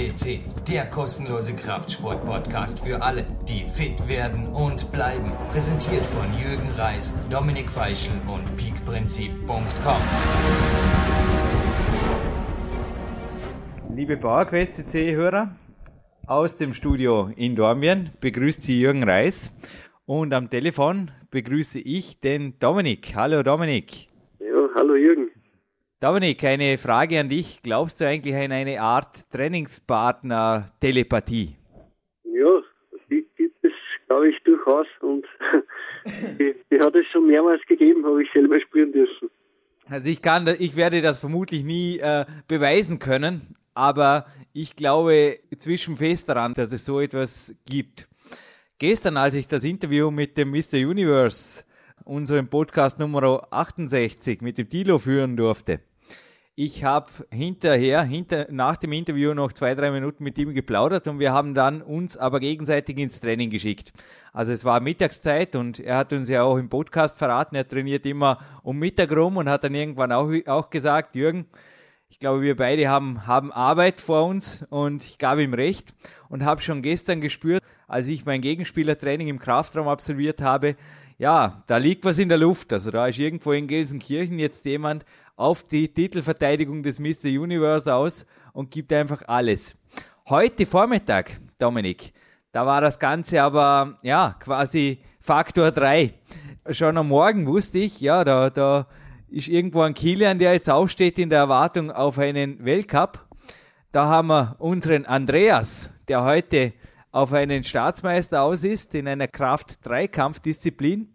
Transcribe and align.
FCC, 0.00 0.40
der 0.66 0.86
kostenlose 0.86 1.54
Kraftsport-Podcast 1.54 2.80
für 2.80 3.02
alle, 3.02 3.26
die 3.46 3.64
fit 3.64 4.08
werden 4.08 4.46
und 4.46 4.90
bleiben. 4.92 5.32
Präsentiert 5.52 6.06
von 6.06 6.26
Jürgen 6.32 6.70
Reis, 6.78 7.14
Dominik 7.28 7.70
Feischl 7.70 8.12
und 8.26 8.56
peakprinzip.com. 8.56 10.00
Liebe 13.94 14.16
PowerQuest 14.16 14.88
CC-Hörer, 14.88 15.54
aus 16.26 16.56
dem 16.56 16.72
Studio 16.72 17.30
in 17.36 17.54
Dormien 17.54 18.10
begrüßt 18.22 18.62
Sie 18.62 18.80
Jürgen 18.80 19.04
Reis 19.04 19.52
und 20.06 20.32
am 20.32 20.48
Telefon 20.48 21.10
begrüße 21.30 21.78
ich 21.78 22.20
den 22.20 22.58
Dominik. 22.58 23.12
Hallo 23.14 23.42
Dominik. 23.42 24.08
Ja, 24.38 24.68
hallo 24.74 24.94
Jürgen. 24.94 25.29
Dominik, 26.02 26.42
eine 26.44 26.78
Frage 26.78 27.20
an 27.20 27.28
dich. 27.28 27.60
Glaubst 27.62 28.00
du 28.00 28.06
eigentlich 28.06 28.34
an 28.34 28.52
eine 28.52 28.80
Art 28.80 29.30
Trainingspartner-Telepathie? 29.32 31.56
Ja, 32.24 32.62
die 33.10 33.28
gibt 33.36 33.62
es, 33.62 33.72
glaube 34.06 34.30
ich, 34.30 34.42
durchaus. 34.44 34.86
Und 35.02 35.26
die, 36.38 36.54
die, 36.70 36.80
hat 36.80 36.94
es 36.94 37.04
schon 37.12 37.26
mehrmals 37.26 37.60
gegeben, 37.66 38.06
habe 38.06 38.22
ich 38.22 38.30
selber 38.32 38.58
spüren 38.62 38.92
dürfen. 38.92 39.28
Also 39.90 40.08
ich 40.08 40.22
kann, 40.22 40.48
ich 40.58 40.74
werde 40.74 41.02
das 41.02 41.18
vermutlich 41.18 41.64
nie 41.64 41.98
äh, 41.98 42.24
beweisen 42.48 42.98
können, 42.98 43.54
aber 43.74 44.24
ich 44.54 44.76
glaube 44.76 45.40
zwischen 45.58 45.98
fest 45.98 46.30
daran, 46.30 46.54
dass 46.54 46.72
es 46.72 46.86
so 46.86 46.98
etwas 46.98 47.54
gibt. 47.68 48.08
Gestern, 48.78 49.18
als 49.18 49.34
ich 49.34 49.48
das 49.48 49.64
Interview 49.64 50.10
mit 50.10 50.38
dem 50.38 50.50
Mr. 50.50 50.76
Universe, 50.76 51.64
unserem 52.04 52.48
Podcast 52.48 52.98
Nummer 52.98 53.52
68 53.52 54.40
mit 54.40 54.56
dem 54.56 54.70
Tilo 54.70 54.96
führen 54.96 55.36
durfte, 55.36 55.80
ich 56.62 56.84
habe 56.84 57.10
hinterher, 57.30 58.02
hinter, 58.02 58.46
nach 58.50 58.76
dem 58.76 58.92
Interview 58.92 59.32
noch 59.32 59.50
zwei, 59.50 59.74
drei 59.74 59.90
Minuten 59.90 60.22
mit 60.22 60.36
ihm 60.36 60.52
geplaudert 60.52 61.08
und 61.08 61.18
wir 61.18 61.32
haben 61.32 61.54
dann 61.54 61.80
uns 61.80 62.18
aber 62.18 62.38
gegenseitig 62.38 62.98
ins 62.98 63.18
Training 63.18 63.48
geschickt. 63.48 63.94
Also 64.34 64.52
es 64.52 64.62
war 64.62 64.78
Mittagszeit 64.80 65.56
und 65.56 65.80
er 65.80 65.96
hat 65.96 66.12
uns 66.12 66.28
ja 66.28 66.42
auch 66.42 66.58
im 66.58 66.68
Podcast 66.68 67.16
verraten, 67.16 67.56
er 67.56 67.66
trainiert 67.66 68.04
immer 68.04 68.40
um 68.62 68.78
Mittag 68.78 69.10
rum 69.16 69.38
und 69.38 69.48
hat 69.48 69.64
dann 69.64 69.74
irgendwann 69.74 70.12
auch, 70.12 70.30
auch 70.48 70.68
gesagt, 70.68 71.16
Jürgen, 71.16 71.46
ich 72.10 72.18
glaube, 72.18 72.42
wir 72.42 72.56
beide 72.56 72.90
haben, 72.90 73.26
haben 73.26 73.52
Arbeit 73.52 73.98
vor 73.98 74.26
uns 74.26 74.62
und 74.68 75.02
ich 75.02 75.16
gab 75.16 75.38
ihm 75.38 75.54
recht 75.54 75.94
und 76.28 76.44
habe 76.44 76.60
schon 76.60 76.82
gestern 76.82 77.22
gespürt, 77.22 77.62
als 77.88 78.06
ich 78.08 78.26
mein 78.26 78.42
Gegenspielertraining 78.42 79.28
im 79.28 79.38
Kraftraum 79.38 79.88
absolviert 79.88 80.42
habe, 80.42 80.76
ja, 81.20 81.62
da 81.66 81.76
liegt 81.76 82.06
was 82.06 82.18
in 82.18 82.30
der 82.30 82.38
Luft. 82.38 82.72
Also 82.72 82.90
da 82.90 83.06
ist 83.06 83.18
irgendwo 83.18 83.52
in 83.52 83.66
Gelsenkirchen 83.66 84.38
jetzt 84.38 84.64
jemand, 84.64 85.04
auf 85.40 85.62
die 85.62 85.88
Titelverteidigung 85.88 86.82
des 86.82 86.98
Mr. 86.98 87.24
Universe 87.24 87.92
aus 87.92 88.26
und 88.52 88.70
gibt 88.70 88.92
einfach 88.92 89.22
alles. 89.26 89.74
Heute 90.28 90.66
Vormittag, 90.66 91.40
Dominik, 91.58 92.12
da 92.52 92.66
war 92.66 92.82
das 92.82 92.98
Ganze 92.98 93.42
aber, 93.42 93.98
ja, 94.02 94.36
quasi 94.38 95.00
Faktor 95.18 95.70
3. 95.70 96.12
Schon 96.70 96.98
am 96.98 97.08
Morgen 97.08 97.46
wusste 97.46 97.78
ich, 97.78 98.00
ja, 98.02 98.22
da, 98.22 98.50
da 98.50 98.86
ist 99.28 99.48
irgendwo 99.48 99.80
ein 99.80 99.94
Kilian, 99.94 100.38
der 100.38 100.52
jetzt 100.52 100.68
aufsteht 100.68 101.18
in 101.18 101.30
der 101.30 101.38
Erwartung 101.38 101.90
auf 101.90 102.18
einen 102.18 102.62
Weltcup. 102.62 103.26
Da 103.92 104.06
haben 104.06 104.28
wir 104.28 104.56
unseren 104.58 105.06
Andreas, 105.06 105.92
der 106.08 106.22
heute 106.22 106.74
auf 107.12 107.32
einen 107.32 107.64
Staatsmeister 107.64 108.42
aus 108.42 108.62
ist 108.62 108.94
in 108.94 109.08
einer 109.08 109.26
Kraft-3-Kampfdisziplin. 109.26 111.08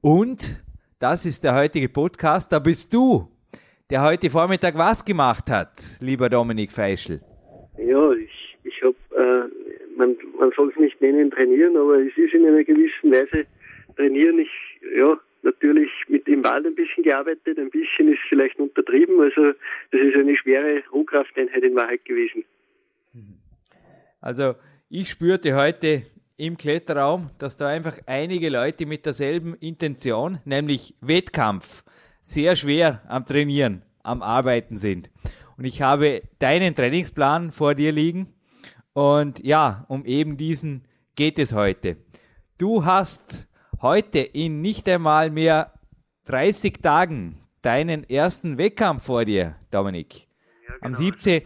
Und 0.00 0.62
das 0.98 1.26
ist 1.26 1.44
der 1.44 1.54
heutige 1.54 1.88
Podcast. 1.88 2.50
Da 2.50 2.58
bist 2.58 2.92
du, 2.92 3.30
der 3.90 4.02
heute 4.02 4.28
Vormittag 4.28 4.76
was 4.76 5.04
gemacht 5.04 5.50
hat, 5.50 5.70
lieber 6.02 6.28
Dominik 6.28 6.70
Feischl? 6.70 7.20
Ja, 7.78 8.12
ich, 8.12 8.56
ich 8.64 8.82
habe, 8.82 8.96
äh, 9.16 9.96
man, 9.96 10.16
man 10.38 10.52
soll 10.54 10.70
es 10.70 10.76
nicht 10.76 11.00
nennen 11.00 11.30
trainieren, 11.30 11.76
aber 11.76 11.98
es 11.98 12.16
ist 12.16 12.34
in 12.34 12.44
einer 12.46 12.64
gewissen 12.64 13.10
Weise 13.10 13.46
trainieren. 13.96 14.40
Ich, 14.40 14.50
ja, 14.94 15.18
natürlich 15.42 15.90
mit 16.08 16.26
dem 16.26 16.44
Wald 16.44 16.66
ein 16.66 16.74
bisschen 16.74 17.02
gearbeitet, 17.02 17.58
ein 17.58 17.70
bisschen 17.70 18.12
ist 18.12 18.20
vielleicht 18.28 18.58
untertrieben, 18.58 19.20
also 19.20 19.52
das 19.90 20.00
ist 20.00 20.16
eine 20.16 20.36
schwere 20.36 20.82
Rohkrafteinheit 20.92 21.62
in 21.62 21.74
Wahrheit 21.74 22.04
gewesen. 22.04 22.44
Also 24.20 24.54
ich 24.90 25.08
spürte 25.08 25.54
heute 25.54 26.02
im 26.36 26.58
Kletterraum, 26.58 27.30
dass 27.38 27.56
da 27.56 27.68
einfach 27.68 27.98
einige 28.06 28.50
Leute 28.50 28.84
mit 28.84 29.06
derselben 29.06 29.54
Intention, 29.54 30.38
nämlich 30.44 30.94
Wettkampf, 31.00 31.84
sehr 32.20 32.56
schwer 32.56 33.02
am 33.08 33.26
Trainieren, 33.26 33.82
am 34.02 34.22
Arbeiten 34.22 34.76
sind. 34.76 35.10
Und 35.56 35.64
ich 35.64 35.82
habe 35.82 36.22
deinen 36.38 36.74
Trainingsplan 36.74 37.50
vor 37.50 37.74
dir 37.74 37.92
liegen. 37.92 38.32
Und 38.92 39.44
ja, 39.44 39.84
um 39.88 40.04
eben 40.04 40.36
diesen 40.36 40.84
geht 41.16 41.38
es 41.38 41.52
heute. 41.52 41.96
Du 42.58 42.84
hast 42.84 43.48
heute 43.80 44.20
in 44.20 44.60
nicht 44.60 44.88
einmal 44.88 45.30
mehr 45.30 45.72
30 46.26 46.82
Tagen 46.82 47.40
deinen 47.62 48.08
ersten 48.08 48.58
Wettkampf 48.58 49.04
vor 49.04 49.24
dir, 49.24 49.56
Dominik. 49.70 50.28
Ja, 50.66 50.74
genau, 50.74 50.86
am 50.86 50.94
17. 50.94 51.42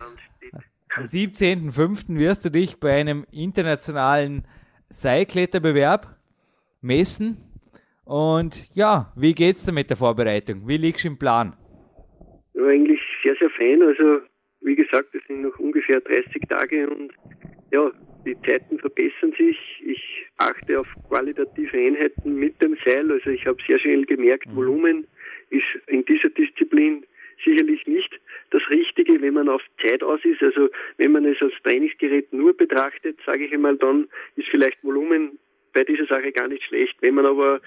Am 0.95 1.05
17.05. 1.05 2.19
wirst 2.19 2.45
du 2.45 2.51
dich 2.51 2.79
bei 2.79 3.01
einem 3.01 3.27
internationalen 3.31 4.47
Seilkletterbewerb 4.91 6.19
messen 6.83 7.39
und 8.05 8.69
ja, 8.75 9.13
wie 9.17 9.35
geht's 9.35 9.65
dir 9.65 9.73
mit 9.73 9.91
der 9.91 9.97
Vorbereitung? 9.97 10.67
Wie 10.67 10.77
liegst 10.77 11.05
du 11.05 11.09
im 11.09 11.19
Plan? 11.19 11.55
Ja, 12.55 12.67
eigentlich 12.67 13.01
sehr, 13.23 13.35
sehr 13.37 13.51
fein. 13.51 13.83
Also, 13.83 14.21
wie 14.61 14.77
gesagt, 14.77 15.15
es 15.15 15.23
sind 15.27 15.43
noch 15.43 15.59
ungefähr 15.59 16.01
30 16.01 16.43
Tage 16.49 16.89
und 16.89 17.13
ja, 17.73 17.91
die 18.25 18.37
Zeiten 18.43 18.79
verbessern 18.79 19.33
sich. 19.37 19.59
Ich 19.85 20.27
achte 20.37 20.81
auf 20.81 20.87
qualitative 21.09 21.77
Einheiten 21.77 22.35
mit 22.35 22.61
dem 22.63 22.77
Seil. 22.85 23.11
Also 23.11 23.31
ich 23.31 23.47
habe 23.47 23.59
sehr 23.67 23.79
schnell 23.79 24.05
gemerkt, 24.05 24.47
mhm. 24.49 24.57
Volumen 24.57 25.07
ist 25.51 25.65
in 25.87 26.05
dieser 26.05 26.31
Disziplin 26.31 27.05
sicherlich 27.45 27.87
nicht 27.87 28.21
das 28.51 28.63
Richtige, 28.71 29.21
wenn 29.21 29.35
man 29.35 29.49
auf 29.49 29.63
Zeit 29.85 30.03
aus 30.03 30.21
ist. 30.25 30.43
Also 30.43 30.69
wenn 30.99 31.13
man 31.13 31.25
es 31.25 31.41
als 31.41 31.55
Trainingsgerät 31.65 32.33
nur 32.33 32.57
betrachtet, 32.57 33.19
sage 33.27 33.47
ich 33.47 33.53
einmal, 33.53 33.77
dann 33.77 34.09
ist 34.37 34.49
vielleicht 34.49 34.83
Volumen 34.85 35.39
bei 35.73 35.85
dieser 35.85 36.07
Sache 36.07 36.33
gar 36.33 36.49
nicht 36.49 36.63
schlecht. 36.65 36.97
Wenn 37.01 37.15
man 37.15 37.27
aber 37.27 37.61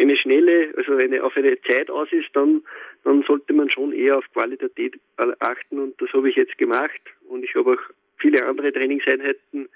eine 0.00 0.16
schnelle, 0.16 0.72
also 0.76 0.94
eine, 0.94 1.22
auf 1.22 1.36
eine 1.36 1.60
Zeit 1.62 1.90
aus 1.90 2.08
ist, 2.12 2.28
dann, 2.34 2.62
dann 3.04 3.22
sollte 3.22 3.52
man 3.52 3.70
schon 3.70 3.92
eher 3.92 4.18
auf 4.18 4.24
Qualität 4.32 4.98
achten 5.40 5.78
und 5.78 6.00
das 6.00 6.12
habe 6.12 6.30
ich 6.30 6.36
jetzt 6.36 6.56
gemacht 6.58 7.00
und 7.28 7.44
ich 7.44 7.54
habe 7.54 7.72
auch 7.72 7.82
viele 8.18 8.44
andere 8.46 8.72
Trainingseinheiten 8.72 9.68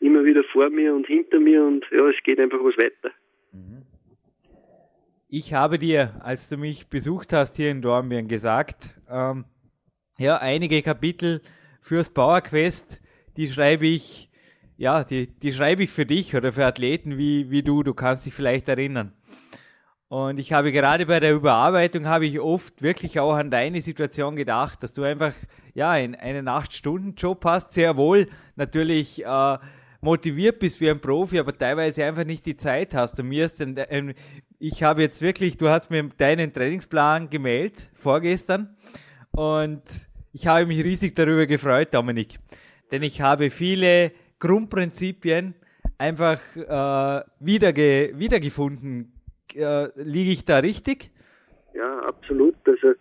immer 0.00 0.24
wieder 0.24 0.44
vor 0.44 0.68
mir 0.70 0.94
und 0.94 1.06
hinter 1.06 1.40
mir 1.40 1.64
und 1.64 1.84
ja, 1.90 2.08
es 2.08 2.22
geht 2.22 2.38
einfach 2.38 2.58
was 2.62 2.76
weiter. 2.76 3.14
Ich 5.28 5.52
habe 5.52 5.78
dir, 5.78 6.20
als 6.22 6.48
du 6.48 6.56
mich 6.56 6.88
besucht 6.88 7.32
hast 7.32 7.56
hier 7.56 7.70
in 7.70 7.82
Dornbirn, 7.82 8.28
gesagt, 8.28 8.94
ähm, 9.10 9.44
ja, 10.18 10.36
einige 10.36 10.82
Kapitel 10.82 11.40
fürs 11.82 12.12
Power 12.12 12.40
Quest, 12.42 13.02
die 13.36 13.48
schreibe 13.48 13.86
ich, 13.86 14.30
ja, 14.76 15.02
die, 15.02 15.26
die 15.26 15.52
schreibe 15.52 15.82
ich 15.82 15.90
für 15.90 16.06
dich 16.06 16.36
oder 16.36 16.52
für 16.52 16.64
Athleten 16.64 17.18
wie, 17.18 17.50
wie 17.50 17.62
du, 17.62 17.82
du 17.82 17.92
kannst 17.92 18.24
dich 18.24 18.34
vielleicht 18.34 18.68
erinnern. 18.68 19.15
Und 20.08 20.38
ich 20.38 20.52
habe 20.52 20.70
gerade 20.70 21.06
bei 21.06 21.18
der 21.18 21.34
Überarbeitung 21.34 22.06
habe 22.06 22.26
ich 22.26 22.38
oft 22.38 22.80
wirklich 22.80 23.18
auch 23.18 23.34
an 23.34 23.50
deine 23.50 23.80
Situation 23.80 24.36
gedacht, 24.36 24.82
dass 24.82 24.92
du 24.92 25.02
einfach 25.02 25.32
ja 25.74 25.96
in 25.96 26.14
einen 26.14 26.46
acht 26.46 26.72
Stunden 26.72 27.14
Job 27.16 27.44
hast, 27.44 27.72
sehr 27.72 27.96
wohl 27.96 28.28
natürlich 28.54 29.24
äh, 29.24 29.58
motiviert 30.00 30.60
bist 30.60 30.80
wie 30.80 30.90
ein 30.90 31.00
Profi, 31.00 31.40
aber 31.40 31.56
teilweise 31.58 32.04
einfach 32.04 32.24
nicht 32.24 32.46
die 32.46 32.56
Zeit 32.56 32.94
hast. 32.94 33.18
Und 33.18 33.28
mir 33.28 33.44
ist 33.44 33.60
ein, 33.60 33.76
ein, 33.78 34.14
ich 34.60 34.84
habe 34.84 35.02
jetzt 35.02 35.22
wirklich, 35.22 35.56
du 35.56 35.68
hast 35.68 35.90
mir 35.90 36.08
deinen 36.16 36.52
Trainingsplan 36.52 37.28
gemeldet 37.28 37.90
vorgestern 37.94 38.76
und 39.32 39.82
ich 40.32 40.46
habe 40.46 40.66
mich 40.66 40.84
riesig 40.84 41.16
darüber 41.16 41.46
gefreut, 41.46 41.92
Dominik, 41.92 42.38
denn 42.92 43.02
ich 43.02 43.20
habe 43.22 43.50
viele 43.50 44.12
Grundprinzipien 44.38 45.54
einfach 45.98 46.38
äh, 46.54 47.24
wiederge 47.40 48.12
wiedergefunden 48.14 49.15
äh, 49.54 49.88
liege 49.96 50.32
ich 50.32 50.44
da 50.44 50.58
richtig? 50.58 51.10
Ja, 51.74 51.98
absolut. 52.00 52.54
Also 52.66 52.94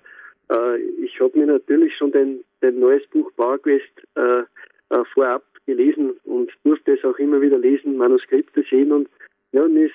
äh, 0.50 0.78
ich 1.04 1.20
habe 1.20 1.38
mir 1.38 1.48
natürlich 1.48 1.96
schon 1.98 2.12
dein, 2.12 2.40
dein 2.62 2.80
neues 2.80 3.06
Buch 3.08 3.32
PowerQuest 3.36 3.84
äh, 4.16 4.40
äh, 4.42 5.04
vorab 5.14 5.44
gelesen 5.66 6.12
und 6.26 6.52
durfte 6.64 6.94
es 6.94 7.04
auch 7.04 7.18
immer 7.18 7.42
wieder 7.42 7.58
lesen, 7.58 7.98
Manuskripte 7.98 8.64
sehen 8.70 8.92
und 8.92 9.10
ja, 9.52 9.68
mir 9.68 9.86
ist, 9.88 9.94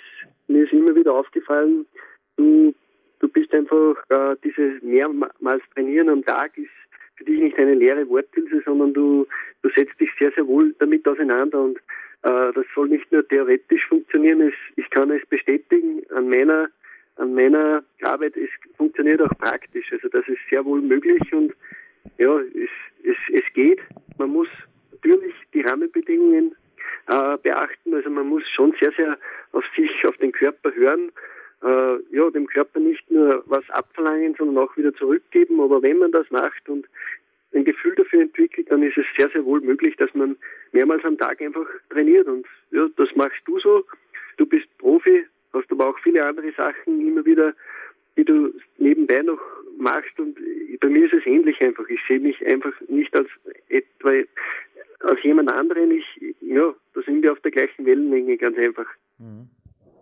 mir 0.48 0.64
ist 0.64 0.72
immer 0.72 0.94
wieder 0.94 1.14
aufgefallen, 1.14 1.86
du, 2.36 2.74
du 3.20 3.28
bist 3.28 3.52
einfach, 3.52 3.94
äh, 4.08 4.36
dieses 4.42 4.82
mehrmals 4.82 5.62
Trainieren 5.74 6.08
am 6.08 6.24
Tag 6.24 6.56
ist 6.56 6.70
für 7.16 7.24
dich 7.24 7.40
nicht 7.40 7.58
eine 7.58 7.74
leere 7.74 8.08
Worthülse, 8.08 8.62
sondern 8.64 8.94
du, 8.94 9.26
du 9.62 9.68
setzt 9.76 10.00
dich 10.00 10.10
sehr, 10.18 10.32
sehr 10.32 10.46
wohl 10.46 10.74
damit 10.78 11.06
auseinander 11.06 11.60
und 11.60 11.78
das 12.22 12.66
soll 12.74 12.88
nicht 12.88 13.10
nur 13.12 13.26
theoretisch 13.26 13.86
funktionieren, 13.86 14.52
ich 14.76 14.90
kann 14.90 15.10
es 15.10 15.24
bestätigen 15.26 16.02
an 16.10 16.28
meiner, 16.28 16.68
an 17.16 17.34
meiner 17.34 17.82
Arbeit, 18.02 18.36
es 18.36 18.50
funktioniert 18.76 19.22
auch 19.22 19.36
praktisch. 19.38 19.90
Also 19.92 20.08
das 20.08 20.26
ist 20.28 20.40
sehr 20.50 20.64
wohl 20.64 20.80
möglich 20.82 21.32
und 21.32 21.54
ja, 22.18 22.38
es, 22.38 22.70
es, 23.04 23.16
es 23.32 23.54
geht. 23.54 23.80
Man 24.18 24.30
muss 24.30 24.48
natürlich 24.92 25.34
die 25.54 25.62
Rahmenbedingungen 25.62 26.54
äh, 27.06 27.36
beachten. 27.38 27.94
Also 27.94 28.10
man 28.10 28.28
muss 28.28 28.42
schon 28.54 28.74
sehr, 28.80 28.92
sehr 28.92 29.18
auf 29.52 29.64
sich, 29.76 29.90
auf 30.06 30.16
den 30.18 30.32
Körper 30.32 30.74
hören. 30.74 31.10
Äh, 31.62 32.16
ja, 32.16 32.30
dem 32.30 32.46
Körper 32.46 32.80
nicht 32.80 33.10
nur 33.10 33.42
was 33.46 33.68
abverlangen, 33.70 34.34
sondern 34.36 34.64
auch 34.64 34.76
wieder 34.76 34.94
zurückgeben. 34.94 35.60
Aber 35.60 35.82
wenn 35.82 35.98
man 35.98 36.12
das 36.12 36.30
macht 36.30 36.68
und 36.68 36.86
ein 37.54 37.64
Gefühl 37.64 37.94
dafür 37.94 38.22
entwickelt, 38.22 38.70
dann 38.70 38.82
ist 38.82 38.96
es 38.96 39.06
sehr, 39.16 39.28
sehr 39.30 39.44
wohl 39.44 39.60
möglich, 39.60 39.96
dass 39.96 40.12
man 40.14 40.36
mehrmals 40.72 41.04
am 41.04 41.18
Tag 41.18 41.40
einfach 41.40 41.66
trainiert. 41.90 42.26
Und 42.26 42.46
ja, 42.70 42.88
das 42.96 43.08
machst 43.16 43.40
du 43.46 43.58
so. 43.58 43.84
Du 44.36 44.46
bist 44.46 44.66
Profi, 44.78 45.24
hast 45.52 45.70
aber 45.70 45.88
auch 45.88 45.98
viele 45.98 46.24
andere 46.24 46.52
Sachen 46.52 47.06
immer 47.06 47.24
wieder, 47.24 47.54
die 48.16 48.24
du 48.24 48.54
nebenbei 48.78 49.22
noch 49.22 49.40
machst. 49.78 50.18
Und 50.18 50.38
bei 50.80 50.88
mir 50.88 51.06
ist 51.06 51.14
es 51.14 51.26
ähnlich 51.26 51.60
einfach. 51.60 51.88
Ich 51.88 52.00
sehe 52.06 52.20
mich 52.20 52.44
einfach 52.46 52.72
nicht 52.88 53.14
als 53.16 53.28
etwa 53.68 54.12
als 55.00 55.22
jemand 55.22 55.50
anderen. 55.50 55.90
Ich, 55.90 56.04
ja, 56.40 56.74
da 56.94 57.02
sind 57.02 57.22
wir 57.22 57.32
auf 57.32 57.40
der 57.40 57.50
gleichen 57.50 57.86
Wellenlänge, 57.86 58.36
ganz 58.36 58.56
einfach. 58.58 58.86
Mhm. 59.18 59.48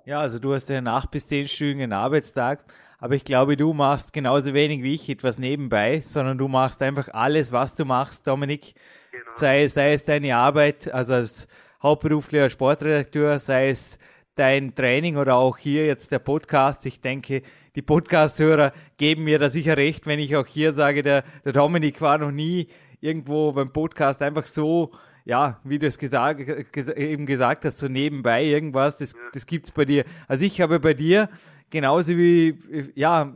Ja, 0.08 0.20
also 0.20 0.38
du 0.38 0.54
hast 0.54 0.70
einen 0.70 0.88
acht 0.88 1.10
bis 1.10 1.26
zehnstündigen 1.26 1.92
Arbeitstag, 1.92 2.64
aber 2.98 3.14
ich 3.14 3.24
glaube, 3.24 3.58
du 3.58 3.74
machst 3.74 4.14
genauso 4.14 4.54
wenig 4.54 4.82
wie 4.82 4.94
ich 4.94 5.06
etwas 5.10 5.38
nebenbei, 5.38 6.00
sondern 6.00 6.38
du 6.38 6.48
machst 6.48 6.82
einfach 6.82 7.10
alles, 7.12 7.52
was 7.52 7.74
du 7.74 7.84
machst, 7.84 8.26
Dominik. 8.26 8.72
Genau. 9.12 9.24
Sei, 9.34 9.68
sei 9.68 9.92
es 9.92 10.06
deine 10.06 10.34
Arbeit, 10.34 10.90
also 10.90 11.12
als 11.12 11.46
hauptberuflicher 11.82 12.48
Sportredakteur, 12.48 13.38
sei 13.38 13.68
es 13.68 13.98
dein 14.34 14.74
Training 14.74 15.18
oder 15.18 15.34
auch 15.34 15.58
hier 15.58 15.84
jetzt 15.84 16.10
der 16.10 16.20
Podcast. 16.20 16.86
Ich 16.86 17.02
denke, 17.02 17.42
die 17.74 17.82
Podcast-Hörer 17.82 18.72
geben 18.96 19.24
mir 19.24 19.38
da 19.38 19.50
sicher 19.50 19.76
recht, 19.76 20.06
wenn 20.06 20.20
ich 20.20 20.36
auch 20.36 20.46
hier 20.46 20.72
sage, 20.72 21.02
der, 21.02 21.22
der 21.44 21.52
Dominik 21.52 22.00
war 22.00 22.16
noch 22.16 22.30
nie 22.30 22.68
irgendwo 23.02 23.52
beim 23.52 23.74
Podcast 23.74 24.22
einfach 24.22 24.46
so 24.46 24.90
ja, 25.28 25.60
wie 25.62 25.78
du 25.78 25.86
es 25.86 25.98
gesagt, 25.98 26.40
eben 26.88 27.26
gesagt 27.26 27.66
hast, 27.66 27.78
so 27.78 27.86
nebenbei 27.86 28.44
irgendwas, 28.44 28.96
das, 28.96 29.14
das 29.34 29.44
gibt's 29.44 29.70
bei 29.70 29.84
dir. 29.84 30.06
Also 30.26 30.46
ich 30.46 30.62
habe 30.62 30.80
bei 30.80 30.94
dir 30.94 31.28
genauso 31.68 32.16
wie, 32.16 32.58
ja, 32.94 33.34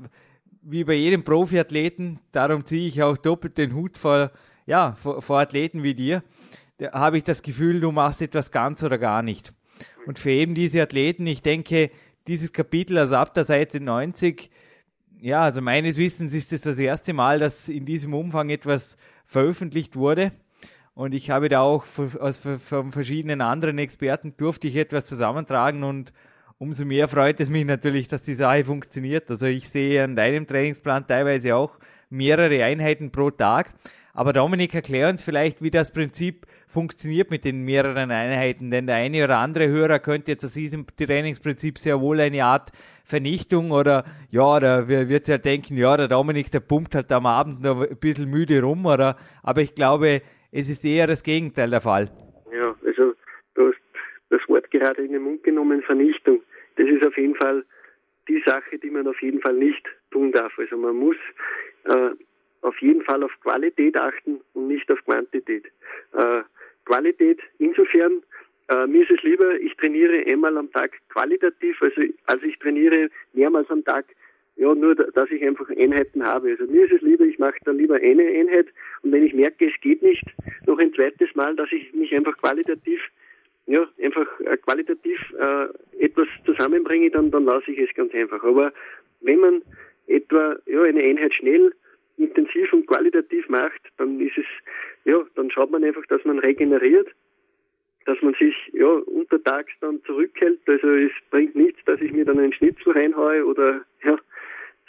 wie 0.63 0.85
bei 0.85 0.95
jedem 0.95 1.23
Profiathleten, 1.23 2.19
darum 2.33 2.65
ziehe 2.65 2.87
ich 2.87 3.03
auch 3.03 3.19
doppelt 3.19 3.59
den 3.59 3.75
Hut 3.75 3.99
vor, 3.99 4.31
ja, 4.65 4.95
vor, 4.97 5.21
vor 5.21 5.39
Athleten 5.39 5.83
wie 5.83 5.93
dir, 5.93 6.23
da 6.79 6.93
habe 6.93 7.19
ich 7.19 7.25
das 7.25 7.43
Gefühl, 7.43 7.81
du 7.81 7.93
machst 7.93 8.23
etwas 8.23 8.51
ganz 8.51 8.83
oder 8.83 8.97
gar 8.97 9.23
nicht. 9.23 9.53
Und 10.07 10.19
für 10.19 10.31
eben 10.31 10.55
diese 10.55 10.81
Athleten, 10.81 11.27
ich 11.27 11.43
denke, 11.43 11.91
dieses 12.27 12.55
Kapitel, 12.55 12.97
also 12.97 13.17
ab 13.17 13.35
der 13.35 13.45
Seite 13.45 13.81
90, 13.81 14.51
ja, 15.21 15.43
also 15.43 15.61
meines 15.61 15.99
Wissens 15.99 16.35
ist 16.35 16.55
es 16.55 16.63
das 16.63 16.79
erste 16.79 17.13
Mal, 17.13 17.39
dass 17.39 17.69
in 17.69 17.85
diesem 17.85 18.15
Umfang 18.15 18.49
etwas 18.49 18.97
veröffentlicht 19.27 19.95
wurde. 19.95 20.33
Und 20.95 21.15
ich 21.15 21.31
habe 21.31 21.49
da 21.49 21.61
auch 21.61 21.85
von 21.85 22.93
verschiedenen 22.93 23.41
anderen 23.41 23.79
Experten 23.79 24.35
durfte 24.37 24.69
ich 24.69 24.77
etwas 24.77 25.07
zusammentragen 25.07 25.85
und 25.85 26.13
umso 26.59 26.85
mehr 26.85 27.09
freut 27.09 27.41
es 27.41 27.49
mich 27.49 27.65
natürlich, 27.65 28.09
dass 28.09 28.25
die 28.25 28.35
Sache 28.35 28.65
funktioniert. 28.65 29.31
Also 29.31 29.47
ich 29.47 29.69
sehe 29.69 30.05
an 30.05 30.17
deinem 30.17 30.47
Trainingsplan 30.47 31.07
teilweise 31.07 31.57
auch 31.57 31.79
mehrere 32.11 32.63
Einheiten 32.63 33.11
pro 33.11 33.31
Tag. 33.31 33.73
Aber 34.15 34.35
Dominik, 34.35 34.75
erklär 34.75 35.09
uns 35.09 35.23
vielleicht, 35.23 35.63
wie 35.63 35.71
das 35.71 35.91
Prinzip 35.91 36.47
funktioniert 36.67 37.31
mit 37.31 37.47
den 37.47 37.63
mehreren 37.63 38.11
Einheiten. 38.11 38.71
Denn 38.71 38.87
der 38.87 38.97
eine 38.97 39.25
oder 39.25 39.39
andere 39.39 39.69
Hörer 39.69 39.99
könnte 39.99 40.33
jetzt 40.33 40.45
aus 40.45 40.53
diesem 40.53 40.85
Trainingsprinzip 40.87 41.79
sehr 41.79 42.03
wohl 42.03 42.21
eine 42.21 42.45
Art 42.45 42.71
Vernichtung 43.05 43.71
oder 43.71 44.05
ja, 44.31 44.61
da 44.61 44.87
wird 44.87 45.29
ja 45.29 45.39
denken, 45.39 45.79
ja, 45.79 45.97
der 45.97 46.09
Dominik, 46.09 46.51
der 46.51 46.61
pumpt 46.61 46.95
halt 46.95 47.11
am 47.11 47.25
Abend 47.25 47.63
noch 47.63 47.81
ein 47.81 47.97
bisschen 47.97 48.29
müde 48.29 48.63
rum, 48.63 48.87
oder 48.87 49.17
aber 49.43 49.63
ich 49.63 49.75
glaube, 49.75 50.23
es 50.53 50.69
ist 50.69 50.85
eher 50.85 51.07
das 51.07 51.23
Gegenteil 51.23 51.71
der 51.71 51.81
Fall. 51.81 52.11
Ja, 52.53 52.77
also 52.85 53.15
du 53.55 53.69
hast 53.69 53.81
das 54.29 54.41
Wort 54.49 54.71
gerade 54.71 55.03
in 55.03 55.13
den 55.13 55.23
Mund 55.23 55.43
genommen, 55.43 55.83
Vernichtung. 55.83 56.43
Das 56.77 56.87
ist 56.87 57.05
auf 57.07 57.17
jeden 57.17 57.35
Fall 57.35 57.65
die 58.29 58.43
Sache, 58.47 58.79
die 58.79 58.91
man 58.91 59.09
auf 59.09 59.21
jeden 59.23 59.41
Fall 59.41 59.55
nicht 59.55 59.85
tun 60.11 60.31
darf. 60.33 60.53
Also 60.59 60.77
man 60.77 60.97
muss 60.97 61.17
äh, 61.85 62.11
auf 62.61 62.79
jeden 62.81 63.03
Fall 63.03 63.23
auf 63.23 63.33
Qualität 63.43 63.97
achten 63.97 64.41
und 64.53 64.69
nicht 64.69 64.91
auf 64.91 65.03
Quantität. 65.05 65.65
Äh, 66.13 66.43
Qualität 66.85 67.41
insofern, 67.59 68.23
äh, 68.69 68.87
mir 68.87 69.03
ist 69.03 69.11
es 69.11 69.23
lieber, 69.23 69.59
ich 69.59 69.75
trainiere 69.77 70.25
einmal 70.31 70.57
am 70.59 70.71
Tag 70.73 70.93
qualitativ, 71.09 71.81
also 71.81 72.03
als 72.27 72.43
ich 72.43 72.59
trainiere 72.59 73.09
mehrmals 73.33 73.71
am 73.71 73.85
Tag 73.85 74.05
ja, 74.57 74.75
nur, 74.75 74.95
dass 74.95 75.31
ich 75.31 75.43
einfach 75.43 75.69
Einheiten 75.71 76.25
habe. 76.25 76.51
Also 76.51 76.71
mir 76.71 76.85
ist 76.85 76.93
es 76.93 77.03
lieber, 77.03 77.25
ich 77.25 77.39
mache 77.39 77.59
dann 77.65 77.79
lieber 77.79 77.97
eine 77.97 78.27
Einheit 78.27 78.67
und 79.03 79.13
wenn 79.13 79.25
ich 79.25 79.35
merke, 79.35 79.67
es 79.67 79.81
geht 79.81 80.03
nicht, 80.03 80.25
noch 80.67 80.79
ein 80.79 80.93
zweites 80.95 81.35
Mal, 81.35 81.57
dass 81.57 81.71
ich 81.73 81.93
mich 81.95 82.15
einfach 82.15 82.37
qualitativ, 82.39 83.01
ja, 83.67 83.87
einfach 84.03 84.27
äh, 84.41 84.57
qualitativ 84.59 85.19
äh, 85.39 86.05
etwas 86.05 86.29
zusammenbringe, 86.45 87.11
dann, 87.11 87.31
dann 87.31 87.45
lasse 87.45 87.71
ich 87.71 87.79
es 87.79 87.95
ganz 87.95 88.13
einfach. 88.15 88.43
Aber 88.45 88.73
wenn 89.21 89.39
man 89.39 89.63
etwa 90.07 90.57
ja, 90.67 90.83
eine 90.83 91.03
Einheit 91.03 91.33
schnell, 91.35 91.73
intensiv 92.19 92.73
und 92.73 92.87
qualitativ 92.87 93.49
macht, 93.49 93.81
dann 93.97 94.21
ist 94.21 94.37
es, 94.37 94.45
ja, 95.05 95.25
dann 95.35 95.51
schaut 95.51 95.71
man 95.71 95.83
einfach, 95.83 96.05
dass 96.07 96.25
man 96.25 96.39
regeneriert 96.39 97.09
dass 98.05 98.21
man 98.23 98.35
sich 98.35 98.55
ja 98.73 98.87
untertags 98.87 99.73
dann 99.81 100.03
zurückhält. 100.05 100.61
Also 100.67 100.89
es 100.89 101.13
bringt 101.31 101.55
nichts, 101.55 101.81
dass 101.85 102.01
ich 102.01 102.13
mir 102.13 102.25
dann 102.25 102.39
einen 102.39 102.53
Schnitzel 102.53 102.93
reinhaue 102.93 103.45
oder 103.45 103.83
ja, 104.05 104.19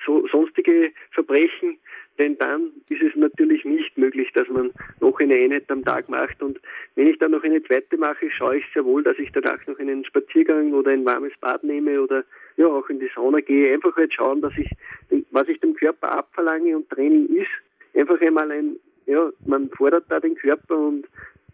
so, 0.06 0.28
sonstige 0.28 0.92
Verbrechen, 1.12 1.78
denn 2.20 2.38
dann 2.38 2.72
ist 2.90 3.02
es 3.02 3.16
natürlich 3.16 3.66
nicht 3.66 3.98
möglich, 3.98 4.32
dass 4.34 4.48
man 4.48 4.72
noch 5.00 5.20
eine 5.20 5.34
Einheit 5.34 5.70
am 5.70 5.84
Tag 5.84 6.10
macht. 6.10 6.42
Und 6.44 6.60
wenn 6.96 7.08
ich 7.08 7.18
dann 7.18 7.32
noch 7.32 7.44
eine 7.44 7.64
zweite 7.64 7.98
mache, 7.98 8.30
schaue 8.30 8.58
ich 8.58 8.66
sehr 8.74 8.86
wohl, 8.86 9.04
dass 9.04 9.18
ich 9.18 9.32
danach 9.32 9.66
noch 9.66 9.80
einen 9.80 10.06
Spaziergang 10.06 10.74
oder 10.74 10.92
ein 10.92 11.06
warmes 11.06 11.34
Bad 11.42 11.64
nehme 11.64 12.02
oder 12.02 12.24
ja 12.58 12.68
auch 12.68 12.88
in 12.90 13.00
die 13.00 13.10
Sauna 13.16 13.40
gehe. 13.40 13.74
Einfach 13.74 13.96
halt 13.96 14.14
schauen, 14.14 14.42
dass 14.42 14.54
ich, 14.58 14.70
was 15.32 15.48
ich 15.48 15.60
dem 15.60 15.74
Körper 15.74 16.12
abverlange 16.12 16.76
und 16.76 16.90
Training 16.90 17.28
ist, 17.36 17.50
einfach 18.00 18.22
einmal 18.22 18.52
ein, 18.52 18.76
ja, 19.08 19.32
man 19.46 19.70
fordert 19.72 20.06
da 20.10 20.20
den 20.20 20.36
Körper 20.36 20.78
und 20.78 21.08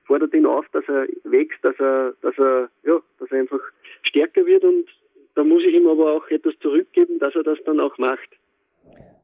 fordert 0.05 0.33
ihn 0.33 0.45
auf, 0.45 0.65
dass 0.73 0.83
er 0.89 1.07
wächst, 1.23 1.63
dass 1.63 1.79
er, 1.79 2.13
dass 2.21 2.37
er, 2.37 2.69
ja, 2.83 2.99
dass 3.19 3.31
er 3.31 3.39
einfach 3.39 3.61
stärker 4.03 4.45
wird 4.45 4.63
und 4.63 4.87
da 5.35 5.43
muss 5.43 5.63
ich 5.63 5.73
ihm 5.73 5.87
aber 5.87 6.11
auch 6.11 6.27
etwas 6.29 6.53
zurückgeben, 6.59 7.19
dass 7.19 7.33
er 7.35 7.43
das 7.43 7.59
dann 7.63 7.79
auch 7.79 7.97
macht. 7.97 8.29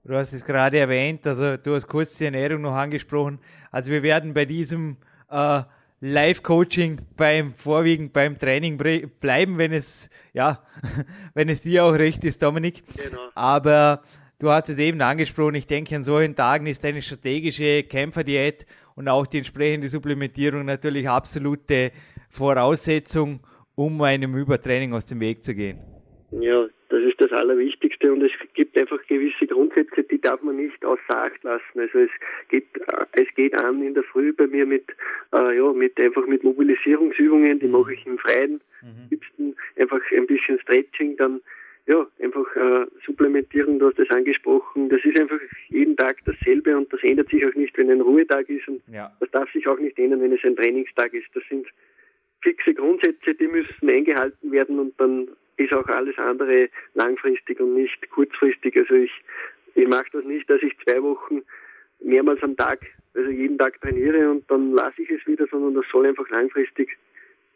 Du 0.08 0.14
hast 0.14 0.34
es 0.34 0.46
gerade 0.46 0.78
erwähnt, 0.78 1.26
also 1.26 1.58
du 1.58 1.74
hast 1.74 1.88
kurz 1.88 2.20
die 2.20 2.26
Ernährung 2.26 2.62
noch 2.62 2.76
angesprochen. 2.76 3.40
Also 3.72 3.92
wir 3.92 4.04
werden 4.04 4.36
bei 4.36 4.46
diesem 4.46 4.98
äh, 5.32 5.62
Live-Coaching 6.00 7.02
beim 7.18 7.56
vorwiegend 7.56 8.14
beim 8.14 8.38
Training 8.38 8.78
bleiben, 8.78 9.58
wenn 9.58 9.74
es 9.74 10.12
ja, 10.32 10.64
wenn 11.34 11.50
es 11.50 11.64
dir 11.64 11.86
auch 11.86 11.94
recht 11.94 12.24
ist, 12.24 12.44
Dominik. 12.44 12.84
Genau. 12.96 13.30
Aber 13.34 14.04
du 14.38 14.52
hast 14.52 14.70
es 14.70 14.78
eben 14.78 15.02
angesprochen. 15.02 15.56
Ich 15.56 15.66
denke, 15.66 15.96
an 15.96 16.04
solchen 16.04 16.36
Tagen 16.36 16.68
ist 16.68 16.86
eine 16.86 17.02
strategische 17.02 17.82
Kämpferdiät 17.82 18.68
und 18.94 19.08
auch 19.08 19.26
die 19.26 19.38
entsprechende 19.38 19.88
Supplementierung 19.88 20.66
natürlich 20.66 21.10
absolute 21.10 21.92
Voraussetzung, 22.30 23.40
um 23.74 24.00
einem 24.04 24.36
Übertraining 24.38 24.94
aus 24.94 25.06
dem 25.06 25.20
Weg 25.20 25.44
zu 25.44 25.56
gehen. 25.56 25.80
Ja, 26.30 26.68
das 26.90 27.00
ist 27.02 27.20
das 27.20 27.32
Allerwichtigste 27.32 27.85
und 28.12 28.22
es 28.24 28.32
gibt 28.54 28.78
einfach 28.78 29.00
gewisse 29.08 29.48
Grundsätze, 29.48 30.04
die 30.04 30.20
darf 30.20 30.42
man 30.42 30.58
nicht 30.58 30.84
außer 30.84 31.02
Acht 31.10 31.44
lassen. 31.44 31.80
Also 31.80 32.00
es 32.00 32.10
geht, 32.50 32.66
es 33.14 33.28
geht 33.36 33.56
an 33.58 33.82
in 33.82 33.94
der 33.94 34.04
Früh 34.04 34.34
bei 34.34 34.48
mir 34.48 34.66
mit, 34.66 34.86
äh, 35.34 35.58
ja, 35.58 35.74
mit 35.74 36.00
einfach 36.00 36.26
mit 36.28 36.44
Mobilisierungsübungen, 36.44 37.60
die 37.60 37.68
mache 37.68 37.94
ich 37.94 38.06
im 38.06 38.18
Freien, 38.18 38.62
mhm. 38.82 39.08
liebsten 39.10 39.56
einfach 39.78 40.00
ein 40.12 40.28
bisschen 40.28 40.60
Stretching, 40.60 41.18
dann 41.18 41.42
ja, 41.88 42.06
einfach 42.20 42.56
äh, 42.56 42.88
supplementieren, 43.06 43.78
du 43.78 43.88
hast 43.88 44.00
das 44.00 44.10
angesprochen. 44.10 44.90
Das 44.90 45.04
ist 45.06 45.20
einfach 45.20 45.40
jeden 45.70 45.96
Tag 45.96 46.18
dasselbe 46.26 46.76
und 46.76 46.92
das 46.92 47.04
ändert 47.04 47.30
sich 47.30 47.46
auch 47.46 47.54
nicht, 47.54 47.78
wenn 47.78 47.92
ein 47.92 48.02
Ruhetag 48.02 48.50
ist 48.50 48.68
und 48.68 48.82
ja. 48.92 49.12
das 49.20 49.30
darf 49.32 49.52
sich 49.52 49.68
auch 49.68 49.78
nicht 49.78 49.98
ändern, 50.00 50.22
wenn 50.22 50.34
es 50.34 50.44
ein 50.44 50.56
Trainingstag 50.56 51.14
ist. 51.14 51.28
Das 51.36 51.44
sind 51.48 51.68
fixe 52.42 52.74
Grundsätze, 52.74 53.36
die 53.36 53.48
müssen 53.48 53.90
eingehalten 53.90 54.52
werden 54.52 54.80
und 54.80 55.00
dann 55.00 55.28
ist 55.58 55.74
auch 55.74 55.88
alles 55.88 56.18
andere 56.18 56.70
langfristig 56.94 57.60
und 57.60 57.76
nicht 57.76 58.10
kurzfristig. 58.10 58.76
Also 58.78 58.96
ich, 58.96 59.12
ich 59.76 59.88
mache 59.88 60.06
das 60.14 60.26
nicht, 60.26 60.50
dass 60.50 60.62
ich 60.62 60.74
zwei 60.84 61.02
Wochen 61.02 61.42
mehrmals 62.00 62.42
am 62.44 62.56
Tag, 62.56 62.86
also 63.14 63.30
jeden 63.30 63.58
Tag 63.58 63.80
trainiere 63.82 64.30
und 64.30 64.50
dann 64.50 64.72
lasse 64.74 65.02
ich 65.02 65.10
es 65.10 65.26
wieder, 65.26 65.48
sondern 65.48 65.76
das 65.76 65.86
soll 65.92 66.08
einfach 66.08 66.30
langfristig 66.30 66.98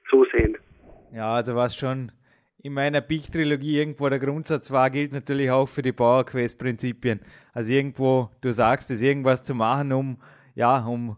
so 0.09 0.25
sein. 0.31 0.57
Ja, 1.13 1.33
also 1.33 1.55
was 1.55 1.75
schon 1.75 2.11
in 2.61 2.73
meiner 2.73 3.01
Peak-Trilogie 3.01 3.77
irgendwo 3.77 4.09
der 4.09 4.19
Grundsatz 4.19 4.71
war, 4.71 4.89
gilt 4.89 5.13
natürlich 5.13 5.49
auch 5.49 5.67
für 5.67 5.81
die 5.81 5.93
Power 5.93 6.25
Quest-Prinzipien. 6.25 7.21
Also 7.53 7.73
irgendwo, 7.73 8.29
du 8.41 8.51
sagst 8.51 8.91
es, 8.91 9.01
irgendwas 9.01 9.43
zu 9.43 9.55
machen, 9.55 9.93
um, 9.93 10.17
ja, 10.55 10.85
um 10.85 11.15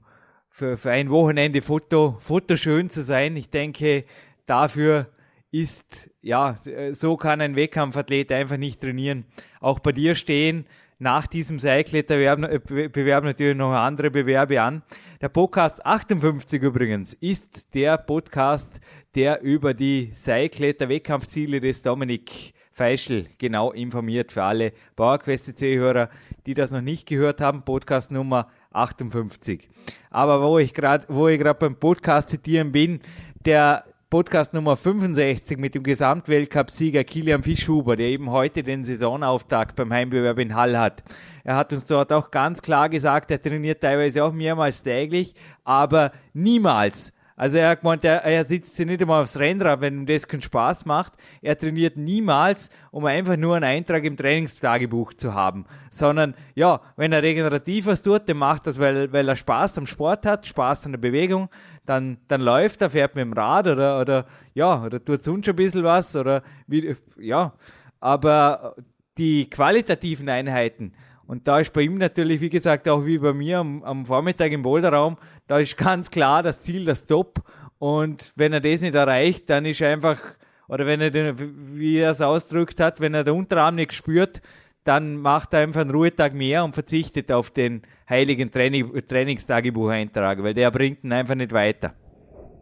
für, 0.49 0.77
für 0.77 0.91
ein 0.91 1.09
Wochenende 1.09 1.61
Foto, 1.61 2.17
Foto 2.19 2.55
schön 2.55 2.89
zu 2.89 3.01
sein. 3.01 3.35
Ich 3.37 3.49
denke, 3.49 4.05
dafür 4.45 5.07
ist, 5.51 6.09
ja, 6.21 6.59
so 6.91 7.17
kann 7.17 7.41
ein 7.41 7.55
Wettkampfathlet 7.55 8.31
einfach 8.31 8.57
nicht 8.57 8.81
trainieren. 8.81 9.25
Auch 9.59 9.79
bei 9.79 9.91
dir 9.91 10.15
stehen 10.15 10.65
nach 10.97 11.27
diesem 11.27 11.59
Seilkletterbewerb 11.59 13.23
natürlich 13.23 13.57
noch 13.57 13.73
andere 13.73 14.11
Bewerbe 14.11 14.61
an. 14.61 14.83
Der 15.19 15.29
Podcast 15.29 15.85
58 15.85 16.61
übrigens 16.61 17.13
ist 17.13 17.73
der 17.73 17.97
Podcast, 17.97 18.79
der 19.15 19.41
über 19.41 19.73
die 19.73 20.11
Seilkletter-Wettkampfziele 20.13 21.59
des 21.59 21.81
Dominik 21.81 22.53
Feischl 22.71 23.27
genau 23.37 23.73
informiert 23.73 24.31
für 24.31 24.43
alle 24.43 24.71
PowerQuest-C-Hörer, 24.95 26.09
die 26.45 26.53
das 26.53 26.71
noch 26.71 26.81
nicht 26.81 27.07
gehört 27.07 27.41
haben. 27.41 27.63
Podcast 27.63 28.11
Nummer 28.11 28.47
58. 28.71 29.67
Aber 30.11 30.41
wo 30.41 30.59
ich 30.59 30.73
gerade, 30.73 31.05
wo 31.09 31.27
ich 31.27 31.37
gerade 31.39 31.59
beim 31.59 31.75
Podcast 31.75 32.29
zitieren 32.29 32.71
bin, 32.71 33.01
der 33.43 33.83
Podcast 34.11 34.53
Nummer 34.53 34.75
65 34.75 35.57
mit 35.57 35.73
dem 35.73 35.83
Gesamtweltcup-Sieger 35.83 37.05
Kilian 37.05 37.43
Fischhuber, 37.43 37.95
der 37.95 38.07
eben 38.07 38.29
heute 38.29 38.61
den 38.61 38.83
Saisonauftakt 38.83 39.77
beim 39.77 39.93
Heimbewerb 39.93 40.37
in 40.37 40.53
Hall 40.53 40.77
hat. 40.77 41.01
Er 41.45 41.55
hat 41.55 41.71
uns 41.71 41.85
dort 41.85 42.11
auch 42.11 42.29
ganz 42.29 42.61
klar 42.61 42.89
gesagt, 42.89 43.31
er 43.31 43.41
trainiert 43.41 43.79
teilweise 43.79 44.25
auch 44.25 44.33
mehrmals 44.33 44.83
täglich, 44.83 45.33
aber 45.63 46.11
niemals 46.33 47.13
also 47.41 47.57
er 47.57 47.69
hat 47.69 47.81
gemeint, 47.81 48.05
er, 48.05 48.23
er 48.23 48.45
sitzt 48.45 48.75
sich 48.75 48.85
nicht 48.85 49.01
einmal 49.01 49.23
aufs 49.23 49.39
Rennrad, 49.39 49.81
wenn 49.81 50.01
ihm 50.01 50.05
das 50.05 50.27
keinen 50.27 50.43
Spaß 50.43 50.85
macht. 50.85 51.13
Er 51.41 51.57
trainiert 51.57 51.97
niemals, 51.97 52.69
um 52.91 53.03
einfach 53.05 53.35
nur 53.35 53.55
einen 53.55 53.65
Eintrag 53.65 54.03
im 54.03 54.15
Trainingstagebuch 54.15 55.15
zu 55.15 55.33
haben, 55.33 55.65
sondern 55.89 56.35
ja, 56.53 56.81
wenn 56.97 57.11
er 57.11 57.23
regenerativ 57.23 57.87
was 57.87 58.03
tut, 58.03 58.29
dann 58.29 58.37
macht 58.37 58.67
das, 58.67 58.77
weil, 58.77 59.11
weil 59.11 59.27
er 59.27 59.35
Spaß 59.35 59.79
am 59.79 59.87
Sport 59.87 60.27
hat, 60.27 60.45
Spaß 60.45 60.85
an 60.85 60.91
der 60.91 60.99
Bewegung, 60.99 61.49
dann, 61.87 62.19
dann 62.27 62.41
läuft 62.41 62.83
er, 62.83 62.91
fährt 62.91 63.15
mit 63.15 63.23
dem 63.23 63.33
Rad 63.33 63.65
oder, 63.65 63.99
oder 63.99 64.27
ja, 64.53 64.83
oder 64.83 65.03
tut 65.03 65.23
sonst 65.23 65.49
ein 65.49 65.55
bisschen 65.55 65.83
was 65.83 66.15
oder 66.15 66.43
wie, 66.67 66.95
ja, 67.17 67.53
aber 67.99 68.75
die 69.17 69.49
qualitativen 69.49 70.29
Einheiten, 70.29 70.93
und 71.31 71.47
da 71.47 71.59
ist 71.61 71.71
bei 71.71 71.83
ihm 71.83 71.97
natürlich, 71.97 72.41
wie 72.41 72.49
gesagt, 72.49 72.89
auch 72.89 73.05
wie 73.05 73.17
bei 73.17 73.31
mir 73.31 73.59
am, 73.59 73.81
am 73.83 74.05
Vormittag 74.05 74.51
im 74.51 74.63
Boulderraum, 74.63 75.15
da 75.47 75.59
ist 75.59 75.77
ganz 75.77 76.11
klar 76.11 76.43
das 76.43 76.61
Ziel, 76.61 76.83
das 76.83 77.07
Top. 77.07 77.39
Und 77.79 78.33
wenn 78.35 78.51
er 78.51 78.59
das 78.59 78.81
nicht 78.81 78.95
erreicht, 78.95 79.49
dann 79.49 79.63
ist 79.65 79.81
einfach, 79.81 80.19
oder 80.67 80.85
wenn 80.85 80.99
er 80.99 81.09
den, 81.09 81.79
wie 81.79 81.99
er 81.99 82.11
es 82.11 82.19
ausdrückt 82.19 82.81
hat, 82.81 82.99
wenn 82.99 83.13
er 83.13 83.23
den 83.23 83.35
Unterarm 83.35 83.75
nicht 83.75 83.93
spürt, 83.93 84.41
dann 84.83 85.15
macht 85.15 85.53
er 85.53 85.61
einfach 85.61 85.79
einen 85.79 85.91
Ruhetag 85.91 86.33
mehr 86.33 86.65
und 86.65 86.73
verzichtet 86.73 87.31
auf 87.31 87.49
den 87.49 87.83
heiligen 88.09 88.51
Training, 88.51 88.91
Trainingstagebucheintrag, 89.07 90.43
weil 90.43 90.53
der 90.53 90.69
bringt 90.69 91.05
ihn 91.05 91.13
einfach 91.13 91.35
nicht 91.35 91.53
weiter. 91.53 91.93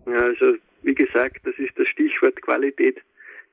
Ja, 0.06 0.20
also 0.20 0.58
wie 0.84 0.94
gesagt, 0.94 1.40
das 1.44 1.56
ist 1.58 1.74
das 1.76 1.88
Stichwort 1.88 2.40
Qualität 2.44 3.02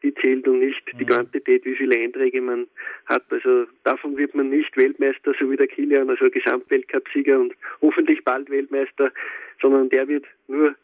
die 0.07 0.15
zählt 0.15 0.47
und 0.47 0.61
nicht 0.61 0.83
die 0.99 1.05
Quantität, 1.05 1.65
wie 1.65 1.75
viele 1.75 1.99
Einträge 1.99 2.41
man 2.41 2.67
hat. 3.07 3.25
Also 3.31 3.67
davon 3.85 4.17
wird 4.17 4.35
man 4.35 4.51
nicht 4.51 4.77
Weltmeister, 4.77 5.33
so 5.39 5.51
wie 5.51 5.57
der 5.57 5.67
Kilian, 5.67 6.09
also 6.09 6.31
Gesamtweltcupsieger 6.31 7.39
und 7.39 7.55
hoffentlich 7.81 8.23
bald 8.25 8.49
Weltmeister, 8.51 9.11
sondern 9.61 9.89
der 9.89 10.07
wird 10.09 10.25
nur 10.47 10.75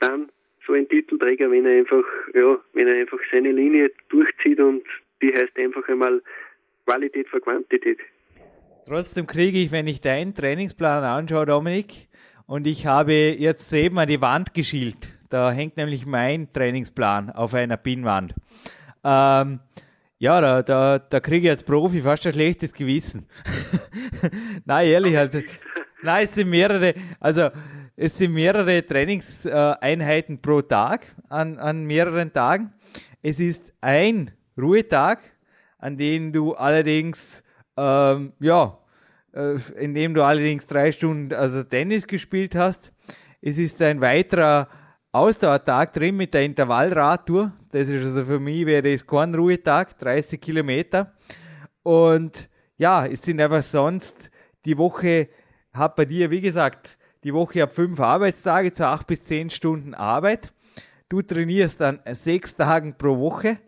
dann 0.00 0.30
so 0.66 0.72
ein 0.72 0.88
Titelträger, 0.88 1.50
wenn 1.50 1.66
er 1.66 1.78
einfach, 1.78 2.04
ja, 2.34 2.58
wenn 2.72 2.88
er 2.88 2.94
einfach 2.94 3.18
seine 3.30 3.52
Linie 3.52 3.90
durchzieht 4.08 4.60
und 4.60 4.84
die 5.20 5.32
heißt 5.32 5.58
einfach 5.58 5.86
einmal 5.88 6.22
Qualität 6.86 7.28
vor 7.28 7.40
Quantität. 7.40 7.98
Trotzdem 8.86 9.26
kriege 9.26 9.58
ich, 9.58 9.70
wenn 9.70 9.86
ich 9.86 10.00
deinen 10.00 10.34
Trainingsplan 10.34 11.04
anschaue, 11.04 11.46
Dominik, 11.46 12.08
und 12.46 12.66
ich 12.66 12.86
habe 12.86 13.12
jetzt 13.12 13.72
eben 13.72 13.98
an 13.98 14.08
die 14.08 14.20
Wand 14.20 14.54
geschielt. 14.54 15.21
Da 15.32 15.50
hängt 15.50 15.78
nämlich 15.78 16.04
mein 16.04 16.52
Trainingsplan 16.52 17.30
auf 17.30 17.54
einer 17.54 17.78
Pinnwand. 17.78 18.34
Ähm, 19.02 19.60
ja, 20.18 20.42
da, 20.42 20.62
da, 20.62 20.98
da 20.98 21.20
kriege 21.20 21.46
ich 21.46 21.50
als 21.50 21.64
Profi 21.64 22.00
fast 22.00 22.26
ein 22.26 22.34
schlechtes 22.34 22.74
Gewissen. 22.74 23.24
Nein, 24.66 24.88
ehrlich, 24.88 25.16
halt. 25.16 25.42
Nein, 26.02 26.24
es 26.24 26.34
sind 26.34 26.50
mehrere, 26.50 26.92
also 27.18 27.48
es 27.96 28.18
sind 28.18 28.34
mehrere 28.34 28.86
Trainingseinheiten 28.86 30.42
pro 30.42 30.60
Tag 30.60 31.06
an, 31.30 31.56
an 31.58 31.86
mehreren 31.86 32.30
Tagen. 32.30 32.74
Es 33.22 33.40
ist 33.40 33.72
ein 33.80 34.32
Ruhetag, 34.58 35.20
an 35.78 35.96
dem 35.96 36.34
du 36.34 36.52
allerdings, 36.52 37.42
ähm, 37.78 38.34
ja, 38.38 38.76
äh, 39.32 39.56
in 39.80 39.94
dem 39.94 40.12
du 40.12 40.24
allerdings 40.24 40.66
drei 40.66 40.92
Stunden 40.92 41.32
also 41.32 41.62
Tennis 41.62 42.06
gespielt 42.06 42.54
hast. 42.54 42.92
Es 43.40 43.56
ist 43.56 43.80
ein 43.80 44.02
weiterer 44.02 44.68
Ausdauertag 45.14 45.92
drin 45.92 46.16
mit 46.16 46.32
der 46.32 46.42
Intervallradtour. 46.42 47.52
Das 47.70 47.90
ist 47.90 48.02
also 48.02 48.24
für 48.24 48.40
mich 48.40 48.64
wäre 48.64 48.90
es 48.90 49.06
kein 49.06 49.34
Ruhetag, 49.34 49.98
30 49.98 50.40
Kilometer. 50.40 51.12
Und 51.82 52.48
ja, 52.78 53.04
es 53.04 53.20
sind 53.20 53.38
einfach 53.38 53.62
sonst, 53.62 54.30
die 54.64 54.78
Woche 54.78 55.28
hat 55.74 55.96
bei 55.96 56.06
dir, 56.06 56.30
wie 56.30 56.40
gesagt, 56.40 56.96
die 57.24 57.34
Woche 57.34 57.60
hat 57.60 57.74
fünf 57.74 58.00
Arbeitstage 58.00 58.72
zu 58.72 58.86
acht 58.86 59.06
bis 59.06 59.24
zehn 59.24 59.50
Stunden 59.50 59.92
Arbeit. 59.92 60.50
Du 61.10 61.20
trainierst 61.20 61.82
an 61.82 62.00
sechs 62.12 62.56
Tagen 62.56 62.96
pro 62.96 63.18
Woche. 63.18 63.58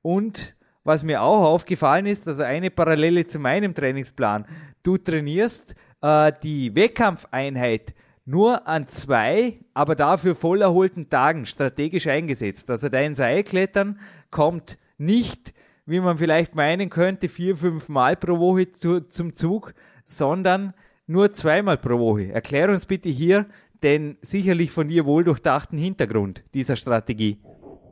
Und 0.00 0.54
was 0.82 1.04
mir 1.04 1.20
auch 1.20 1.42
aufgefallen 1.42 2.06
ist, 2.06 2.26
also 2.26 2.42
eine 2.42 2.70
Parallele 2.70 3.26
zu 3.26 3.38
meinem 3.38 3.74
Trainingsplan. 3.74 4.46
Du 4.82 4.96
trainierst 4.96 5.74
äh, 6.00 6.32
die 6.42 6.74
Wettkampfeinheit 6.74 7.92
nur 8.26 8.66
an 8.66 8.88
zwei, 8.88 9.60
aber 9.72 9.94
dafür 9.94 10.34
voll 10.34 10.60
erholten 10.60 11.08
Tagen 11.08 11.46
strategisch 11.46 12.08
eingesetzt. 12.08 12.68
Also 12.70 12.88
dein 12.88 13.14
Seilklettern 13.14 14.00
kommt 14.30 14.78
nicht, 14.98 15.54
wie 15.86 16.00
man 16.00 16.18
vielleicht 16.18 16.56
meinen 16.56 16.90
könnte, 16.90 17.28
vier, 17.28 17.54
fünf 17.56 17.88
Mal 17.88 18.16
pro 18.16 18.38
Woche 18.38 18.72
zu, 18.72 19.08
zum 19.08 19.32
Zug, 19.32 19.72
sondern 20.04 20.74
nur 21.06 21.32
zweimal 21.32 21.78
pro 21.78 21.98
Woche. 21.98 22.32
Erklär 22.32 22.68
uns 22.68 22.84
bitte 22.84 23.08
hier 23.08 23.46
den 23.82 24.16
sicherlich 24.22 24.72
von 24.72 24.88
dir 24.88 25.06
wohl 25.06 25.22
durchdachten 25.22 25.78
Hintergrund 25.78 26.42
dieser 26.54 26.76
Strategie. 26.76 27.38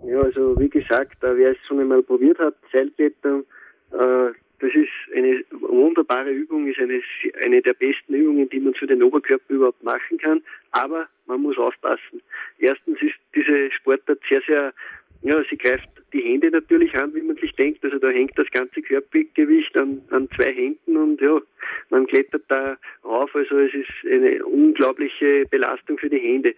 Ja, 0.04 0.20
also 0.20 0.58
wie 0.58 0.68
gesagt, 0.68 1.18
wer 1.20 1.52
es 1.52 1.56
schon 1.68 1.78
einmal 1.78 2.02
probiert 2.02 2.38
hat, 2.38 2.54
Seilklettern, 2.72 3.44
äh, 3.92 4.32
das 4.64 4.74
ist 4.74 5.14
eine 5.14 5.44
wunderbare 5.50 6.30
Übung, 6.30 6.66
ist 6.66 6.78
eine, 6.78 7.02
eine 7.44 7.60
der 7.60 7.74
besten 7.74 8.14
Übungen, 8.14 8.48
die 8.48 8.60
man 8.60 8.74
für 8.74 8.86
den 8.86 9.02
Oberkörper 9.02 9.52
überhaupt 9.52 9.82
machen 9.82 10.16
kann. 10.16 10.42
Aber 10.70 11.06
man 11.26 11.42
muss 11.42 11.58
aufpassen. 11.58 12.22
Erstens 12.58 13.00
ist 13.02 13.14
diese 13.34 13.70
Sportart 13.72 14.20
sehr, 14.26 14.40
sehr, 14.46 14.72
ja, 15.20 15.42
sie 15.50 15.58
greift 15.58 15.88
die 16.14 16.22
Hände 16.22 16.50
natürlich 16.50 16.94
an, 16.94 17.14
wie 17.14 17.20
man 17.20 17.36
sich 17.36 17.52
denkt. 17.56 17.84
Also 17.84 17.98
da 17.98 18.08
hängt 18.08 18.38
das 18.38 18.50
ganze 18.52 18.80
Körpergewicht 18.80 19.76
an, 19.78 20.00
an 20.08 20.30
zwei 20.34 20.54
Händen 20.54 20.96
und 20.96 21.20
ja, 21.20 21.42
man 21.90 22.06
klettert 22.06 22.44
da 22.48 22.78
rauf. 23.04 23.34
Also 23.34 23.58
es 23.58 23.74
ist 23.74 24.10
eine 24.10 24.46
unglaubliche 24.46 25.44
Belastung 25.50 25.98
für 25.98 26.08
die 26.08 26.20
Hände. 26.20 26.54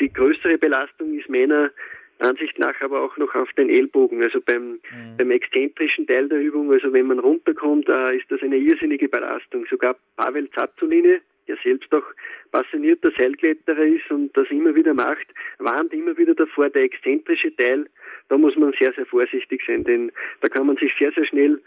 Die 0.00 0.12
größere 0.12 0.56
Belastung 0.56 1.18
ist 1.18 1.28
meiner 1.28 1.70
Ansicht 2.18 2.58
nach 2.58 2.80
aber 2.80 3.02
auch 3.02 3.16
noch 3.16 3.34
auf 3.34 3.52
den 3.52 3.70
Ellbogen. 3.70 4.22
Also 4.22 4.40
beim, 4.40 4.72
mhm. 4.72 5.16
beim 5.16 5.30
exzentrischen 5.30 6.06
Teil 6.06 6.28
der 6.28 6.40
Übung, 6.40 6.72
also 6.72 6.92
wenn 6.92 7.06
man 7.06 7.18
runterkommt, 7.18 7.88
äh, 7.88 8.16
ist 8.16 8.30
das 8.30 8.42
eine 8.42 8.56
irrsinnige 8.56 9.08
Belastung. 9.08 9.66
Sogar 9.70 9.96
Pavel 10.16 10.50
Zazzolini, 10.50 11.20
der 11.46 11.56
selbst 11.62 11.92
auch 11.94 12.04
passionierter 12.50 13.10
Seilkletterer 13.16 13.84
ist 13.84 14.10
und 14.10 14.36
das 14.36 14.48
immer 14.50 14.74
wieder 14.74 14.94
macht, 14.94 15.26
warnt 15.58 15.92
immer 15.92 16.16
wieder 16.16 16.34
davor, 16.34 16.70
der 16.70 16.82
exzentrische 16.82 17.54
Teil, 17.56 17.86
da 18.28 18.36
muss 18.36 18.56
man 18.56 18.74
sehr, 18.78 18.92
sehr 18.92 19.06
vorsichtig 19.06 19.62
sein, 19.66 19.84
denn 19.84 20.12
da 20.40 20.48
kann 20.48 20.66
man 20.66 20.76
sich 20.76 20.92
sehr, 20.98 21.12
sehr 21.12 21.24
schnell 21.24 21.60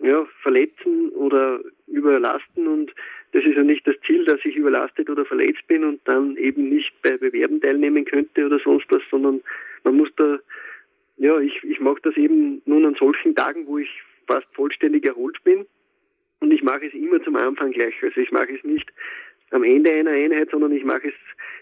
ja, 0.00 0.26
verletzen 0.42 1.10
oder 1.10 1.60
überlasten 1.86 2.66
und 2.66 2.94
das 3.32 3.44
ist 3.44 3.56
ja 3.56 3.62
nicht 3.62 3.86
das 3.86 3.96
Ziel, 4.06 4.24
dass 4.24 4.42
ich 4.44 4.56
überlastet 4.56 5.10
oder 5.10 5.24
verletzt 5.26 5.66
bin 5.66 5.84
und 5.84 6.00
dann 6.04 6.36
eben 6.36 6.68
nicht 6.70 6.92
bei 7.02 7.16
Bewerben 7.16 7.60
teilnehmen 7.60 8.04
könnte 8.04 8.46
oder 8.46 8.58
sonst 8.58 8.86
was, 8.90 9.02
sondern 9.10 9.42
man 9.84 9.96
muss 9.96 10.08
da, 10.16 10.38
ja, 11.16 11.38
ich, 11.40 11.62
ich 11.64 11.80
mache 11.80 12.00
das 12.02 12.16
eben 12.16 12.62
nun 12.64 12.84
an 12.86 12.94
solchen 12.94 13.34
Tagen, 13.34 13.66
wo 13.66 13.78
ich 13.78 13.90
fast 14.26 14.46
vollständig 14.54 15.06
erholt 15.06 15.42
bin 15.44 15.66
und 16.40 16.52
ich 16.52 16.62
mache 16.62 16.86
es 16.86 16.94
immer 16.94 17.22
zum 17.22 17.36
Anfang 17.36 17.72
gleich. 17.72 17.94
Also 18.02 18.20
ich 18.20 18.30
mache 18.30 18.54
es 18.54 18.62
nicht 18.64 18.90
am 19.50 19.64
Ende 19.64 19.92
einer 19.92 20.10
Einheit, 20.10 20.50
sondern 20.50 20.72
ich 20.72 20.84
mache 20.84 21.08
es 21.08 21.14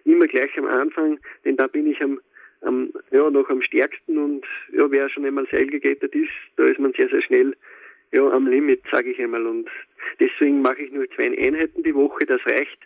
immer 0.04 0.26
gleich 0.26 0.56
am 0.58 0.66
Anfang, 0.66 1.18
denn 1.44 1.56
da 1.56 1.66
bin 1.66 1.86
ich 1.86 2.00
am, 2.02 2.20
am 2.62 2.92
ja, 3.10 3.30
noch 3.30 3.48
am 3.48 3.62
stärksten 3.62 4.18
und 4.18 4.44
ja, 4.72 4.90
wer 4.90 5.08
schon 5.08 5.24
einmal 5.24 5.46
Seil 5.50 5.66
geklettert 5.66 6.14
ist, 6.14 6.30
da 6.56 6.64
ist 6.66 6.80
man 6.80 6.92
sehr, 6.92 7.08
sehr 7.08 7.22
schnell 7.22 7.56
ja, 8.12 8.28
am 8.28 8.46
Limit, 8.46 8.82
sage 8.90 9.10
ich 9.10 9.20
einmal. 9.20 9.46
Und 9.46 9.68
deswegen 10.20 10.62
mache 10.62 10.82
ich 10.82 10.92
nur 10.92 11.08
zwei 11.10 11.26
Einheiten 11.38 11.82
die 11.82 11.94
Woche, 11.94 12.26
das 12.26 12.40
reicht 12.46 12.78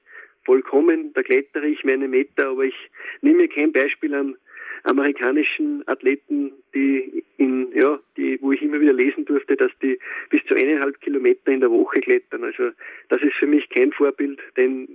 vollkommen. 0.44 1.12
Da 1.14 1.22
klettere 1.22 1.66
ich 1.66 1.84
meine 1.84 2.08
Meter, 2.08 2.48
aber 2.48 2.64
ich 2.64 2.90
nehme 3.20 3.48
kein 3.48 3.72
Beispiel 3.72 4.14
an 4.14 4.36
amerikanischen 4.84 5.86
Athleten, 5.86 6.52
die 6.74 7.24
in, 7.36 7.72
ja, 7.74 7.98
die, 8.16 8.38
wo 8.40 8.52
ich 8.52 8.62
immer 8.62 8.80
wieder 8.80 8.92
lesen 8.92 9.24
durfte, 9.24 9.56
dass 9.56 9.70
die 9.82 9.98
bis 10.30 10.42
zu 10.46 10.54
eineinhalb 10.54 11.00
Kilometer 11.00 11.50
in 11.50 11.60
der 11.60 11.70
Woche 11.70 12.00
klettern. 12.00 12.44
Also 12.44 12.70
das 13.08 13.22
ist 13.22 13.34
für 13.34 13.46
mich 13.46 13.68
kein 13.70 13.92
Vorbild, 13.92 14.40
denn 14.56 14.88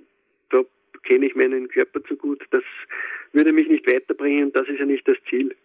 da 0.50 0.62
kenne 1.04 1.26
ich 1.26 1.36
meinen 1.36 1.68
Körper 1.68 2.04
zu 2.04 2.16
gut. 2.16 2.44
Das 2.52 2.64
würde 3.34 3.52
mich 3.52 3.68
nicht 3.68 3.86
weiterbringen. 3.92 4.52
Das 4.54 4.68
ist 4.68 4.80
ja 4.80 4.86
nicht 4.86 5.08
das 5.08 5.18
Ziel. 5.30 5.56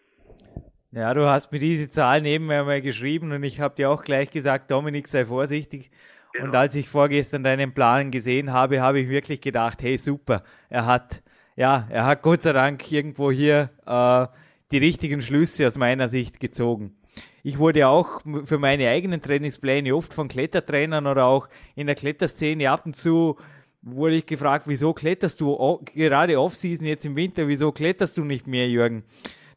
Ja, 0.92 1.14
du 1.14 1.24
hast 1.26 1.52
mir 1.52 1.60
diese 1.60 1.88
Zahl 1.88 2.20
nebenher 2.20 2.64
mal 2.64 2.80
geschrieben 2.80 3.30
und 3.30 3.44
ich 3.44 3.60
habe 3.60 3.76
dir 3.76 3.90
auch 3.90 4.02
gleich 4.02 4.30
gesagt, 4.30 4.72
Dominik, 4.72 5.06
sei 5.06 5.24
vorsichtig. 5.24 5.88
Genau. 6.32 6.46
Und 6.46 6.54
als 6.54 6.74
ich 6.74 6.88
vorgestern 6.88 7.44
deinen 7.44 7.74
Plan 7.74 8.10
gesehen 8.10 8.52
habe, 8.52 8.80
habe 8.80 9.00
ich 9.00 9.08
wirklich 9.08 9.40
gedacht, 9.40 9.82
hey 9.82 9.96
super, 9.96 10.42
er 10.68 10.86
hat, 10.86 11.22
ja, 11.56 11.86
er 11.90 12.04
hat 12.06 12.22
Gott 12.22 12.42
sei 12.42 12.52
Dank 12.52 12.90
irgendwo 12.90 13.30
hier 13.30 13.70
äh, 13.86 14.26
die 14.70 14.78
richtigen 14.78 15.22
Schlüsse 15.22 15.66
aus 15.66 15.76
meiner 15.76 16.08
Sicht 16.08 16.40
gezogen. 16.40 16.96
Ich 17.42 17.58
wurde 17.58 17.88
auch 17.88 18.20
für 18.44 18.58
meine 18.58 18.88
eigenen 18.88 19.22
Trainingspläne 19.22 19.94
oft 19.94 20.12
von 20.12 20.28
Klettertrainern 20.28 21.06
oder 21.06 21.24
auch 21.26 21.48
in 21.74 21.86
der 21.86 21.96
Kletterszene 21.96 22.70
ab 22.70 22.84
und 22.84 22.96
zu 22.96 23.36
wurde 23.82 24.16
ich 24.16 24.26
gefragt, 24.26 24.64
wieso 24.66 24.92
kletterst 24.92 25.40
du 25.40 25.80
gerade 25.94 26.38
Off-Season 26.38 26.86
jetzt 26.86 27.06
im 27.06 27.16
Winter, 27.16 27.48
wieso 27.48 27.72
kletterst 27.72 28.18
du 28.18 28.24
nicht 28.24 28.46
mehr, 28.46 28.68
Jürgen? 28.68 29.04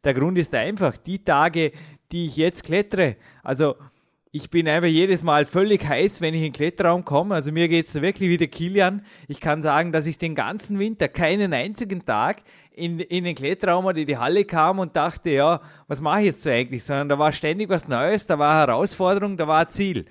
Der 0.04 0.14
Grund 0.14 0.38
ist 0.38 0.56
einfach, 0.56 0.98
die 0.98 1.24
Tage, 1.24 1.72
die 2.12 2.28
ich 2.28 2.38
jetzt 2.38 2.64
klettere, 2.64 3.18
also 3.42 3.76
ich 4.36 4.50
bin 4.50 4.68
einfach 4.68 4.90
jedes 4.90 5.22
Mal 5.22 5.46
völlig 5.46 5.88
heiß, 5.88 6.20
wenn 6.20 6.34
ich 6.34 6.40
in 6.40 6.48
den 6.48 6.54
Kletterraum 6.54 7.06
komme. 7.06 7.36
Also 7.36 7.52
mir 7.52 7.68
geht's 7.68 7.94
wirklich 7.94 8.30
wie 8.30 8.38
der 8.38 8.48
Kilian. 8.48 9.06
Ich 9.28 9.40
kann 9.40 9.62
sagen, 9.62 9.92
dass 9.92 10.08
ich 10.08 10.18
den 10.18 10.34
ganzen 10.34 10.80
Winter 10.80 11.08
keinen 11.08 11.54
einzigen 11.54 12.04
Tag 12.04 12.42
in, 12.72 13.00
in 13.00 13.26
den 13.26 13.36
Kletterraum 13.36 13.86
oder 13.86 14.00
in 14.00 14.08
die 14.08 14.18
Halle 14.18 14.44
kam 14.46 14.80
und 14.80 14.96
dachte, 14.96 15.30
ja, 15.30 15.62
was 15.88 16.02
mache 16.02 16.22
ich 16.22 16.26
jetzt 16.26 16.48
eigentlich? 16.48 16.84
Sondern 16.84 17.10
da 17.10 17.20
war 17.20 17.32
ständig 17.32 17.70
was 17.70 17.88
Neues, 17.88 18.26
da 18.26 18.40
war 18.40 18.58
Herausforderung, 18.58 19.38
da 19.38 19.48
war 19.48 19.70
Ziel. 19.70 20.06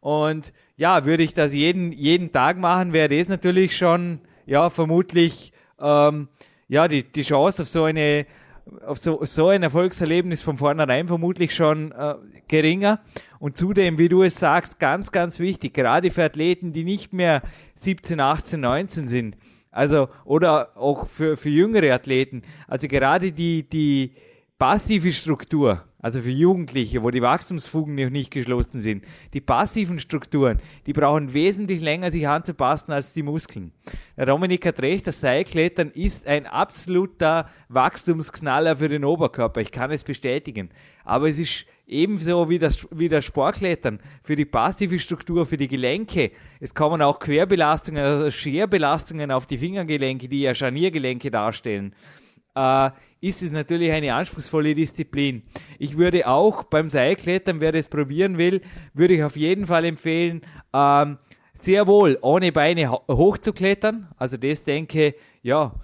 Und 0.00 0.52
ja, 0.76 1.06
würde 1.06 1.22
ich 1.22 1.34
das 1.34 1.54
jeden, 1.54 1.92
jeden 1.92 2.32
Tag 2.32 2.58
machen, 2.58 2.92
wäre 2.92 3.16
das 3.16 3.28
natürlich 3.28 3.76
schon, 3.76 4.18
ja, 4.44 4.70
vermutlich, 4.70 5.52
ähm, 5.80 6.26
ja, 6.66 6.88
die, 6.88 7.04
die 7.04 7.22
Chance 7.22 7.62
auf 7.62 7.68
so 7.68 7.84
eine, 7.84 8.26
auf 8.84 8.98
so, 8.98 9.24
so 9.24 9.50
ein 9.50 9.62
Erfolgserlebnis 9.62 10.42
von 10.42 10.56
vornherein 10.56 11.06
vermutlich 11.06 11.54
schon 11.54 11.92
äh, 11.92 12.14
geringer. 12.48 13.00
Und 13.38 13.56
zudem, 13.56 13.98
wie 13.98 14.08
du 14.08 14.22
es 14.22 14.38
sagst, 14.38 14.78
ganz, 14.78 15.12
ganz 15.12 15.38
wichtig, 15.38 15.74
gerade 15.74 16.10
für 16.10 16.24
Athleten, 16.24 16.72
die 16.72 16.84
nicht 16.84 17.12
mehr 17.12 17.42
17, 17.76 18.18
18, 18.18 18.60
19 18.60 19.06
sind, 19.06 19.36
also, 19.70 20.08
oder 20.24 20.76
auch 20.76 21.06
für, 21.06 21.36
für 21.36 21.50
jüngere 21.50 21.94
Athleten, 21.94 22.42
also 22.66 22.88
gerade 22.88 23.32
die, 23.32 23.68
die 23.68 24.14
passive 24.58 25.12
Struktur, 25.12 25.84
also 26.00 26.20
für 26.20 26.30
Jugendliche, 26.30 27.02
wo 27.02 27.10
die 27.10 27.22
Wachstumsfugen 27.22 27.94
noch 27.94 28.10
nicht 28.10 28.32
geschlossen 28.32 28.82
sind, 28.82 29.04
die 29.32 29.40
passiven 29.40 29.98
Strukturen, 29.98 30.60
die 30.86 30.92
brauchen 30.92 31.32
wesentlich 31.32 31.80
länger, 31.80 32.10
sich 32.10 32.26
anzupassen 32.26 32.92
als 32.92 33.12
die 33.12 33.22
Muskeln. 33.22 33.72
Der 34.16 34.26
Dominik 34.26 34.66
hat 34.66 34.82
recht, 34.82 35.06
das 35.06 35.20
Seilklettern 35.20 35.90
ist 35.90 36.26
ein 36.26 36.46
absoluter 36.46 37.48
Wachstumsknaller 37.68 38.76
für 38.76 38.88
den 38.88 39.04
Oberkörper. 39.04 39.60
Ich 39.60 39.70
kann 39.70 39.90
es 39.90 40.02
bestätigen. 40.02 40.70
Aber 41.04 41.28
es 41.28 41.38
ist 41.38 41.66
ebenso 41.88 42.48
wie 42.48 42.58
das, 42.58 42.86
wie 42.90 43.08
das 43.08 43.24
Sportklettern 43.24 43.98
für 44.22 44.36
die 44.36 44.44
passive 44.44 44.98
Struktur, 44.98 45.46
für 45.46 45.56
die 45.56 45.68
Gelenke. 45.68 46.30
Es 46.60 46.74
kommen 46.74 47.02
auch 47.02 47.18
Querbelastungen, 47.18 48.04
also 48.04 48.30
Scherbelastungen 48.30 49.32
auf 49.32 49.46
die 49.46 49.58
Fingergelenke, 49.58 50.28
die 50.28 50.42
ja 50.42 50.54
Scharniergelenke 50.54 51.30
darstellen. 51.30 51.94
Äh, 52.54 52.90
ist 53.20 53.42
es 53.42 53.50
natürlich 53.50 53.90
eine 53.90 54.14
anspruchsvolle 54.14 54.74
Disziplin. 54.74 55.42
Ich 55.78 55.96
würde 55.96 56.28
auch 56.28 56.64
beim 56.64 56.88
Seilklettern, 56.88 57.60
wer 57.60 57.72
das 57.72 57.88
probieren 57.88 58.38
will, 58.38 58.60
würde 58.94 59.14
ich 59.14 59.24
auf 59.24 59.36
jeden 59.36 59.66
Fall 59.66 59.84
empfehlen, 59.84 60.42
ähm, 60.72 61.18
sehr 61.54 61.88
wohl 61.88 62.18
ohne 62.20 62.52
Beine 62.52 62.92
hochzuklettern. 62.92 64.08
Also 64.16 64.36
das 64.36 64.62
denke, 64.62 65.14
ja, 65.42 65.74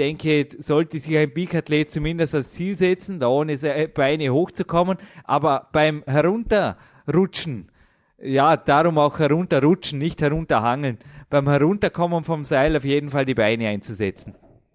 denke, 0.00 0.46
sollte 0.58 0.98
sich 0.98 1.16
ein 1.16 1.32
Peak-Athlet 1.32 1.90
zumindest 1.90 2.34
als 2.34 2.52
Ziel 2.52 2.74
setzen, 2.74 3.20
da 3.20 3.28
ohne 3.28 3.54
Beine 3.94 4.32
hochzukommen. 4.32 4.96
Aber 5.24 5.68
beim 5.72 6.02
Herunterrutschen, 6.06 7.70
ja, 8.18 8.56
darum 8.56 8.98
auch 8.98 9.18
herunterrutschen, 9.18 9.98
nicht 9.98 10.20
herunterhangeln. 10.22 10.98
Beim 11.28 11.48
Herunterkommen 11.48 12.24
vom 12.24 12.44
Seil 12.44 12.76
auf 12.76 12.84
jeden 12.84 13.10
Fall 13.10 13.24
die 13.24 13.34
Beine 13.34 13.68
einzusetzen. 13.68 14.34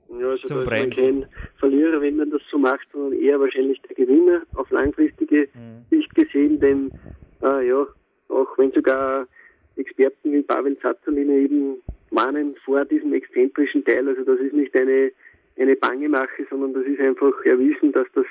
Ja, 0.10 0.30
also 0.30 0.48
zum 0.48 0.64
da 0.64 0.70
man 0.70 0.90
kein 0.92 1.26
Verlierer, 1.58 2.00
wenn 2.02 2.16
man 2.16 2.30
das 2.30 2.42
so 2.50 2.58
macht, 2.58 2.88
sondern 2.94 3.20
eher 3.20 3.40
wahrscheinlich 3.40 3.82
der 3.82 3.96
Gewinner 3.96 4.44
auf 4.56 4.70
langfristige 4.70 5.50
mhm. 5.54 5.86
Sicht 5.90 6.16
gesehen, 6.16 6.60
denn 6.60 6.92
äh, 7.44 7.68
ja, 7.68 7.86
auch 8.30 8.58
wenn 8.58 8.72
sogar 8.72 9.28
Experten 9.76 10.32
wie 10.32 10.42
Pavel 10.42 10.78
Zazzolina 10.80 11.34
eben 11.34 11.82
mahnen 12.15 12.56
vor 12.65 12.86
diesem 12.86 13.13
exzentrischen 13.13 13.84
Teil, 13.86 14.08
also 14.08 14.23
das 14.23 14.39
ist 14.39 14.54
nicht 14.54 14.75
eine, 14.75 15.12
eine 15.58 15.75
Bangemache, 15.75 16.47
sondern 16.49 16.73
das 16.73 16.86
ist 16.86 16.99
einfach 16.99 17.45
erwiesen, 17.45 17.91
dass 17.91 18.08
das 18.15 18.25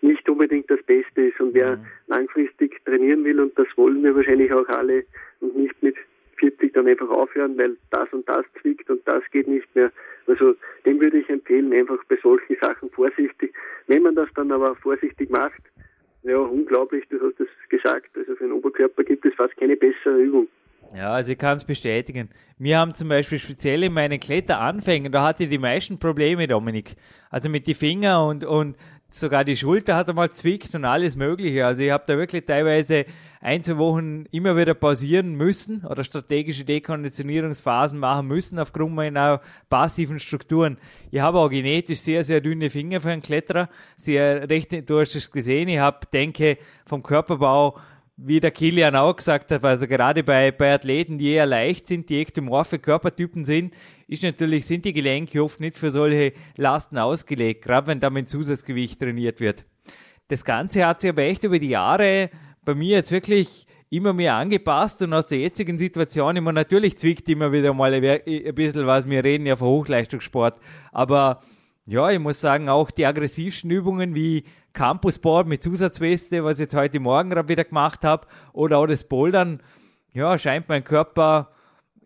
nicht 0.00 0.28
unbedingt 0.28 0.70
das 0.70 0.82
Beste 0.82 1.28
ist 1.28 1.40
und 1.40 1.54
wer 1.54 1.76
mhm. 1.76 1.86
langfristig 2.08 2.84
trainieren 2.84 3.24
will 3.24 3.40
und 3.40 3.58
das 3.58 3.66
wollen 3.76 4.02
wir 4.04 4.14
wahrscheinlich 4.14 4.52
auch 4.52 4.68
alle 4.68 5.04
und 5.40 5.56
nicht 5.56 5.82
mit 5.82 5.96
40 6.38 6.72
dann 6.72 6.86
einfach 6.86 7.08
aufhören, 7.08 7.58
weil 7.58 7.76
das 7.90 8.12
und 8.12 8.28
das 8.28 8.44
zwickt 8.60 8.88
und 8.90 9.06
das 9.06 9.22
geht 9.32 9.48
nicht 9.48 9.74
mehr. 9.74 9.90
Also 10.26 10.54
dem 10.84 11.00
würde 11.00 11.18
ich 11.18 11.28
empfehlen, 11.28 11.72
einfach 11.72 12.02
bei 12.04 12.16
solchen 12.22 12.56
Sachen 12.60 12.90
vorsichtig. 12.90 13.52
Wenn 13.86 14.02
man 14.02 14.14
das 14.14 14.28
dann 14.34 14.52
aber 14.52 14.76
vorsichtig 14.76 15.30
macht, 15.30 15.62
ja, 16.22 16.36
unglaublich, 16.36 17.04
du 17.08 17.20
hast 17.20 17.40
es 17.40 17.48
gesagt, 17.68 18.10
also 18.16 18.36
für 18.36 18.44
den 18.44 18.52
Oberkörper 18.52 19.02
gibt 19.04 19.24
es 19.24 19.34
fast 19.34 19.56
keine 19.56 19.76
bessere 19.76 20.20
Übung. 20.20 20.48
Ja, 20.96 21.12
also 21.12 21.32
ich 21.32 21.38
kann 21.38 21.56
es 21.56 21.64
bestätigen. 21.64 22.30
Wir 22.56 22.78
haben 22.78 22.94
zum 22.94 23.08
Beispiel 23.08 23.38
speziell 23.38 23.82
in 23.82 23.92
meinen 23.92 24.18
Kletteranfängen, 24.18 25.12
da 25.12 25.22
hatte 25.22 25.44
ich 25.44 25.50
die 25.50 25.58
meisten 25.58 25.98
Probleme, 25.98 26.46
Dominik. 26.48 26.96
Also 27.30 27.50
mit 27.50 27.66
die 27.66 27.74
Finger 27.74 28.24
und, 28.24 28.44
und 28.44 28.76
sogar 29.10 29.44
die 29.44 29.56
Schulter 29.56 29.96
hat 29.96 30.08
einmal 30.08 30.30
zwickt 30.30 30.74
und 30.74 30.84
alles 30.84 31.16
Mögliche. 31.16 31.66
Also 31.66 31.82
ich 31.82 31.90
habe 31.90 32.04
da 32.06 32.16
wirklich 32.16 32.46
teilweise 32.46 33.04
ein, 33.40 33.62
zwei 33.62 33.76
Wochen 33.78 34.24
immer 34.30 34.56
wieder 34.56 34.74
pausieren 34.74 35.34
müssen 35.34 35.84
oder 35.84 36.04
strategische 36.04 36.64
Dekonditionierungsphasen 36.64 37.98
machen 37.98 38.26
müssen 38.26 38.58
aufgrund 38.58 38.94
meiner 38.94 39.40
passiven 39.70 40.18
Strukturen. 40.18 40.78
Ich 41.10 41.20
habe 41.20 41.38
auch 41.38 41.48
genetisch 41.48 42.00
sehr, 42.00 42.24
sehr 42.24 42.40
dünne 42.40 42.70
Finger 42.70 43.00
für 43.00 43.10
einen 43.10 43.22
Kletterer. 43.22 43.68
Sehr 43.96 44.48
recht, 44.48 44.88
du 44.88 45.00
hast 45.00 45.14
es 45.14 45.30
gesehen. 45.30 45.68
Ich 45.68 45.78
habe, 45.78 46.06
denke, 46.12 46.58
vom 46.84 47.02
Körperbau 47.02 47.78
wie 48.20 48.40
der 48.40 48.50
Kilian 48.50 48.96
auch 48.96 49.14
gesagt 49.14 49.52
hat, 49.52 49.64
also 49.64 49.86
gerade 49.86 50.24
bei, 50.24 50.50
bei 50.50 50.74
Athleten, 50.74 51.18
die 51.18 51.30
eher 51.30 51.46
leicht 51.46 51.86
sind, 51.86 52.08
die 52.08 52.18
ektomorphe 52.18 52.80
Körpertypen 52.80 53.44
sind, 53.44 53.72
ist 54.08 54.24
natürlich, 54.24 54.66
sind 54.66 54.84
die 54.84 54.92
Gelenke 54.92 55.42
oft 55.42 55.60
nicht 55.60 55.78
für 55.78 55.92
solche 55.92 56.32
Lasten 56.56 56.98
ausgelegt, 56.98 57.62
gerade 57.62 57.86
wenn 57.86 58.00
da 58.00 58.10
mit 58.10 58.28
Zusatzgewicht 58.28 58.98
trainiert 58.98 59.38
wird. 59.38 59.64
Das 60.26 60.44
Ganze 60.44 60.84
hat 60.84 61.00
sich 61.00 61.10
aber 61.10 61.22
echt 61.22 61.44
über 61.44 61.60
die 61.60 61.68
Jahre 61.68 62.30
bei 62.64 62.74
mir 62.74 62.96
jetzt 62.96 63.12
wirklich 63.12 63.66
immer 63.88 64.12
mehr 64.12 64.34
angepasst 64.34 65.00
und 65.02 65.14
aus 65.14 65.26
der 65.26 65.38
jetzigen 65.38 65.78
Situation 65.78 66.36
immer 66.36 66.52
natürlich 66.52 66.98
zwickt 66.98 67.28
immer 67.28 67.52
wieder 67.52 67.72
mal 67.72 67.94
ein 67.94 68.54
bisschen 68.54 68.86
was. 68.86 69.08
Wir 69.08 69.22
reden 69.22 69.46
ja 69.46 69.54
von 69.54 69.68
Hochleistungssport, 69.68 70.58
aber 70.90 71.40
ja, 71.86 72.10
ich 72.10 72.18
muss 72.18 72.40
sagen, 72.40 72.68
auch 72.68 72.90
die 72.90 73.06
aggressivsten 73.06 73.70
Übungen 73.70 74.14
wie 74.14 74.44
Campusboard 74.78 75.48
mit 75.48 75.60
Zusatzweste, 75.60 76.44
was 76.44 76.60
ich 76.60 76.66
jetzt 76.66 76.76
heute 76.76 77.00
Morgen 77.00 77.30
gerade 77.30 77.48
wieder 77.48 77.64
gemacht 77.64 78.04
habe, 78.04 78.28
oder 78.52 78.78
auch 78.78 78.86
das 78.86 79.02
Bouldern, 79.02 79.60
ja, 80.14 80.38
scheint 80.38 80.68
mein 80.68 80.84
Körper 80.84 81.50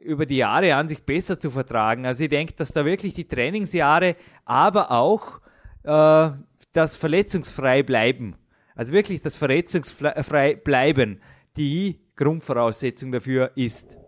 über 0.02 0.24
die 0.24 0.38
Jahre 0.38 0.74
an 0.74 0.88
sich 0.88 1.04
besser 1.04 1.38
zu 1.38 1.50
vertragen. 1.50 2.06
Also 2.06 2.24
ich 2.24 2.30
denke, 2.30 2.54
dass 2.56 2.72
da 2.72 2.86
wirklich 2.86 3.12
die 3.12 3.28
Trainingsjahre, 3.28 4.16
aber 4.46 4.90
auch 4.90 5.42
äh, 5.84 6.30
das 6.72 6.96
verletzungsfrei 6.96 7.82
bleiben, 7.82 8.36
also 8.74 8.94
wirklich 8.94 9.20
das 9.20 9.36
verletzungsfrei 9.36 10.54
bleiben, 10.54 11.20
die 11.58 12.00
Grundvoraussetzung 12.16 13.12
dafür 13.12 13.50
ist. 13.54 13.98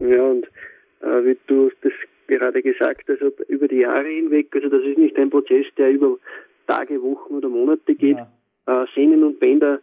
Ja, 0.00 0.22
und 0.22 0.46
äh, 1.02 1.26
wie 1.26 1.36
du 1.46 1.70
das 1.82 1.92
gerade 2.26 2.62
gesagt, 2.62 3.10
also 3.10 3.30
über 3.48 3.68
die 3.68 3.80
Jahre 3.80 4.08
hinweg, 4.08 4.48
also 4.54 4.70
das 4.70 4.82
ist 4.82 4.96
nicht 4.96 5.18
ein 5.18 5.28
Prozess, 5.28 5.66
der 5.76 5.90
über 5.90 6.16
Tage, 6.66 7.02
Wochen 7.02 7.34
oder 7.34 7.48
Monate 7.48 7.94
geht. 7.94 8.18
Ja. 8.66 8.82
Äh, 8.82 8.86
Sehnen 8.94 9.22
und 9.24 9.40
Bänder 9.40 9.80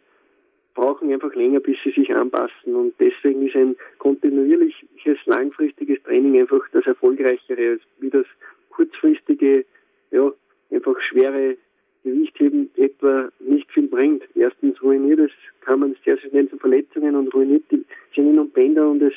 brauchen 0.73 1.11
einfach 1.11 1.33
länger, 1.35 1.59
bis 1.59 1.77
sie 1.83 1.91
sich 1.91 2.13
anpassen 2.13 2.75
und 2.75 2.93
deswegen 2.99 3.45
ist 3.45 3.55
ein 3.55 3.75
kontinuierliches, 3.97 5.17
langfristiges 5.25 6.01
Training 6.03 6.39
einfach 6.39 6.61
das 6.71 6.85
erfolgreichere, 6.85 7.71
als 7.71 7.81
wie 7.99 8.09
das 8.09 8.25
kurzfristige, 8.69 9.65
ja, 10.11 10.31
einfach 10.71 10.99
schwere 11.01 11.57
Gewichtheben 12.03 12.71
etwa 12.77 13.29
nicht 13.39 13.69
viel 13.71 13.87
bringt. 13.87 14.23
Erstens 14.33 14.81
ruiniert 14.81 15.19
es, 15.19 15.31
kann 15.61 15.81
man 15.81 15.95
sehr 16.03 16.17
schnell 16.17 16.49
zu 16.49 16.57
Verletzungen 16.57 17.15
und 17.15 17.33
ruiniert 17.33 17.63
die 17.69 17.85
Sehnen 18.15 18.39
und 18.39 18.53
Bänder 18.53 18.89
und 18.89 19.01
es, 19.01 19.13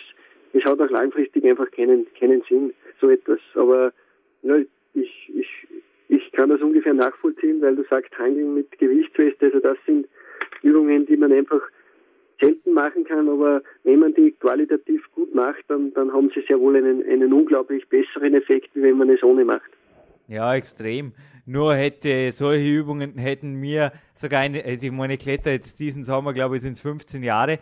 es 0.53 0.65
hat 0.65 0.81
auch 0.81 0.91
langfristig 0.91 1.45
einfach 1.45 1.71
keinen, 1.71 2.07
keinen 2.19 2.43
Sinn 2.49 2.75
so 3.01 3.09
etwas. 3.09 3.41
Aber 3.55 3.93
ja, 4.43 4.57
ich, 4.95 5.33
ich, 5.35 5.49
ich 6.09 6.33
kann 6.33 6.51
das 6.51 6.61
ungefähr 6.61 6.95
nachvollziehen, 6.95 7.63
weil 7.63 7.77
du 7.77 7.85
sagst, 7.89 8.14
Handeln 8.25 8.55
mit 8.55 8.79
Gewichtsweste, 8.79 9.47
also 9.47 9.61
das 9.61 9.77
sind 9.87 10.07
Übungen, 10.63 11.07
die 11.07 11.17
man 11.17 11.33
einfach 11.33 11.61
selten 12.41 12.73
machen 12.73 13.05
kann, 13.05 13.29
aber 13.29 13.63
wenn 13.85 14.01
man 14.01 14.15
die 14.15 14.33
qualitativ 14.33 15.03
gut 15.15 15.35
macht, 15.35 15.65
dann, 15.69 15.93
dann 15.95 16.13
haben 16.13 16.31
sie 16.35 16.43
sehr 16.49 16.59
wohl 16.59 16.77
einen, 16.77 17.05
einen 17.09 17.33
unglaublich 17.33 17.89
besseren 17.89 18.35
Effekt, 18.35 18.75
wie 18.75 18.83
wenn 18.83 18.99
man 18.99 19.11
es 19.11 19.23
ohne 19.23 19.45
macht. 19.45 19.71
Ja, 20.27 20.55
extrem. 20.55 21.13
Nur 21.47 21.75
hätte 21.75 22.33
solche 22.33 22.69
Übungen 22.69 23.19
hätten 23.19 23.55
mir 23.55 23.93
sogar 24.15 24.41
eine, 24.41 24.65
also 24.65 24.87
ich 24.87 24.93
meine, 24.93 25.19
Kletter 25.19 25.53
jetzt 25.53 25.79
diesen 25.81 26.03
Sommer, 26.03 26.33
glaube 26.33 26.57
ich, 26.57 26.63
sind 26.63 26.73
es 26.73 26.81
15 26.81 27.23
Jahre. 27.23 27.59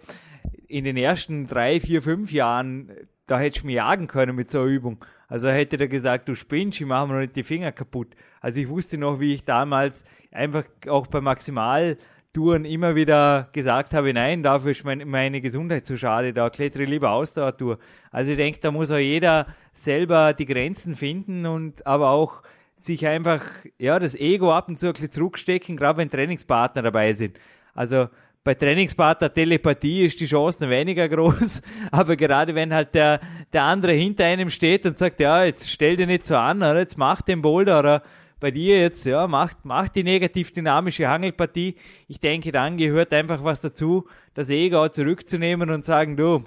In 0.68 0.84
den 0.84 0.96
ersten 0.96 1.48
drei, 1.48 1.80
vier, 1.80 2.00
fünf 2.00 2.32
Jahren 2.32 2.90
da 3.26 3.38
hättest 3.38 3.62
du 3.62 3.66
mich 3.66 3.76
jagen 3.76 4.08
können 4.08 4.36
mit 4.36 4.50
so 4.50 4.60
einer 4.60 4.68
Übung. 4.68 4.98
Also 5.32 5.48
hätte 5.48 5.80
er 5.80 5.88
gesagt, 5.88 6.28
du 6.28 6.34
spinnst, 6.34 6.78
ich 6.78 6.86
mache 6.86 7.06
mir 7.06 7.14
noch 7.14 7.20
nicht 7.20 7.36
die 7.36 7.42
Finger 7.42 7.72
kaputt. 7.72 8.08
Also 8.42 8.60
ich 8.60 8.68
wusste 8.68 8.98
noch, 8.98 9.18
wie 9.18 9.32
ich 9.32 9.46
damals 9.46 10.04
einfach 10.30 10.64
auch 10.86 11.06
bei 11.06 11.22
Maximaltouren 11.22 12.66
immer 12.66 12.94
wieder 12.96 13.48
gesagt 13.54 13.94
habe, 13.94 14.12
nein, 14.12 14.42
dafür 14.42 14.72
ist 14.72 14.84
mein, 14.84 15.08
meine 15.08 15.40
Gesundheit 15.40 15.86
zu 15.86 15.96
schade, 15.96 16.34
da 16.34 16.50
klettere 16.50 16.82
ich 16.82 16.90
lieber 16.90 17.12
Ausdauertour. 17.12 17.78
Also 18.10 18.32
ich 18.32 18.36
denke, 18.36 18.60
da 18.60 18.70
muss 18.70 18.90
auch 18.90 18.98
jeder 18.98 19.46
selber 19.72 20.34
die 20.34 20.44
Grenzen 20.44 20.94
finden 20.94 21.46
und 21.46 21.86
aber 21.86 22.10
auch 22.10 22.42
sich 22.74 23.06
einfach, 23.06 23.40
ja, 23.78 23.98
das 23.98 24.14
Ego 24.14 24.52
ab 24.52 24.68
und 24.68 24.78
zu 24.78 24.88
ein 24.88 24.92
bisschen 24.92 25.12
zurückstecken, 25.12 25.78
gerade 25.78 25.96
wenn 25.96 26.10
Trainingspartner 26.10 26.82
dabei 26.82 27.14
sind. 27.14 27.38
Also 27.72 28.10
bei 28.44 28.54
Trainingspartner 28.54 29.32
Telepathie 29.32 30.04
ist 30.04 30.18
die 30.18 30.26
Chance 30.26 30.68
weniger 30.68 31.08
groß, 31.08 31.62
aber 31.92 32.16
gerade 32.16 32.54
wenn 32.54 32.74
halt 32.74 32.94
der, 32.94 33.20
der 33.52 33.62
andere 33.64 33.92
hinter 33.92 34.24
einem 34.24 34.50
steht 34.50 34.84
und 34.84 34.98
sagt, 34.98 35.20
ja, 35.20 35.44
jetzt 35.44 35.70
stell 35.70 35.96
dir 35.96 36.06
nicht 36.06 36.26
so 36.26 36.36
an, 36.36 36.58
oder 36.58 36.80
jetzt 36.80 36.98
mach 36.98 37.22
den 37.22 37.40
Boulder, 37.40 37.78
oder 37.78 38.02
bei 38.40 38.50
dir 38.50 38.80
jetzt, 38.80 39.06
ja, 39.06 39.28
mach, 39.28 39.54
mach 39.62 39.88
die 39.88 40.02
negativ 40.02 40.52
dynamische 40.52 41.08
Hangelpartie. 41.08 41.76
Ich 42.08 42.18
denke, 42.18 42.50
dann 42.50 42.76
gehört 42.76 43.12
einfach 43.12 43.44
was 43.44 43.60
dazu, 43.60 44.08
das 44.34 44.50
Ego 44.50 44.88
zurückzunehmen 44.88 45.70
und 45.70 45.84
sagen, 45.84 46.16
du, 46.16 46.42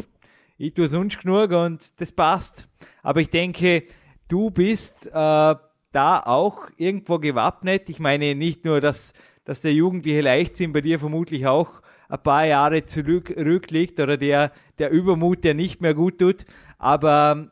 ich 0.58 0.73
tue 0.73 0.89
sonst 0.89 1.21
genug 1.21 1.51
und 1.51 2.01
das 2.01 2.12
passt. 2.12 2.67
Aber 3.01 3.21
ich 3.21 3.29
denke, 3.29 3.84
du 4.27 4.49
bist 4.49 5.08
äh, 5.08 5.12
da 5.12 6.19
auch 6.25 6.67
irgendwo 6.75 7.17
gewappnet. 7.17 7.88
Ich 7.88 7.99
meine 7.99 8.36
nicht 8.36 8.65
nur, 8.65 8.81
dass, 8.81 9.13
dass 9.45 9.62
der 9.62 9.73
jugendliche 9.73 10.19
Leichtsinn 10.19 10.73
bei 10.73 10.81
dir 10.81 10.99
vermutlich 10.99 11.47
auch 11.47 11.81
ein 12.10 12.20
paar 12.24 12.46
Jahre 12.46 12.86
zurückliegt 12.86 14.00
oder 14.00 14.18
der, 14.18 14.52
der 14.80 14.91
Übermut, 14.91 15.44
der 15.44 15.54
nicht 15.54 15.82
mehr 15.82 15.94
gut 15.94 16.20
tut. 16.20 16.46
Aber 16.78 17.48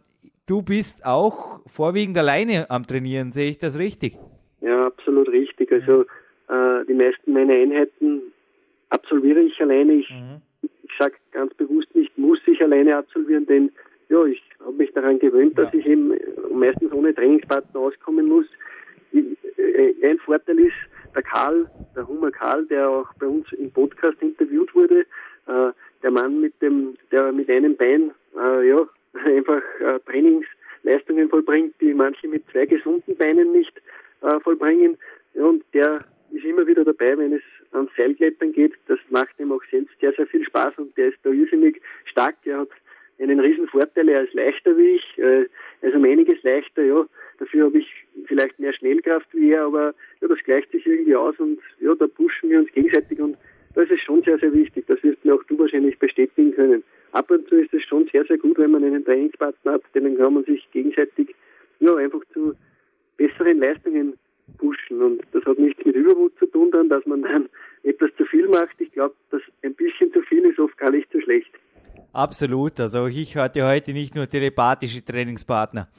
du 0.48 0.62
bist 0.62 1.06
auch 1.06 1.62
vorwiegend 1.68 2.18
alleine 2.18 2.70
am 2.70 2.86
Trainieren, 2.86 3.32
sehe 3.32 3.50
ich 3.50 3.58
das 3.58 3.80
richtig? 3.80 4.18
Ja, 4.62 4.86
absolut 4.86 5.30
richtig. 5.30 5.72
Also 5.72 6.04
äh, 6.50 6.86
die 6.88 6.94
meisten 6.94 7.34
meiner 7.34 7.54
Einheiten 7.54 8.22
absolviere 8.90 9.42
ich 9.42 9.60
alleine. 9.62 9.94
Ich, 9.94 10.10
mhm. 10.10 10.42
ich 10.62 10.92
sage 10.98 11.16
ganz 11.32 11.54
bewusst 11.56 11.94
nicht, 11.96 12.18
muss 12.18 12.40
ich 12.46 12.62
alleine 12.62 12.98
absolvieren, 12.98 13.46
denn 13.46 13.72
ja, 14.10 14.24
ich 14.26 14.42
habe 14.60 14.74
mich 14.74 14.92
daran 14.94 15.20
gewöhnt, 15.20 15.58
ja. 15.58 15.66
dass 15.66 15.74
ich 15.74 15.86
eben 15.86 16.14
meistens 16.54 16.92
ohne 16.92 17.16
Trainingspartner 17.16 17.80
auskommen 17.80 18.28
muss. 18.28 18.46
Äh, 19.14 19.94
ein 20.04 20.20
Vorteil 20.20 20.60
ist, 20.60 20.74
der 21.16 21.24
Karl, 21.24 21.70
der 21.96 22.08
Hummer 22.08 22.32
Karl, 22.32 22.66
der 22.66 22.90
auch 22.90 23.14
bei 23.20 23.28
uns 23.28 23.52
im 23.54 23.72
Podcast 23.72 24.22
interviewt 24.22 24.74
wurde, 24.76 25.06
äh, 25.48 25.72
der 26.02 26.12
Mann 26.12 26.42
mit 26.42 26.62
dem, 26.62 26.96
der 27.12 27.32
mit 27.32 27.50
einem 27.50 27.76
Bein, 27.76 28.12
äh, 28.36 28.70
ja, 28.70 28.88
einfach 29.26 29.62
äh, 29.80 30.00
Trainingsleistungen 30.06 31.30
vollbringt, 31.30 31.76
die 31.80 31.94
manche 31.94 32.28
mit 32.28 32.44
zwei 32.52 32.66
gesunden 32.66 33.16
Beinen 33.16 33.52
nicht 33.52 33.82
äh, 34.22 34.40
vollbringen. 34.40 34.98
Ja, 35.34 35.46
und 35.46 35.64
der 35.74 36.06
ist 36.32 36.46
immer 36.46 36.66
wieder 36.66 36.84
dabei, 36.84 37.18
wenn 37.18 37.34
es 37.34 37.44
ans 37.72 37.92
Seilklettern 37.96 38.52
geht. 38.54 38.74
Das 38.88 39.00
macht 39.10 39.40
ihm 39.40 39.52
auch 39.52 39.64
selbst 39.70 40.00
sehr, 40.00 40.14
sehr 40.14 40.28
viel 40.28 40.44
Spaß 40.46 40.74
und 40.78 40.96
der 40.98 41.10
ist 41.10 41.18
da 41.24 41.30
irrsinnig 41.30 41.82
stark. 42.06 42.36
Er 42.46 42.60
hat 42.60 42.70
einen 43.20 43.40
riesen 43.40 43.68
Vorteil, 43.68 44.10
er 44.10 44.24
ist 44.24 44.34
leichter 44.34 44.78
wie 44.78 44.96
ich, 44.96 45.18
äh, 45.18 45.46
also 45.82 45.98
um 45.98 46.06
einiges 46.06 46.42
leichter, 46.44 46.84
ja. 46.84 47.06
Dafür 47.40 47.66
habe 47.66 47.80
ich 47.80 47.88
vielleicht 48.26 48.60
mehr 48.60 48.74
Schnellkraft 48.74 49.28
wie 49.34 49.52
er, 49.52 49.66
aber 49.66 49.94
ja, 50.22 50.28
das 50.28 50.40
gleicht 50.44 50.72
sich 50.72 50.86
irgendwie 50.86 51.16
aus 51.16 51.38
und 51.40 51.60
ja, 51.80 51.94
da 51.96 52.08
pushen 52.08 52.50
wir 52.50 52.60
uns 52.60 52.72
gegenseitig 52.72 53.20
und 53.20 53.38
das 53.76 53.90
ist 53.90 54.02
schon 54.02 54.22
sehr, 54.24 54.38
sehr 54.38 54.54
wichtig. 54.54 54.86
Das 54.88 55.02
wirst 55.04 55.24
mir 55.26 55.34
auch 55.34 55.44
du 55.44 55.58
wahrscheinlich 55.58 55.98
bestätigen 55.98 56.54
können. 56.54 56.84
Ab 57.12 57.30
und 57.32 57.48
zu 57.48 57.56
ist 57.56 57.74
es 57.74 57.84
schon 57.84 58.08
sehr, 58.12 58.26
sehr 58.26 58.38
gut, 58.38 58.58
wenn 58.58 58.72
man 58.72 58.84
einen 58.84 59.04
Trainingspartner 59.04 59.74
hat, 59.74 59.84
denn 59.94 60.04
dann 60.04 60.18
kann 60.18 60.34
man 60.34 60.44
sich 60.46 60.70
gegenseitig 60.72 61.36
ja, 61.80 61.96
einfach 61.96 62.22
zu 62.34 62.54
besseren 63.18 63.60
Leistungen 63.60 64.14
pushen. 64.58 65.02
Und 65.02 65.22
das 65.32 65.44
hat 65.46 65.60
nichts 65.60 65.84
mit 65.86 65.96
Übermut 65.96 66.38
zu 66.40 66.46
tun, 66.48 66.72
dann, 66.72 66.90
dass 66.90 67.06
man 67.06 67.24
dann 67.24 67.50
etwas 67.84 68.12
zu 68.18 68.26
viel 68.26 68.48
macht. 68.48 68.80
Ich 68.80 68.92
glaube, 68.92 69.16
dass 69.32 69.42
ein 69.64 69.74
bisschen 69.74 70.12
zu 70.14 70.22
viel 70.24 70.46
ist 70.46 70.60
oft 70.60 70.78
gar 70.78 70.92
nicht 70.92 71.12
so 71.12 71.20
schlecht. 71.22 71.53
Absolut. 72.14 72.80
Also 72.80 73.08
ich 73.08 73.36
hatte 73.36 73.68
heute 73.68 73.92
nicht 73.92 74.16
nur 74.16 74.30
telepathische 74.30 75.04
Trainingspartner 75.04 75.90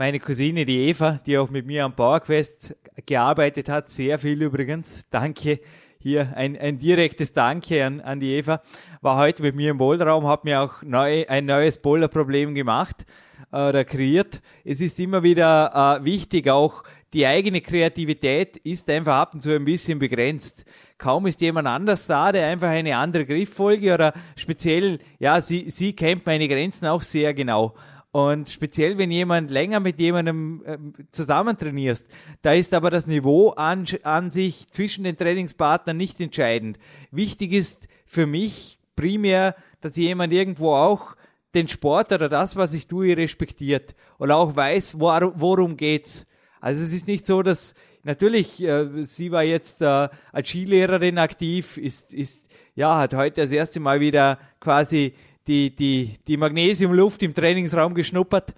meine 0.00 0.18
Cousine, 0.18 0.64
die 0.64 0.88
Eva, 0.88 1.20
die 1.26 1.36
auch 1.36 1.50
mit 1.50 1.66
mir 1.66 1.84
am 1.84 1.94
PowerQuest 1.94 2.74
gearbeitet 3.04 3.68
hat, 3.68 3.90
sehr 3.90 4.18
viel 4.18 4.40
übrigens. 4.40 5.04
Danke. 5.10 5.60
Hier 5.98 6.34
ein, 6.34 6.56
ein 6.56 6.78
direktes 6.78 7.34
Danke 7.34 7.84
an, 7.84 8.00
an 8.00 8.18
die 8.18 8.32
Eva. 8.32 8.62
War 9.02 9.18
heute 9.18 9.42
mit 9.42 9.54
mir 9.54 9.72
im 9.72 9.76
Boulderraum, 9.76 10.26
hat 10.26 10.44
mir 10.44 10.62
auch 10.62 10.82
neu, 10.82 11.26
ein 11.28 11.44
neues 11.44 11.76
Boulderproblem 11.76 12.54
gemacht 12.54 13.04
äh, 13.52 13.68
oder 13.68 13.84
kreiert. 13.84 14.40
Es 14.64 14.80
ist 14.80 14.98
immer 14.98 15.22
wieder 15.22 15.98
äh, 16.00 16.02
wichtig, 16.02 16.48
auch 16.48 16.82
die 17.12 17.26
eigene 17.26 17.60
Kreativität 17.60 18.56
ist 18.56 18.88
einfach 18.88 19.16
ab 19.16 19.34
und 19.34 19.40
zu 19.40 19.54
ein 19.54 19.66
bisschen 19.66 19.98
begrenzt. 19.98 20.64
Kaum 21.00 21.26
ist 21.26 21.40
jemand 21.40 21.66
anders 21.66 22.06
da, 22.06 22.30
der 22.30 22.46
einfach 22.48 22.68
eine 22.68 22.98
andere 22.98 23.24
Grifffolge 23.24 23.94
oder 23.94 24.12
speziell, 24.36 24.98
ja, 25.18 25.40
sie, 25.40 25.70
sie 25.70 25.94
kennt 25.94 26.26
meine 26.26 26.46
Grenzen 26.46 26.86
auch 26.86 27.00
sehr 27.00 27.32
genau. 27.32 27.74
Und 28.12 28.50
speziell, 28.50 28.98
wenn 28.98 29.10
jemand 29.10 29.50
länger 29.50 29.80
mit 29.80 29.98
jemandem 29.98 30.62
äh, 30.66 30.76
zusammen 31.10 31.56
trainierst, 31.56 32.14
da 32.42 32.52
ist 32.52 32.74
aber 32.74 32.90
das 32.90 33.06
Niveau 33.06 33.50
an, 33.50 33.86
an 34.02 34.30
sich 34.30 34.68
zwischen 34.72 35.04
den 35.04 35.16
Trainingspartnern 35.16 35.96
nicht 35.96 36.20
entscheidend. 36.20 36.78
Wichtig 37.10 37.52
ist 37.52 37.88
für 38.04 38.26
mich 38.26 38.78
primär, 38.94 39.56
dass 39.80 39.96
jemand 39.96 40.34
irgendwo 40.34 40.74
auch 40.74 41.16
den 41.54 41.66
Sport 41.66 42.12
oder 42.12 42.28
das, 42.28 42.56
was 42.56 42.74
ich 42.74 42.88
tue, 42.88 43.16
respektiert 43.16 43.94
und 44.18 44.30
auch 44.32 44.54
weiß, 44.54 45.00
wor 45.00 45.32
worum 45.36 45.78
geht's. 45.78 46.26
Also 46.60 46.82
es 46.82 46.92
ist 46.92 47.08
nicht 47.08 47.26
so, 47.26 47.42
dass 47.42 47.74
natürlich, 48.02 48.62
äh, 48.62 49.02
sie 49.02 49.30
war 49.30 49.42
jetzt 49.42 49.82
äh, 49.82 50.08
als 50.32 50.48
Skilehrerin 50.48 51.18
aktiv, 51.18 51.76
ist, 51.76 52.14
ist, 52.14 52.48
ja, 52.74 52.98
hat 52.98 53.14
heute 53.14 53.40
das 53.42 53.52
erste 53.52 53.80
Mal 53.80 54.00
wieder 54.00 54.38
quasi 54.60 55.14
die, 55.46 55.74
die, 55.74 56.14
die 56.26 56.36
Magnesiumluft 56.36 57.22
im 57.22 57.34
Trainingsraum 57.34 57.94
geschnuppert. 57.94 58.54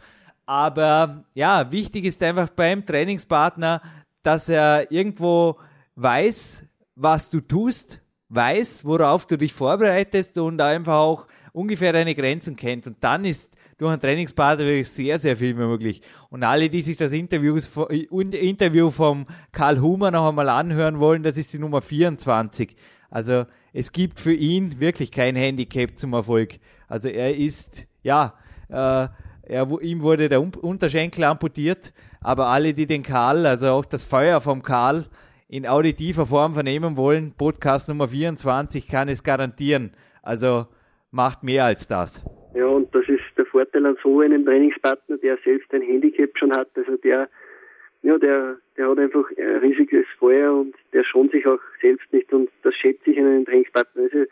Aber 0.47 1.25
ja, 1.35 1.71
wichtig 1.71 2.05
ist 2.05 2.23
einfach 2.23 2.49
beim 2.51 2.85
Trainingspartner, 2.85 3.81
dass 4.23 4.49
er 4.49 4.91
irgendwo 4.91 5.59
weiß, 5.97 6.65
was 6.95 7.31
du 7.31 7.41
tust, 7.41 8.01
weiß, 8.29 8.85
worauf 8.85 9.27
du 9.27 9.37
dich 9.37 9.53
vorbereitest 9.53 10.39
und 10.39 10.61
einfach 10.61 10.95
auch 10.95 11.27
ungefähr 11.53 11.93
deine 11.93 12.15
Grenzen 12.15 12.57
kennt. 12.57 12.87
Und 12.87 12.97
dann 13.01 13.25
ist 13.25 13.57
durch 13.83 13.93
einen 13.93 14.01
Trainingspartner 14.01 14.65
wirklich 14.65 14.89
sehr, 14.89 15.19
sehr 15.19 15.37
viel 15.37 15.55
möglich. 15.55 16.03
Und 16.31 16.45
alle, 16.45 16.69
die 16.69 16.83
sich 16.83 16.97
das 16.97 17.13
Interview, 17.13 17.59
Interview 18.09 18.91
vom 18.91 19.27
Karl 19.51 19.81
Humer 19.81 20.11
noch 20.11 20.29
einmal 20.29 20.49
anhören 20.49 21.01
wollen, 21.01 21.23
das 21.23 21.37
ist 21.37 21.53
die 21.53 21.59
Nummer 21.59 21.83
24. 21.83 22.77
Also 23.11 23.45
es 23.73 23.93
gibt 23.93 24.21
für 24.21 24.33
ihn 24.33 24.79
wirklich 24.81 25.11
kein 25.11 25.35
Handicap 25.35 25.99
zum 25.99 26.13
Erfolg. 26.13 26.59
Also 26.89 27.09
er 27.09 27.37
ist, 27.37 27.87
ja, 28.03 28.35
äh, 28.69 29.09
er, 29.43 29.81
ihm 29.81 30.03
wurde 30.03 30.29
der 30.29 30.41
Unterschenkel 30.41 31.25
amputiert, 31.25 31.93
aber 32.21 32.47
alle, 32.47 32.75
die 32.75 32.87
den 32.87 33.03
Karl, 33.03 33.47
also 33.47 33.71
auch 33.71 33.85
das 33.85 34.05
Feuer 34.05 34.41
vom 34.41 34.63
Karl 34.63 35.07
in 35.49 35.67
auditiver 35.67 36.25
Form 36.25 36.55
vernehmen 36.55 36.97
wollen, 36.97 37.33
Podcast 37.33 37.89
Nummer 37.89 38.09
24 38.09 38.87
kann 38.89 39.09
es 39.09 39.25
garantieren. 39.25 39.91
Also 40.23 40.67
macht 41.11 41.43
mehr 41.43 41.65
als 41.65 41.87
das. 41.89 42.25
Ja, 42.55 42.67
und 42.67 42.95
das 42.95 43.05
ist 43.09 43.22
Vorteil 43.53 43.87
an 43.87 43.97
so 44.03 44.21
einem 44.21 44.45
Trainingspartner, 44.45 45.19
der 45.19 45.39
selbst 45.45 45.73
ein 45.73 45.83
Handicap 45.83 46.37
schon 46.37 46.53
hat. 46.53 46.69
Also 46.75 46.97
der 46.97 47.29
ja, 48.03 48.19
der, 48.19 48.57
der 48.77 48.89
hat 48.89 48.99
einfach 48.99 49.31
ein 49.39 49.59
riesiges 49.59 50.07
Feuer 50.19 50.53
und 50.53 50.75
der 50.93 51.05
schont 51.05 51.31
sich 51.31 51.47
auch 51.47 51.61
selbst 51.81 52.13
nicht 52.13 52.33
und 52.33 52.51
das 52.63 52.75
schätze 52.75 53.11
ich 53.11 53.17
in 53.17 53.27
einem 53.27 53.45
Trainingspartner. 53.45 54.03
Also 54.03 54.25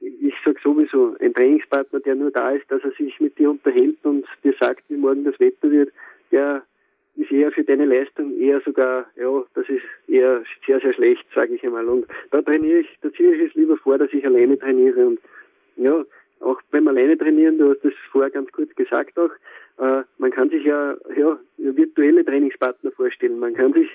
ich 0.00 0.34
sage 0.44 0.58
sowieso, 0.62 1.14
ein 1.20 1.34
Trainingspartner, 1.34 2.00
der 2.00 2.14
nur 2.14 2.30
da 2.30 2.50
ist, 2.50 2.70
dass 2.70 2.82
er 2.82 2.92
sich 2.92 3.20
mit 3.20 3.38
dir 3.38 3.50
unterhält 3.50 3.98
und 4.04 4.26
dir 4.42 4.54
sagt, 4.58 4.84
wie 4.88 4.96
morgen 4.96 5.24
das 5.24 5.38
Wetter 5.38 5.70
wird, 5.70 5.92
der 6.32 6.62
ist 7.16 7.30
eher 7.30 7.52
für 7.52 7.62
deine 7.62 7.84
Leistung 7.84 8.36
eher 8.38 8.60
sogar, 8.62 9.06
ja, 9.16 9.44
das 9.54 9.68
ist 9.68 9.84
eher 10.08 10.42
sehr, 10.66 10.80
sehr 10.80 10.94
schlecht, 10.94 11.24
sage 11.34 11.54
ich 11.54 11.62
einmal. 11.62 11.86
Und 11.86 12.06
da 12.30 12.42
trainiere 12.42 12.80
ich, 12.80 12.88
da 13.02 13.12
ziehe 13.12 13.34
ich 13.34 13.50
es 13.50 13.54
lieber 13.54 13.76
vor, 13.76 13.98
dass 13.98 14.12
ich 14.12 14.26
alleine 14.26 14.58
trainiere. 14.58 15.06
Und 15.06 15.20
alleine 17.14 17.18
trainieren, 17.18 17.58
du 17.58 17.70
hast 17.70 17.84
das 17.84 17.92
vorher 18.10 18.30
ganz 18.30 18.50
kurz 18.52 18.74
gesagt 18.74 19.18
auch, 19.18 19.30
äh, 19.78 20.02
man 20.18 20.30
kann 20.30 20.50
sich 20.50 20.64
ja, 20.64 20.96
ja 21.16 21.38
virtuelle 21.56 22.24
Trainingspartner 22.24 22.92
vorstellen. 22.92 23.38
Man 23.38 23.54
kann 23.54 23.72
sich 23.72 23.88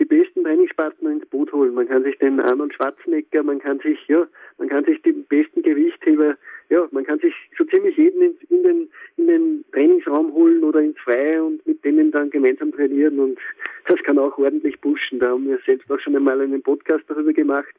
die 0.00 0.04
besten 0.04 0.42
Trainingspartner 0.42 1.10
ins 1.10 1.26
Boot 1.26 1.52
holen. 1.52 1.74
Man 1.74 1.86
kann 1.86 2.02
sich 2.02 2.18
den 2.18 2.40
Arnold 2.40 2.74
Schwarzenegger, 2.74 3.44
man 3.44 3.60
kann 3.60 3.78
sich, 3.78 3.98
ja, 4.08 4.26
man 4.58 4.68
kann 4.68 4.84
sich 4.84 5.00
die 5.02 5.12
besten 5.12 5.62
Gewichtheber, 5.62 6.36
ja, 6.68 6.88
man 6.90 7.04
kann 7.04 7.20
sich 7.20 7.34
so 7.56 7.64
ziemlich 7.64 7.96
jeden 7.96 8.20
in, 8.22 8.34
in, 8.50 8.62
den, 8.64 8.88
in 9.16 9.26
den 9.28 9.64
Trainingsraum 9.72 10.32
holen 10.32 10.64
oder 10.64 10.80
ins 10.80 10.98
Freie 10.98 11.44
und 11.44 11.64
mit 11.64 11.84
denen 11.84 12.10
dann 12.10 12.30
gemeinsam 12.30 12.72
trainieren 12.72 13.20
und 13.20 13.38
das 13.86 14.02
kann 14.02 14.18
auch 14.18 14.36
ordentlich 14.36 14.80
pushen. 14.80 15.20
Da 15.20 15.28
haben 15.28 15.46
wir 15.46 15.60
selbst 15.64 15.88
auch 15.90 16.00
schon 16.00 16.16
einmal 16.16 16.40
einen 16.40 16.62
Podcast 16.62 17.04
darüber 17.06 17.32
gemacht, 17.32 17.74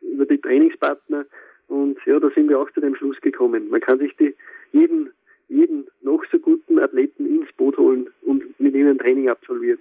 über 0.00 0.26
die 0.26 0.38
Trainingspartner 0.38 1.26
und 1.68 1.98
ja, 2.06 2.18
da 2.20 2.28
sind 2.34 2.48
wir 2.48 2.58
auch 2.58 2.70
zu 2.72 2.80
dem 2.80 2.96
Schluss 2.96 3.20
gekommen. 3.20 3.68
Man 3.70 3.80
kann 3.80 3.98
sich 3.98 4.16
die, 4.16 4.34
jeden, 4.72 5.10
jeden 5.48 5.86
noch 6.02 6.22
so 6.30 6.38
guten 6.38 6.78
Athleten 6.78 7.26
ins 7.26 7.50
Boot 7.56 7.76
holen 7.78 8.08
und 8.22 8.42
mit 8.60 8.74
ihnen 8.74 8.98
Training 8.98 9.28
absolvieren. 9.28 9.78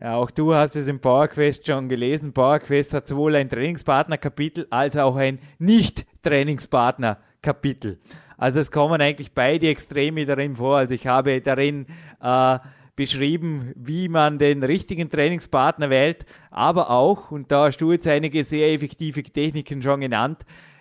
Ja, 0.00 0.16
auch 0.16 0.30
du 0.30 0.54
hast 0.54 0.76
es 0.76 0.88
im 0.88 1.00
PowerQuest 1.00 1.66
schon 1.66 1.90
gelesen. 1.90 2.32
PowerQuest 2.32 2.94
hat 2.94 3.06
sowohl 3.06 3.36
ein 3.36 3.50
Trainingspartner-Kapitel 3.50 4.66
als 4.70 4.96
auch 4.96 5.16
ein 5.16 5.40
Nicht-Trainingspartner-Kapitel. 5.58 7.98
Also 8.38 8.60
es 8.60 8.72
kommen 8.72 9.02
eigentlich 9.02 9.34
beide 9.34 9.68
Extreme 9.68 10.24
darin 10.24 10.56
vor. 10.56 10.78
Also 10.78 10.94
ich 10.94 11.06
habe 11.06 11.42
darin 11.42 11.84
äh, 12.22 12.58
beschrieben, 12.96 13.74
wie 13.76 14.08
man 14.08 14.38
den 14.38 14.62
richtigen 14.62 15.10
Trainingspartner 15.10 15.90
wählt, 15.90 16.24
aber 16.50 16.90
auch, 16.90 17.30
und 17.30 17.50
da 17.50 17.66
hast 17.66 17.78
du 17.78 17.92
jetzt 17.92 18.08
einige 18.08 18.44
sehr 18.44 18.72
effektive 18.72 19.22
Techniken 19.22 19.82
schon 19.82 20.00
genannt, 20.00 20.38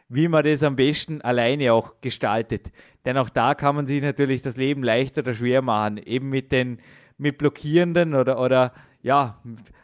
wie 0.10 0.28
man 0.28 0.44
das 0.44 0.64
am 0.64 0.76
besten 0.76 1.22
alleine 1.22 1.72
auch 1.74 2.02
gestaltet. 2.02 2.72
Denn 3.06 3.18
auch 3.18 3.30
da 3.30 3.56
kann 3.56 3.76
man 3.76 3.88
sich 3.88 4.02
natürlich 4.02 4.42
das 4.42 4.58
Leben 4.58 4.84
leichter 4.84 5.22
oder 5.22 5.34
schwer 5.34 5.62
machen. 5.62 5.98
Eben 5.98 6.30
mit 6.30 6.52
den 6.52 6.80
mit 7.18 7.38
blockierenden 7.38 8.16
oder, 8.16 8.40
oder 8.40 8.74
ja, 9.02 9.40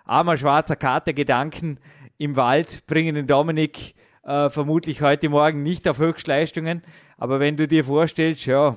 armer 0.06 0.38
schwarzer 0.38 0.76
Kater 0.76 1.14
Gedanken 1.14 1.80
im 2.18 2.36
Wald 2.36 2.88
bringen 2.88 3.16
den 3.16 3.28
Dominik 3.28 3.94
äh, 4.24 4.50
vermutlich 4.50 5.02
heute 5.02 5.30
Morgen 5.30 5.62
nicht 5.62 5.88
auf 5.88 6.00
Höchstleistungen. 6.00 6.82
Aber 7.18 7.40
wenn 7.40 7.58
du 7.58 7.68
dir 7.68 7.84
vorstellst, 7.84 8.46
ja, 8.46 8.76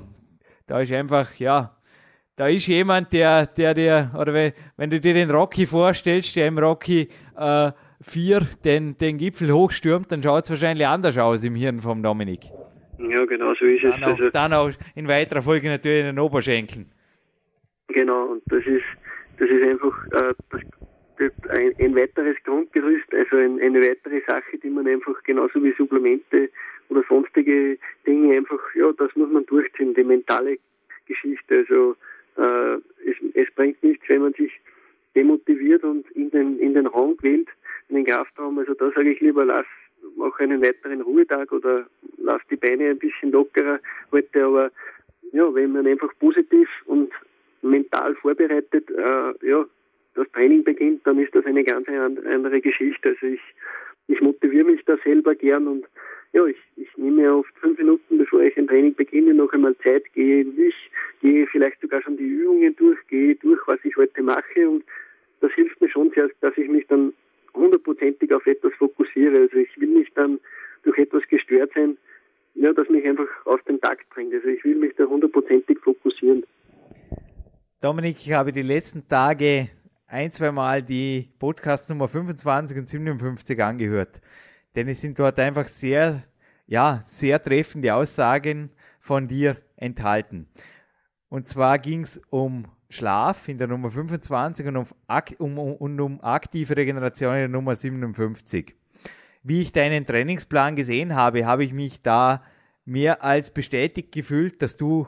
da 0.66 0.80
ist 0.80 0.92
einfach, 0.92 1.34
ja, 1.36 1.76
da 2.36 2.48
ist 2.48 2.66
jemand, 2.66 3.12
der, 3.12 3.46
der 3.46 3.74
dir, 3.74 4.10
oder 4.16 4.32
wenn, 4.34 4.52
wenn 4.76 4.90
du 4.90 5.00
dir 5.00 5.14
den 5.14 5.30
Rocky 5.30 5.66
vorstellst, 5.66 6.36
der 6.36 6.48
im 6.48 6.58
Rocky 6.58 7.08
äh, 7.36 7.72
4 8.00 8.40
den, 8.64 8.96
den 8.98 9.18
Gipfel 9.18 9.52
hochstürmt, 9.52 10.12
dann 10.12 10.22
schaut 10.22 10.44
es 10.44 10.50
wahrscheinlich 10.50 10.86
anders 10.86 11.18
aus 11.18 11.44
im 11.44 11.54
Hirn 11.54 11.80
vom 11.80 12.02
Dominik. 12.02 12.44
Ja, 12.98 13.24
genau 13.24 13.54
so 13.54 13.64
ist 13.64 13.84
dann 13.84 13.92
es. 13.94 14.02
Auch, 14.02 14.08
also, 14.08 14.30
dann 14.30 14.52
auch 14.52 14.70
in 14.94 15.08
weiterer 15.08 15.42
Folge 15.42 15.68
natürlich 15.68 16.00
in 16.00 16.06
den 16.06 16.18
Oberschenkeln. 16.18 16.86
Genau, 17.88 18.26
und 18.26 18.42
das 18.46 18.64
ist, 18.66 18.84
das 19.38 19.48
ist 19.48 19.62
einfach 19.62 20.06
äh, 20.12 20.34
das, 20.50 20.60
das 21.18 21.50
ein, 21.50 21.72
ein, 21.78 21.96
weiteres 21.96 22.36
Grundgerüst, 22.44 23.12
also 23.14 23.36
ein, 23.36 23.60
eine 23.60 23.80
weitere 23.80 24.20
Sache, 24.28 24.58
die 24.62 24.70
man 24.70 24.86
einfach 24.86 25.22
genauso 25.22 25.62
wie 25.62 25.72
Supplemente 25.76 26.50
oder 26.88 27.02
sonstige 27.08 27.78
Dinge 28.06 28.36
einfach, 28.36 28.60
ja, 28.74 28.92
das 28.98 29.14
muss 29.16 29.30
man 29.30 29.46
durchziehen, 29.46 29.94
die 29.94 30.04
mentale 30.04 30.58
Geschichte. 31.06 31.64
Also 31.68 31.96
äh, 32.36 32.76
es, 33.08 33.16
es 33.34 33.54
bringt 33.54 33.82
nichts, 33.82 34.08
wenn 34.08 34.22
man 34.22 34.32
sich 34.34 34.52
demotiviert 35.14 35.82
und 35.84 36.10
in 36.12 36.30
den, 36.30 36.58
in 36.58 36.74
den 36.74 36.86
Raum 36.86 37.16
quält, 37.16 37.48
in 37.88 38.04
Kraftraum. 38.04 38.58
Also 38.58 38.74
da 38.74 38.90
sage 38.92 39.10
ich 39.10 39.20
lieber, 39.20 39.44
lass 39.44 39.66
mach 40.16 40.38
einen 40.40 40.62
weiteren 40.62 41.00
Ruhetag 41.00 41.50
oder 41.52 41.86
lass 42.18 42.40
die 42.50 42.56
Beine 42.56 42.90
ein 42.90 42.98
bisschen 42.98 43.32
lockerer 43.32 43.80
heute, 44.12 44.44
aber 44.44 44.70
ja, 45.32 45.52
wenn 45.54 45.72
man 45.72 45.86
einfach 45.86 46.12
positiv 46.18 46.68
und 46.86 47.12
mental 47.62 48.14
vorbereitet, 48.16 48.90
äh, 48.90 49.46
ja, 49.46 49.66
das 50.14 50.30
Training 50.32 50.64
beginnt, 50.64 51.06
dann 51.06 51.18
ist 51.18 51.34
das 51.34 51.44
eine 51.46 51.64
ganz 51.64 51.88
andere 51.88 52.60
Geschichte. 52.60 53.10
Also 53.10 53.26
ich, 53.26 53.40
ich 54.08 54.20
motiviere 54.20 54.64
mich 54.64 54.84
da 54.84 54.96
selber 55.04 55.34
gern 55.34 55.66
und 55.66 55.86
ja, 56.32 56.44
ich, 56.44 56.56
ich 56.76 56.94
nehme 56.96 57.34
oft 57.34 57.52
fünf 57.58 57.78
Minuten, 57.78 58.18
bevor 58.18 58.40
ich 58.42 58.56
ein 58.56 58.66
Training 58.66 58.94
beginne, 58.94 59.32
noch 59.32 59.52
einmal 59.52 59.76
Zeit, 59.78 60.04
gehe 60.12 60.42
in 60.42 60.56
mich, 60.56 60.74
gehe 61.22 61.46
vielleicht 61.46 61.80
sogar 61.80 62.02
schon 62.02 62.16
die 62.16 62.24
Übungen 62.24 62.76
durch, 62.76 62.98
gehe 63.08 63.34
durch, 63.36 63.60
was 63.66 63.78
ich 63.84 63.96
heute 63.96 64.22
mache 64.22 64.68
und 64.68 64.84
das 65.40 65.52
hilft 65.52 65.80
mir 65.80 65.88
schon 65.88 66.10
sehr, 66.10 66.28
dass 66.40 66.56
ich 66.58 66.68
mich 66.68 66.86
dann 66.88 67.12
hundertprozentig 67.58 68.32
auf 68.32 68.46
etwas 68.46 68.72
fokussiere. 68.74 69.42
Also 69.42 69.56
ich 69.56 69.78
will 69.80 69.88
nicht 69.88 70.16
dann 70.16 70.40
durch 70.82 70.98
etwas 70.98 71.22
gestört 71.28 71.72
sein, 71.74 71.98
ja, 72.54 72.72
das 72.72 72.88
mich 72.88 73.04
einfach 73.04 73.28
aus 73.44 73.60
dem 73.68 73.80
Takt 73.80 74.08
bringt. 74.10 74.34
Also 74.34 74.48
ich 74.48 74.64
will 74.64 74.76
mich 74.76 74.94
da 74.96 75.04
hundertprozentig 75.04 75.78
fokussieren. 75.80 76.44
Dominik, 77.80 78.16
ich 78.16 78.32
habe 78.32 78.50
die 78.50 78.62
letzten 78.62 79.06
Tage 79.06 79.68
ein, 80.06 80.32
zwei 80.32 80.50
Mal 80.50 80.82
die 80.82 81.28
Podcast 81.38 81.90
Nummer 81.90 82.08
25 82.08 82.78
und 82.78 82.88
57 82.88 83.62
angehört. 83.62 84.20
Denn 84.74 84.88
es 84.88 85.00
sind 85.00 85.18
dort 85.18 85.38
einfach 85.38 85.68
sehr, 85.68 86.24
ja, 86.66 87.00
sehr 87.02 87.42
treffende 87.42 87.94
Aussagen 87.94 88.70
von 89.00 89.28
dir 89.28 89.56
enthalten. 89.76 90.48
Und 91.28 91.48
zwar 91.48 91.78
ging 91.78 92.02
es 92.02 92.20
um 92.30 92.64
Schlaf 92.90 93.48
in 93.48 93.58
der 93.58 93.68
Nummer 93.68 93.90
25 93.90 94.66
und 94.66 94.76
um, 94.76 94.86
um, 95.38 95.58
um, 95.58 96.00
um 96.00 96.20
aktive 96.22 96.76
Regeneration 96.76 97.34
in 97.34 97.40
der 97.40 97.48
Nummer 97.48 97.74
57. 97.74 98.74
Wie 99.42 99.60
ich 99.60 99.72
deinen 99.72 100.06
Trainingsplan 100.06 100.76
gesehen 100.76 101.14
habe, 101.14 101.46
habe 101.46 101.64
ich 101.64 101.72
mich 101.72 102.02
da 102.02 102.42
mehr 102.84 103.22
als 103.22 103.50
bestätigt 103.50 104.12
gefühlt, 104.12 104.62
dass 104.62 104.76
du 104.76 105.06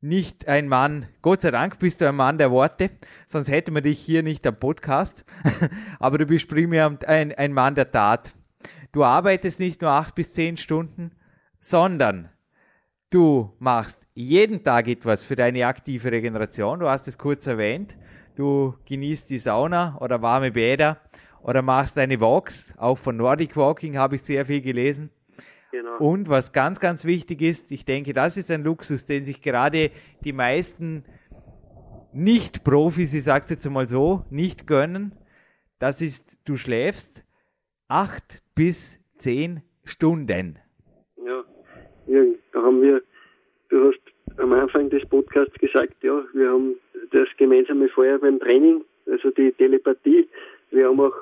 nicht 0.00 0.48
ein 0.48 0.68
Mann, 0.68 1.06
Gott 1.20 1.42
sei 1.42 1.50
Dank 1.50 1.78
bist 1.78 2.00
du 2.00 2.08
ein 2.08 2.14
Mann 2.14 2.38
der 2.38 2.50
Worte, 2.50 2.90
sonst 3.26 3.50
hätte 3.50 3.70
man 3.70 3.82
dich 3.82 4.00
hier 4.00 4.22
nicht 4.22 4.46
am 4.46 4.58
Podcast, 4.58 5.24
aber 5.98 6.18
du 6.18 6.26
bist 6.26 6.48
primär 6.48 6.96
ein, 7.06 7.32
ein 7.32 7.52
Mann 7.52 7.74
der 7.74 7.90
Tat. 7.90 8.32
Du 8.92 9.04
arbeitest 9.04 9.60
nicht 9.60 9.82
nur 9.82 9.90
acht 9.90 10.14
bis 10.14 10.32
zehn 10.32 10.56
Stunden, 10.56 11.12
sondern 11.58 12.30
du 13.10 13.52
machst 13.58 14.08
jeden 14.14 14.62
Tag 14.62 14.88
etwas 14.88 15.22
für 15.22 15.34
deine 15.36 15.66
aktive 15.66 16.10
Regeneration. 16.10 16.80
Du 16.80 16.88
hast 16.88 17.08
es 17.08 17.18
kurz 17.18 17.46
erwähnt. 17.46 17.96
Du 18.36 18.74
genießt 18.86 19.28
die 19.30 19.38
Sauna 19.38 19.98
oder 20.00 20.22
warme 20.22 20.52
Bäder 20.52 20.98
oder 21.42 21.62
machst 21.62 21.96
deine 21.96 22.20
Walks. 22.20 22.74
Auch 22.78 22.96
von 22.96 23.16
Nordic 23.16 23.56
Walking 23.56 23.98
habe 23.98 24.14
ich 24.14 24.22
sehr 24.22 24.46
viel 24.46 24.62
gelesen. 24.62 25.10
Genau. 25.72 25.98
Und 25.98 26.28
was 26.28 26.52
ganz, 26.52 26.80
ganz 26.80 27.04
wichtig 27.04 27.42
ist, 27.42 27.70
ich 27.70 27.84
denke, 27.84 28.12
das 28.12 28.36
ist 28.36 28.50
ein 28.50 28.62
Luxus, 28.62 29.04
den 29.04 29.24
sich 29.24 29.42
gerade 29.42 29.90
die 30.24 30.32
meisten 30.32 31.04
Nicht-Profis, 32.12 33.14
ich 33.14 33.24
sage 33.24 33.44
es 33.44 33.50
jetzt 33.50 33.68
mal 33.68 33.86
so, 33.86 34.24
nicht 34.30 34.66
gönnen. 34.66 35.14
Das 35.78 36.00
ist, 36.00 36.38
du 36.44 36.56
schläfst 36.56 37.24
acht 37.88 38.42
bis 38.54 38.98
zehn 39.16 39.62
Stunden. 39.84 40.58
Ja, 41.16 41.44
ja 42.06 42.22
da 42.52 42.62
haben 42.62 42.82
wir, 42.82 43.02
du 43.68 43.88
hast 43.88 44.00
am 44.38 44.52
Anfang 44.52 44.90
des 44.90 45.06
Podcasts 45.06 45.54
gesagt, 45.58 45.94
ja, 46.02 46.24
wir 46.32 46.50
haben 46.50 46.76
das 47.12 47.28
gemeinsame 47.36 47.88
Feuer 47.88 48.18
beim 48.18 48.38
Training, 48.40 48.84
also 49.06 49.30
die 49.30 49.52
Telepathie. 49.52 50.28
Wir 50.70 50.88
haben 50.88 51.00
auch 51.00 51.14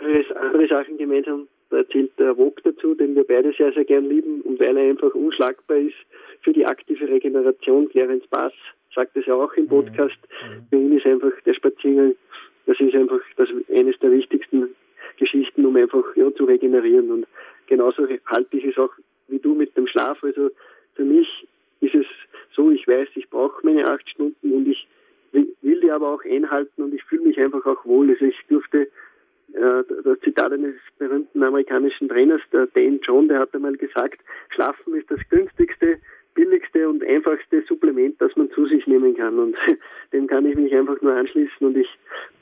andere 0.00 0.68
Sachen 0.68 0.98
gemeinsam 0.98 1.48
da 1.70 1.78
erzählt 1.78 2.12
der 2.18 2.36
Wok 2.36 2.62
dazu, 2.62 2.94
den 2.94 3.14
wir 3.14 3.24
beide 3.24 3.52
sehr, 3.52 3.72
sehr 3.72 3.84
gern 3.84 4.08
lieben 4.08 4.40
und 4.42 4.60
weil 4.60 4.76
er 4.76 4.90
einfach 4.90 5.14
unschlagbar 5.14 5.78
ist 5.78 5.96
für 6.42 6.52
die 6.52 6.64
aktive 6.64 7.08
Regeneration. 7.08 7.88
Clarence 7.88 8.26
Bass 8.28 8.52
sagt 8.94 9.16
es 9.16 9.26
ja 9.26 9.34
auch 9.34 9.52
im 9.54 9.64
mhm. 9.64 9.68
Podcast. 9.68 10.16
Mhm. 10.16 10.66
Für 10.70 10.76
ihn 10.76 10.96
ist 10.96 11.06
einfach 11.06 11.32
der 11.44 11.54
Spaziergang, 11.54 12.14
das 12.66 12.78
ist 12.80 12.94
einfach 12.94 13.20
das, 13.36 13.48
eines 13.68 13.98
der 13.98 14.12
wichtigsten 14.12 14.74
Geschichten, 15.18 15.64
um 15.66 15.76
einfach 15.76 16.04
ja, 16.14 16.32
zu 16.34 16.44
regenerieren. 16.44 17.10
Und 17.10 17.26
genauso 17.66 18.06
halte 18.26 18.56
ich 18.56 18.64
es 18.64 18.78
auch 18.78 18.92
wie 19.28 19.38
du 19.38 19.54
mit 19.54 19.76
dem 19.76 19.86
Schlaf. 19.86 20.22
Also 20.22 20.50
für 20.94 21.04
mich 21.04 21.28
ist 21.80 21.94
es 21.94 22.06
so, 22.54 22.70
ich 22.70 22.86
weiß, 22.86 23.08
ich 23.14 23.28
brauche 23.28 23.64
meine 23.64 23.86
acht 23.88 24.08
Stunden 24.08 24.52
und 24.52 24.68
ich 24.68 24.86
will 25.32 25.80
die 25.80 25.90
aber 25.90 26.08
auch 26.08 26.24
einhalten 26.24 26.82
und 26.82 26.94
ich 26.94 27.02
fühle 27.04 27.22
mich 27.22 27.38
einfach 27.38 27.64
auch 27.66 27.84
wohl. 27.84 28.10
Also 28.10 28.24
ich 28.24 28.36
durfte 28.48 28.88
äh, 29.52 29.82
das 30.04 30.20
Zitat 30.20 30.52
eines 30.52 30.74
berühmten 30.98 31.42
amerikanischen 31.42 32.08
Trainers, 32.08 32.40
der 32.52 32.66
Dane 32.68 32.98
John, 33.02 33.28
der 33.28 33.40
hat 33.40 33.54
einmal 33.54 33.76
gesagt, 33.76 34.20
Schlafen 34.50 34.94
ist 34.94 35.10
das 35.10 35.20
günstigste, 35.28 35.98
billigste 36.36 36.88
und 36.88 37.02
einfachste 37.02 37.64
Supplement, 37.66 38.20
das 38.20 38.36
man 38.36 38.50
zu 38.50 38.66
sich 38.66 38.86
nehmen 38.86 39.16
kann. 39.16 39.38
Und 39.38 39.56
dem 40.12 40.28
kann 40.28 40.46
ich 40.46 40.54
mich 40.54 40.72
einfach 40.72 41.00
nur 41.02 41.14
anschließen. 41.14 41.66
Und 41.66 41.76
ich 41.76 41.88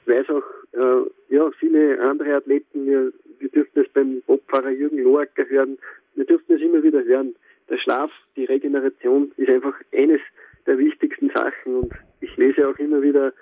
weiß 0.05 0.29
auch, 0.29 0.43
äh, 0.73 1.35
ja, 1.35 1.51
viele 1.53 1.99
andere 2.01 2.35
Athleten, 2.35 2.85
wir, 2.85 3.13
wir 3.39 3.49
dürften 3.49 3.81
es 3.81 3.89
beim 3.95 4.21
Bobfahrer 4.27 4.71
Jürgen 4.71 4.99
Loacker 4.99 5.49
hören, 5.49 5.79
wir 6.15 6.27
dürften 6.27 6.55
es 6.55 6.61
immer 6.61 6.83
wieder 6.83 7.03
hören. 7.03 7.35
Der 7.71 7.79
Schlaf, 7.79 8.11
die 8.37 8.45
Regeneration 8.45 9.33
ist 9.37 9.49
einfach 9.49 9.75
eines 9.95 10.21
der 10.67 10.77
wichtigsten 10.77 11.31
Sachen. 11.31 11.77
Und 11.77 11.93
ich 12.21 12.37
lese 12.37 12.69
auch 12.69 12.79
immer 12.79 13.01
wieder 13.01 13.33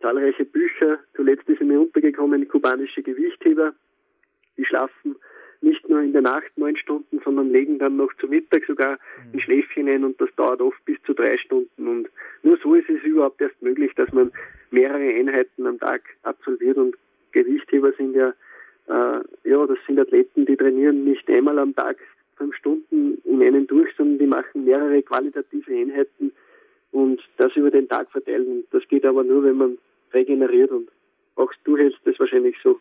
zahlreiche 0.00 0.44
Bücher. 0.44 0.98
Zuletzt 1.14 1.48
ist 1.48 1.60
mir 1.60 1.80
untergekommen 1.80 2.48
kubanische 2.48 3.02
Gewichtheber. 3.02 3.72
Die 4.56 4.64
schlafen 4.64 5.16
nicht 5.60 5.88
nur 5.88 6.00
in 6.00 6.12
der 6.12 6.22
Nacht 6.22 6.50
neun 6.56 6.76
Stunden, 6.76 7.20
sondern 7.24 7.50
legen 7.50 7.78
dann 7.78 7.96
noch 7.96 8.12
zu 8.14 8.26
Mittag 8.28 8.64
sogar 8.66 8.92
mhm. 8.92 9.34
ein 9.34 9.40
Schläfchen 9.40 9.88
ein 9.88 10.04
und 10.04 10.20
das 10.20 10.28
dauert 10.36 10.60
oft 10.60 10.84
bis 10.84 10.96
zu 11.04 11.14
drei 11.14 11.36
Stunden. 11.38 11.88
Und 11.88 12.08
nur 12.42 12.58
so 12.62 12.74
ist 12.74 12.88
es 12.88 13.02
überhaupt 13.02 13.40
erst 13.40 13.60
möglich, 13.62 13.92
dass 13.96 14.12
man 14.12 14.32
mehrere 14.70 15.14
Einheiten 15.14 15.66
am 15.66 15.78
Tag 15.78 16.02
absolviert. 16.22 16.76
Und 16.76 16.96
Gewichtheber 17.32 17.92
sind 17.92 18.14
ja, 18.14 18.28
äh, 18.88 19.20
ja, 19.44 19.66
das 19.66 19.78
sind 19.86 19.98
Athleten, 19.98 20.46
die 20.46 20.56
trainieren 20.56 21.04
nicht 21.04 21.28
einmal 21.28 21.58
am 21.58 21.74
Tag 21.74 21.98
fünf 22.36 22.54
Stunden 22.54 23.20
in 23.24 23.42
einen 23.42 23.66
durch, 23.66 23.88
sondern 23.96 24.18
die 24.18 24.26
machen 24.26 24.64
mehrere 24.64 25.02
qualitative 25.02 25.74
Einheiten 25.74 26.32
und 26.92 27.20
das 27.36 27.54
über 27.56 27.70
den 27.70 27.88
Tag 27.88 28.10
verteilen. 28.10 28.64
Das 28.70 28.86
geht 28.88 29.04
aber 29.04 29.24
nur, 29.24 29.42
wenn 29.44 29.56
man 29.56 29.78
regeneriert 30.12 30.70
und 30.70 30.88
auch 31.34 31.52
du 31.64 31.76
hältst 31.76 32.00
das 32.04 32.18
wahrscheinlich 32.18 32.56
so. 32.62 32.80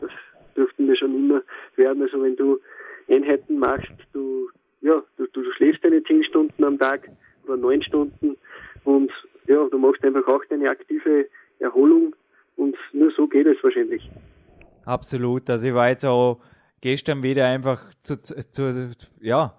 Das 0.00 0.10
dürften 0.56 0.88
wir 0.88 0.96
schon 0.96 1.14
immer 1.14 1.42
werden. 1.76 2.02
Also 2.02 2.22
wenn 2.22 2.36
du 2.36 2.60
Einheiten 3.08 3.58
machst, 3.58 3.92
du, 4.12 4.48
ja, 4.80 5.02
du, 5.16 5.26
du 5.26 5.52
schläfst 5.52 5.84
deine 5.84 6.02
zehn 6.04 6.24
Stunden 6.24 6.64
am 6.64 6.78
Tag 6.78 7.08
oder 7.44 7.56
neun 7.56 7.82
Stunden 7.82 8.36
und 8.84 9.10
ja, 9.46 9.66
du 9.68 9.78
machst 9.78 10.02
einfach 10.04 10.26
auch 10.26 10.44
deine 10.46 10.70
aktive 10.70 11.28
Erholung 11.58 12.14
nur 12.94 13.10
so 13.16 13.26
geht 13.26 13.46
es 13.46 13.62
wahrscheinlich. 13.62 14.08
Absolut. 14.84 15.50
Also 15.50 15.68
ich 15.68 15.74
war 15.74 15.88
jetzt 15.88 16.06
auch 16.06 16.40
gestern 16.80 17.22
wieder 17.22 17.46
einfach 17.46 17.82
zu, 18.02 18.20
zu, 18.20 18.92
ja, 19.20 19.58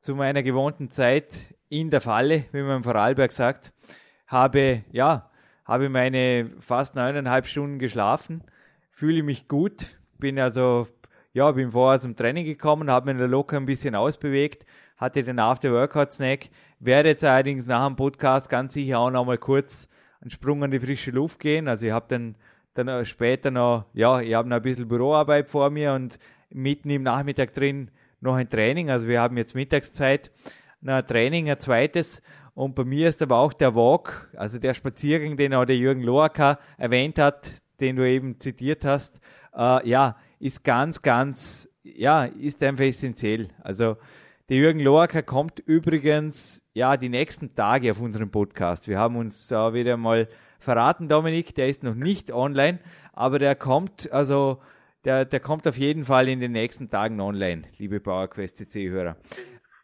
zu 0.00 0.14
meiner 0.14 0.42
gewohnten 0.42 0.90
Zeit 0.90 1.54
in 1.68 1.90
der 1.90 2.00
Falle, 2.00 2.44
wie 2.52 2.62
man 2.62 2.78
im 2.78 2.84
Vorarlberg 2.84 3.32
sagt. 3.32 3.72
Habe, 4.26 4.84
ja, 4.92 5.30
habe 5.64 5.88
meine 5.88 6.50
fast 6.60 6.94
neuneinhalb 6.94 7.46
Stunden 7.46 7.78
geschlafen, 7.78 8.42
fühle 8.90 9.22
mich 9.22 9.48
gut, 9.48 9.96
bin 10.18 10.38
also, 10.38 10.86
ja, 11.34 11.50
bin 11.50 11.72
vorher 11.72 12.00
zum 12.00 12.14
Training 12.14 12.46
gekommen, 12.46 12.90
habe 12.90 13.12
mir 13.12 13.26
locker 13.26 13.56
ein 13.56 13.66
bisschen 13.66 13.96
ausbewegt, 13.96 14.64
hatte 14.96 15.24
den 15.24 15.40
After-Workout-Snack, 15.40 16.48
werde 16.78 17.10
jetzt 17.10 17.24
allerdings 17.24 17.66
nach 17.66 17.86
dem 17.86 17.96
Podcast 17.96 18.48
ganz 18.48 18.74
sicher 18.74 19.00
auch 19.00 19.10
noch 19.10 19.24
mal 19.24 19.36
kurz 19.36 19.88
einen 20.20 20.30
Sprung 20.30 20.62
an 20.62 20.70
die 20.70 20.78
frische 20.78 21.10
Luft 21.10 21.40
gehen. 21.40 21.66
Also 21.66 21.86
ich 21.86 21.92
habe 21.92 22.06
dann, 22.08 22.36
dann 22.74 23.04
später 23.04 23.50
noch, 23.50 23.86
ja, 23.94 24.20
ich 24.20 24.32
habe 24.32 24.48
noch 24.48 24.56
ein 24.56 24.62
bisschen 24.62 24.86
Büroarbeit 24.86 25.50
vor 25.50 25.70
mir 25.70 25.92
und 25.92 26.20
mitten 26.50 26.88
im 26.90 27.02
Nachmittag 27.02 27.52
drin 27.52 27.90
noch 28.20 28.36
ein 28.36 28.48
Training. 28.48 28.88
Also 28.88 29.08
wir 29.08 29.20
haben 29.20 29.36
jetzt 29.36 29.56
Mittagszeit, 29.56 30.30
ein 30.86 31.06
Training, 31.06 31.50
ein 31.50 31.58
zweites. 31.58 32.22
Und 32.54 32.76
bei 32.76 32.84
mir 32.84 33.08
ist 33.08 33.20
aber 33.22 33.38
auch 33.38 33.52
der 33.52 33.74
Walk, 33.74 34.30
also 34.36 34.60
der 34.60 34.72
Spaziergang, 34.72 35.36
den 35.36 35.52
auch 35.52 35.64
der 35.64 35.76
Jürgen 35.76 36.02
Loacker 36.02 36.60
erwähnt 36.78 37.18
hat, 37.18 37.50
den 37.80 37.96
du 37.96 38.08
eben 38.08 38.38
zitiert 38.38 38.84
hast, 38.84 39.20
äh, 39.56 39.88
ja, 39.88 40.16
ist 40.44 40.62
ganz, 40.62 41.00
ganz, 41.00 41.70
ja, 41.82 42.24
ist 42.26 42.62
einfach 42.62 42.84
essentiell. 42.84 43.48
Also 43.62 43.96
der 44.50 44.58
Jürgen 44.58 44.80
Loacker 44.80 45.22
kommt 45.22 45.58
übrigens 45.60 46.68
ja 46.74 46.98
die 46.98 47.08
nächsten 47.08 47.54
Tage 47.54 47.90
auf 47.90 48.00
unserem 48.02 48.30
Podcast. 48.30 48.86
Wir 48.86 48.98
haben 48.98 49.16
uns 49.16 49.50
äh, 49.50 49.72
wieder 49.72 49.96
mal 49.96 50.28
verraten, 50.58 51.08
Dominik, 51.08 51.54
der 51.54 51.70
ist 51.70 51.82
noch 51.82 51.94
nicht 51.94 52.30
online, 52.30 52.78
aber 53.14 53.38
der 53.38 53.54
kommt, 53.54 54.12
also 54.12 54.58
der, 55.06 55.24
der 55.24 55.40
kommt 55.40 55.66
auf 55.66 55.78
jeden 55.78 56.04
Fall 56.04 56.28
in 56.28 56.40
den 56.40 56.52
nächsten 56.52 56.90
Tagen 56.90 57.22
online, 57.22 57.62
liebe 57.78 57.98
PowerQuest 57.98 58.58
CC-Hörer. 58.58 59.16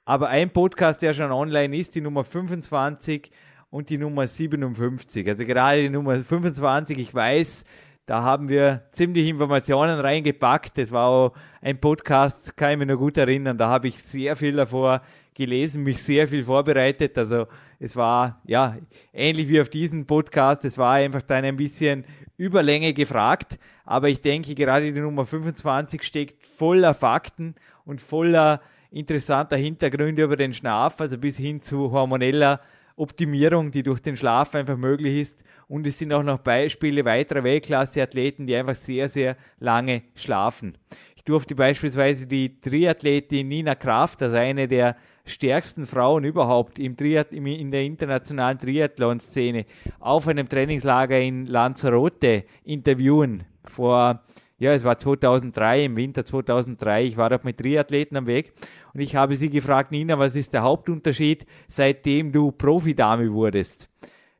Aber 0.04 0.28
ein 0.28 0.50
Podcast, 0.50 1.00
der 1.00 1.14
schon 1.14 1.32
online 1.32 1.74
ist, 1.74 1.94
die 1.94 2.02
Nummer 2.02 2.22
25 2.22 3.30
und 3.70 3.88
die 3.88 3.96
Nummer 3.96 4.26
57. 4.26 5.26
Also 5.26 5.46
gerade 5.46 5.80
die 5.80 5.88
Nummer 5.88 6.22
25, 6.22 6.98
ich 6.98 7.14
weiß, 7.14 7.64
da 8.06 8.22
haben 8.22 8.48
wir 8.48 8.82
ziemlich 8.92 9.28
Informationen 9.28 10.00
reingepackt. 10.00 10.78
Das 10.78 10.90
war 10.90 11.08
auch 11.08 11.32
ein 11.60 11.80
Podcast, 11.80 12.56
kann 12.56 12.72
ich 12.72 12.78
mich 12.78 12.88
noch 12.88 12.96
gut 12.96 13.16
erinnern. 13.16 13.56
Da 13.56 13.68
habe 13.68 13.88
ich 13.88 14.02
sehr 14.02 14.34
viel 14.36 14.56
davor 14.56 15.02
gelesen, 15.34 15.82
mich 15.82 16.02
sehr 16.02 16.26
viel 16.26 16.42
vorbereitet. 16.42 17.16
Also 17.16 17.46
es 17.78 17.96
war 17.96 18.40
ja 18.44 18.76
ähnlich 19.12 19.48
wie 19.48 19.60
auf 19.60 19.68
diesen 19.68 20.06
Podcast. 20.06 20.64
Es 20.64 20.76
war 20.76 20.94
einfach 20.94 21.22
dann 21.22 21.44
ein 21.44 21.56
bisschen 21.56 22.04
Überlänge 22.36 22.92
gefragt. 22.92 23.58
Aber 23.84 24.08
ich 24.08 24.20
denke, 24.20 24.54
gerade 24.54 24.92
die 24.92 25.00
Nummer 25.00 25.26
25 25.26 26.02
steckt 26.02 26.46
voller 26.46 26.94
Fakten 26.94 27.54
und 27.84 28.00
voller 28.00 28.60
interessanter 28.90 29.56
Hintergründe 29.56 30.24
über 30.24 30.36
den 30.36 30.52
Schlaf, 30.52 31.00
also 31.00 31.16
bis 31.16 31.36
hin 31.36 31.60
zu 31.60 31.92
hormoneller 31.92 32.60
Optimierung, 33.00 33.70
die 33.70 33.82
durch 33.82 34.00
den 34.00 34.16
Schlaf 34.16 34.54
einfach 34.54 34.76
möglich 34.76 35.20
ist. 35.20 35.42
Und 35.68 35.86
es 35.86 35.98
sind 35.98 36.12
auch 36.12 36.22
noch 36.22 36.38
Beispiele 36.40 37.04
weiterer 37.04 37.42
Weltklasse-Athleten, 37.42 38.46
die 38.46 38.54
einfach 38.54 38.74
sehr, 38.74 39.08
sehr 39.08 39.36
lange 39.58 40.02
schlafen. 40.14 40.76
Ich 41.16 41.24
durfte 41.24 41.54
beispielsweise 41.54 42.26
die 42.26 42.60
Triathletin 42.60 43.48
Nina 43.48 43.74
Kraft, 43.74 44.22
also 44.22 44.36
eine 44.36 44.68
der 44.68 44.96
stärksten 45.24 45.86
Frauen 45.86 46.24
überhaupt 46.24 46.78
im 46.78 46.96
Triath 46.96 47.32
in 47.32 47.70
der 47.70 47.82
internationalen 47.82 48.58
Triathlon-Szene, 48.58 49.64
auf 49.98 50.28
einem 50.28 50.48
Trainingslager 50.48 51.18
in 51.20 51.46
Lanzarote 51.46 52.44
interviewen. 52.64 53.44
Vor, 53.64 54.22
ja, 54.60 54.72
es 54.72 54.84
war 54.84 54.98
2003, 54.98 55.86
im 55.86 55.96
Winter 55.96 56.24
2003. 56.24 57.04
Ich 57.04 57.16
war 57.16 57.30
dort 57.30 57.44
mit 57.44 57.56
Triathleten 57.58 58.16
am 58.16 58.26
Weg 58.26 58.52
und 58.92 59.00
ich 59.00 59.16
habe 59.16 59.34
sie 59.34 59.48
gefragt, 59.48 59.90
Nina, 59.90 60.18
was 60.18 60.36
ist 60.36 60.52
der 60.52 60.62
Hauptunterschied, 60.62 61.46
seitdem 61.66 62.30
du 62.30 62.52
Profidame 62.52 63.32
wurdest? 63.32 63.88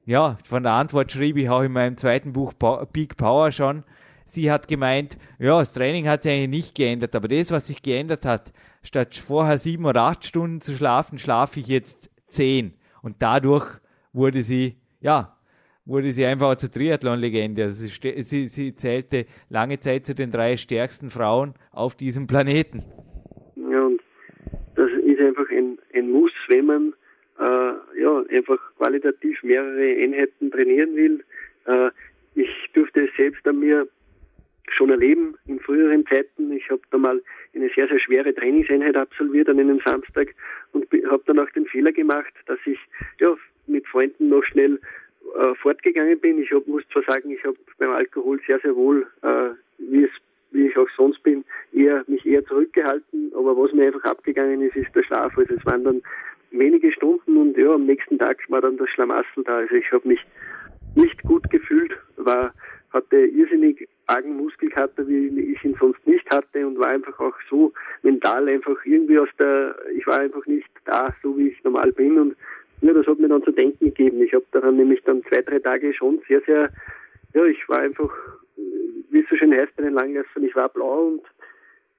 Ja, 0.05 0.37
von 0.45 0.63
der 0.63 0.73
Antwort 0.73 1.11
schrieb 1.11 1.39
ich 1.39 1.49
auch 1.49 1.63
in 1.63 1.73
meinem 1.73 1.97
zweiten 1.97 2.35
Buch 2.35 2.53
Peak 2.93 3.17
Power 3.17 3.51
schon. 3.51 3.83
Sie 4.27 4.53
hat 4.53 4.69
gemeint, 4.69 5.17
ja, 5.39 5.59
das 5.59 5.73
Training 5.73 6.07
hat 6.07 6.23
sich 6.23 6.33
eigentlich 6.33 6.65
nicht 6.65 6.75
geändert, 6.75 7.17
aber 7.17 7.27
das, 7.27 7.51
was 7.51 7.67
sich 7.67 7.83
geändert 7.83 8.27
hat, 8.27 8.53
statt 8.83 9.17
vorher 9.17 9.57
sieben 9.57 9.87
oder 9.87 10.03
acht 10.03 10.27
Stunden 10.27 10.61
zu 10.61 10.75
schlafen, 10.75 11.19
schlafe 11.19 11.61
ich 11.61 11.67
jetzt 11.67 12.11
zehn. 12.27 12.75
Und 13.01 13.23
dadurch 13.23 13.67
wurde 14.13 14.43
sie, 14.43 14.77
ja, 15.01 15.39
wurde 15.91 16.13
sie 16.13 16.25
einfach 16.25 16.57
zur 16.57 16.71
Triathlon-Legende. 16.71 17.65
Also 17.65 17.87
sie, 17.87 18.23
sie, 18.23 18.49
sie 18.49 18.75
zählte 18.75 19.27
lange 19.51 19.79
Zeit 19.81 20.07
zu 20.07 20.15
den 20.15 20.31
drei 20.31 20.57
stärksten 20.57 21.11
Frauen 21.11 21.55
auf 21.73 21.95
diesem 21.95 22.27
Planeten 22.27 22.83
ist 25.21 25.27
einfach 25.27 25.51
ein, 25.51 25.79
ein 25.95 26.11
Muss, 26.11 26.33
wenn 26.49 26.67
man 26.67 26.95
äh, 27.39 28.01
ja, 28.01 28.23
einfach 28.31 28.59
qualitativ 28.77 29.43
mehrere 29.43 30.03
Einheiten 30.03 30.51
trainieren 30.51 30.97
will. 30.97 31.25
Äh, 31.67 31.91
ich 32.35 32.49
durfte 32.75 33.05
es 33.05 33.11
selbst 33.17 33.47
an 33.47 33.59
mir 33.59 33.89
schon 34.73 34.91
erleben 34.91 35.37
in 35.47 35.59
früheren 35.61 36.07
Zeiten. 36.07 36.53
Ich 36.53 36.71
habe 36.71 36.83
da 36.91 36.99
mal 36.99 37.21
eine 37.55 37.71
sehr, 37.75 37.89
sehr 37.89 37.99
schwere 37.99 38.35
Trainingseinheit 38.35 38.97
absolviert 38.97 39.49
an 39.49 39.59
einem 39.59 39.81
Samstag 39.85 40.29
und 40.73 40.87
habe 41.11 41.23
dann 41.27 41.41
auch 41.41 41.51
den 41.51 41.67
Fehler 41.67 41.93
gemacht, 41.93 42.33
dass 42.47 42.59
ich 42.67 42.79
ja, 43.19 43.35
mit 43.67 43.87
Freunden 43.89 44.29
noch 44.29 44.45
schnell 44.45 44.79
äh, 45.37 45.55
fortgegangen 45.57 46.19
bin. 46.19 46.43
Ich 46.43 46.51
hab, 46.53 46.67
muss 46.67 46.83
zwar 46.93 47.03
sagen, 47.05 47.31
ich 47.31 47.43
habe 47.45 47.57
beim 47.79 47.91
Alkohol 47.91 48.41
sehr, 48.47 48.61
sehr 48.61 48.75
wohl, 48.75 49.07
äh, 49.23 49.51
wie 49.79 50.05
es 50.05 50.11
wie 50.53 50.67
ich 50.67 50.77
auch 50.77 50.89
sonst 50.97 51.23
bin, 51.23 51.45
eher 51.73 52.03
mich 52.09 52.27
eher 52.27 52.45
zurückgehalten. 52.45 53.33
Aber 53.37 53.57
was 53.57 53.73
mir 53.73 53.87
einfach 53.87 54.03
abgegangen 54.03 54.61
ist, 54.63 54.75
ist 54.75 54.95
der 54.97 55.05
Schlaf. 55.05 55.37
Also 55.39 55.55
es 55.55 55.65
waren 55.65 55.85
dann 55.85 56.03
wenige 56.51 56.91
Stunden 56.93 57.37
und 57.37 57.57
ja, 57.57 57.73
am 57.73 57.87
nächsten 57.87 58.19
Tag 58.19 58.39
war 58.49 58.61
dann 58.61 58.77
das 58.77 58.89
Schlamassel 58.91 59.45
da. 59.45 59.59
Also 59.59 59.77
ich 59.77 59.91
habe 59.93 60.09
mich 60.09 60.21
nicht 60.97 61.23
gut 61.23 61.49
gefühlt, 61.51 61.93
war 62.17 62.53
hatte 62.93 63.19
irrsinnig 63.19 63.89
argen 64.07 64.37
Muskelkater, 64.37 65.07
wie 65.07 65.53
ich 65.53 65.65
ihn 65.65 65.77
sonst 65.79 66.05
nicht 66.07 66.29
hatte 66.35 66.67
und 66.67 66.79
war 66.79 66.89
einfach 66.89 67.19
auch 67.21 67.35
so 67.49 67.73
mental 68.03 68.49
einfach 68.49 68.77
irgendwie 68.85 69.19
aus 69.19 69.29
der, 69.39 69.77
ich 69.95 70.07
war 70.07 70.19
einfach 70.19 70.45
nicht 70.47 70.69
da, 70.85 71.15
so 71.23 71.37
wie 71.39 71.49
ich 71.49 71.65
normal 71.65 71.93
bin 71.93 72.19
und 72.19 72.37
ja, 72.81 72.93
das 72.93 73.07
hat 73.07 73.19
mir 73.19 73.29
dann 73.29 73.43
zu 73.43 73.53
denken 73.53 73.87
gegeben. 73.87 74.23
Ich 74.23 74.33
habe 74.33 74.45
daran 74.53 74.77
nämlich 74.77 75.03
dann 75.05 75.23
zwei, 75.25 75.43
drei 75.43 75.59
Tage 75.59 75.93
schon 75.95 76.21
sehr, 76.29 76.41
sehr, 76.47 76.71
ja, 77.35 77.45
ich 77.45 77.69
war 77.69 77.79
einfach 77.79 78.11
wie 79.11 79.21
es 79.21 79.29
so 79.29 79.37
schön 79.37 79.53
heißt 79.53 79.75
bei 79.77 79.83
den 79.85 79.95
Langläufern, 79.95 80.45
ich 80.45 80.55
war 80.55 80.69
blau 80.69 81.09
und 81.09 81.23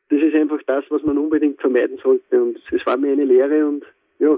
das 0.09 0.21
ist 0.21 0.35
einfach 0.35 0.59
das, 0.67 0.83
was 0.89 1.03
man 1.03 1.17
unbedingt 1.17 1.59
vermeiden 1.61 1.97
sollte. 2.01 2.41
Und 2.41 2.57
es 2.71 2.85
war 2.85 2.97
mir 2.97 3.13
eine 3.13 3.25
Lehre 3.25 3.65
und 3.65 3.83
ja, 4.19 4.37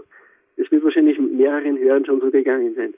es 0.57 0.69
wird 0.71 0.83
wahrscheinlich 0.83 1.19
mehreren 1.19 1.77
Hörern 1.77 2.05
schon 2.05 2.21
so 2.21 2.29
gegangen 2.29 2.75
sein. 2.75 2.93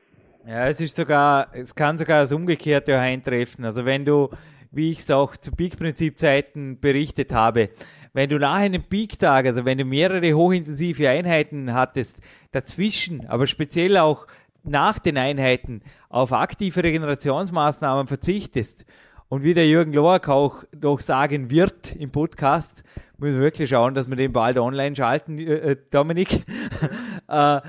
Ja, 0.48 0.68
es 0.68 0.80
ist 0.80 0.96
sogar, 0.96 1.48
es 1.54 1.74
kann 1.74 1.98
sogar 1.98 2.22
das 2.22 2.34
Umgekehrte 2.34 2.98
eintreffen. 2.98 3.66
Also 3.66 3.86
wenn 3.86 4.06
du, 4.06 4.30
wie 4.76 4.90
ich 4.90 5.00
es 5.00 5.12
auch 5.12 5.38
zu 5.38 5.52
Peak-Prinzip-Zeiten 5.52 6.80
berichtet 6.80 7.32
habe, 7.32 7.70
wenn 8.14 8.30
du 8.30 8.38
nach 8.38 8.56
einem 8.56 8.84
Peak-Tag, 8.84 9.46
also 9.46 9.66
wenn 9.66 9.78
du 9.78 9.86
mehrere 9.86 10.34
hochintensive 10.34 11.10
Einheiten 11.10 11.74
hattest, 11.74 12.22
dazwischen, 12.52 13.28
aber 13.28 13.48
speziell 13.48 13.98
auch 13.98 14.28
nach 14.64 15.00
den 15.00 15.18
Einheiten 15.18 15.82
auf 16.10 16.34
aktive 16.34 16.84
Regenerationsmaßnahmen 16.84 18.08
verzichtest 18.08 18.86
und 19.30 19.44
wie 19.44 19.54
der 19.54 19.68
Jürgen 19.68 19.94
Loack 19.94 20.30
auch 20.30 20.64
noch 20.80 21.00
sagen 21.00 21.50
wird 21.50 21.96
im 21.96 22.12
Podcast, 22.12 22.84
müssen 23.18 23.36
wir 23.36 23.44
wirklich 23.44 23.70
schauen, 23.70 23.96
dass 23.96 24.10
wir 24.10 24.16
den 24.16 24.34
bald 24.34 24.58
online 24.58 24.96
schalten, 24.96 25.38
äh, 25.40 25.72
äh 25.72 25.78
Dominik. 25.90 26.44
äh, 27.28 27.62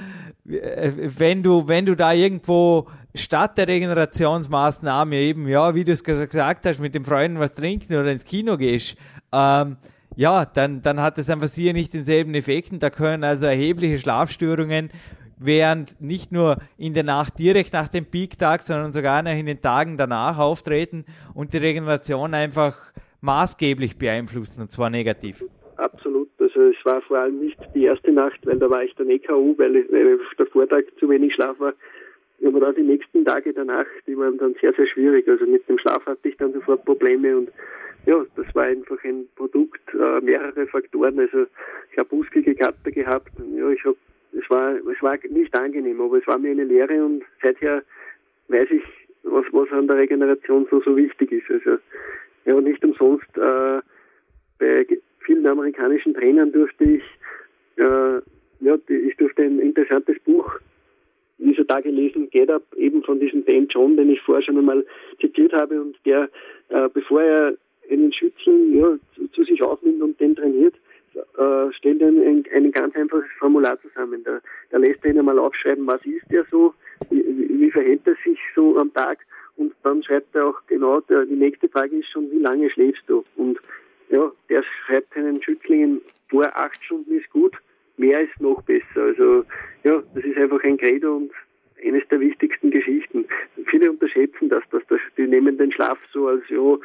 wenn 0.49 1.43
du, 1.43 1.67
wenn 1.67 1.87
du 1.87 1.97
da 1.97 2.13
irgendwo 2.13 2.87
statt 3.15 3.59
der 3.59 3.69
Regenerationsmaßnahme 3.69 5.17
eben, 5.17 5.49
ja, 5.49 5.75
wie 5.75 5.85
du 5.85 5.93
es 5.93 6.05
gesagt 6.05 6.67
hast, 6.67 6.81
mit 6.81 6.95
den 6.95 7.05
Freunden 7.05 7.39
was 7.39 7.55
trinken 7.55 7.95
oder 7.95 8.13
ins 8.13 8.25
Kino 8.25 8.57
gehst, 8.57 8.97
ähm, 9.33 9.77
ja, 10.15 10.45
dann, 10.45 10.83
dann 10.83 11.01
hat 11.01 11.19
es 11.19 11.29
einfach 11.29 11.49
hier 11.49 11.73
nicht 11.73 11.93
denselben 11.93 12.35
Effekten. 12.35 12.79
Da 12.79 12.91
können 12.91 13.25
also 13.25 13.47
erhebliche 13.47 13.99
Schlafstörungen 13.99 14.91
während 15.39 16.01
nicht 16.01 16.33
nur 16.33 16.59
in 16.79 16.95
der 16.95 17.05
Nacht 17.05 17.39
direkt 17.39 17.75
nach 17.75 17.89
dem 17.89 18.07
Peak-Tag, 18.07 18.63
sondern 18.63 18.93
sogar 18.93 19.23
noch 19.23 19.33
in 19.33 19.47
den 19.47 19.61
Tagen 19.61 19.99
danach 19.99 20.39
auftreten 20.39 21.05
und 21.35 21.53
die 21.53 21.59
Regeneration 21.59 22.33
einfach 22.33 22.77
maßgeblich 23.21 23.99
beeinflussen 23.99 24.63
und 24.63 24.71
zwar 24.71 24.89
negativ. 24.89 25.45
Absolut. 25.77 26.31
Also 26.67 26.77
es 26.79 26.85
war 26.85 27.01
vor 27.03 27.19
allem 27.19 27.39
nicht 27.39 27.59
die 27.75 27.85
erste 27.85 28.11
Nacht, 28.11 28.45
weil 28.45 28.59
da 28.59 28.69
war 28.69 28.83
ich 28.83 28.95
dann 28.97 29.09
eh 29.09 29.21
K.O., 29.21 29.55
weil, 29.57 29.87
weil 29.91 30.19
der 30.39 30.47
Vortag 30.47 30.83
zu 30.99 31.09
wenig 31.09 31.35
Schlaf 31.35 31.61
war. 31.61 31.75
Aber 32.45 32.61
dann 32.61 32.75
die 32.75 32.83
nächsten 32.83 33.25
Tage 33.25 33.53
danach, 33.53 33.87
die 34.07 34.17
waren 34.19 34.37
dann 34.39 34.55
sehr, 34.61 34.73
sehr 34.73 34.87
schwierig. 34.87 35.29
Also 35.29 35.47
mit 35.47 35.69
dem 35.69 35.79
Schlaf 35.79 36.05
hatte 36.07 36.29
ich 36.29 36.37
dann 36.37 36.53
sofort 36.53 36.85
Probleme 36.85 37.37
und 37.37 37.51
ja, 38.05 38.25
das 38.37 38.47
war 38.55 38.65
einfach 38.65 39.03
ein 39.05 39.29
Produkt, 39.37 39.81
äh, 39.95 40.21
mehrere 40.21 40.67
Faktoren. 40.67 41.19
Also 41.21 41.47
ich 41.93 41.99
habe 41.99 42.17
muskelige 42.17 42.55
Kater 42.55 42.91
gehabt, 42.91 43.31
ja, 43.57 43.71
ich 43.71 43.85
habe 43.85 43.97
es 44.33 44.51
war, 44.51 44.75
es 44.75 45.03
war 45.03 45.17
nicht 45.31 45.55
angenehm, 45.57 46.01
aber 46.01 46.19
es 46.19 46.27
war 46.27 46.39
mir 46.39 46.51
eine 46.51 46.65
Lehre 46.65 47.03
und 47.05 47.23
seither 47.43 47.83
weiß 48.49 48.69
ich, 48.71 48.83
was, 49.23 49.45
was 49.53 49.71
an 49.71 49.87
der 49.87 49.99
Regeneration 49.99 50.67
so, 50.71 50.81
so 50.83 50.97
wichtig 50.97 51.33
ist. 51.33 51.51
Also, 51.51 51.79
ja, 52.45 52.61
nicht 52.61 52.85
umsonst, 52.85 53.27
äh, 53.39 53.81
bei 54.59 54.87
vielen 55.27 55.47
amerikanischen 55.47 56.15
Trainern 56.15 56.53
durfte 56.53 56.85
ich, 56.85 57.03
äh, 57.77 58.21
ja, 58.61 58.79
ich 58.89 59.17
durfte 59.17 59.43
ein 59.43 59.59
interessantes 59.59 60.19
Buch 60.21 60.51
dieser 61.39 61.67
Tage 61.67 61.91
lesen, 61.91 62.31
Get 62.31 62.51
Up, 62.51 62.63
eben 62.77 63.03
von 63.03 63.21
diesem 63.21 63.45
Dan 63.45 63.67
John, 63.69 63.97
den 63.97 64.11
ich 64.11 64.21
vorher 64.23 64.43
schon 64.43 64.57
einmal 64.57 64.87
zitiert 65.21 65.53
habe 65.53 65.81
und 65.81 65.97
der, 66.07 66.31
äh, 66.71 66.89
bevor 66.93 67.23
er 67.23 67.55
einen 67.91 68.13
Schützen 68.13 68.75
ja, 68.75 68.97
zu, 69.15 69.29
zu, 69.29 69.45
sich 69.45 69.63
aufnimmt 69.63 70.03
und 70.03 70.19
den 70.19 70.35
trainiert, 70.35 70.75
äh, 71.15 71.73
stellt 71.73 72.01
er 72.01 72.09
ein, 72.09 72.45
ein, 72.55 72.73
ganz 72.73 72.97
einfaches 72.97 73.31
Formular 73.39 73.79
zusammen. 73.83 74.23
Da, 74.25 74.41
da 74.71 74.79
lässt 74.79 75.05
er 75.05 75.11
ihn 75.11 75.19
einmal 75.19 75.39
aufschreiben, 75.39 75.87
was 75.87 76.05
ist 76.07 76.31
er 76.31 76.45
so, 76.51 76.73
wie, 77.11 77.23
wie 77.49 77.71
verhält 77.71 78.01
er 78.07 78.17
sich 78.25 78.39
so 78.55 78.79
am 78.79 78.93
Tag 78.95 79.19
und 79.57 79.73
dann 79.83 80.03
schreibt 80.03 80.35
er 80.35 80.47
auch 80.47 80.61
genau, 80.67 81.01
der, 81.01 81.25
die 81.25 81.35
nächste 81.35 81.69
Frage 81.69 81.97
ist 81.97 82.09
schon, 82.11 82.31
wie 82.31 82.39
lange 82.39 82.71
schläfst 82.71 83.03
du? 83.07 83.25
Und 83.37 83.59
ja, 84.11 84.31
der 84.49 84.63
schreibt 84.63 85.15
seinen 85.15 85.43
Schützlingen 85.43 86.01
vor, 86.29 86.45
acht 86.55 86.83
Stunden 86.85 87.19
ist 87.19 87.31
gut, 87.31 87.57
mehr 87.97 88.21
ist 88.21 88.41
noch 88.41 88.63
besser. 88.63 89.03
Also 89.03 89.45
ja, 89.85 90.03
das 90.15 90.25
ist 90.25 90.37
einfach 90.37 90.63
ein 90.63 90.79
Credo 90.79 91.17
und 91.17 91.33
eines 91.85 92.07
der 92.09 92.21
wichtigsten 92.21 92.71
Geschichten. 92.71 93.27
Viele 93.67 93.91
unterschätzen 93.91 94.49
das, 94.49 94.63
dass 94.71 94.83
das, 94.89 95.01
die 95.17 95.27
nehmen 95.27 95.59
den 95.59 95.73
Schlaf 95.73 95.99
so 96.13 96.29
als 96.29 96.43
ja, 96.49 96.77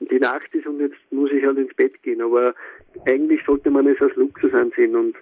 die 0.00 0.18
Nacht 0.18 0.52
ist 0.54 0.66
und 0.66 0.80
jetzt 0.80 0.96
muss 1.10 1.30
ich 1.30 1.44
halt 1.44 1.58
ins 1.58 1.74
Bett 1.74 2.02
gehen. 2.02 2.20
Aber 2.20 2.54
eigentlich 3.06 3.44
sollte 3.44 3.70
man 3.70 3.86
es 3.86 4.00
als 4.00 4.14
Luxus 4.16 4.52
ansehen 4.52 4.96
und 4.96 5.16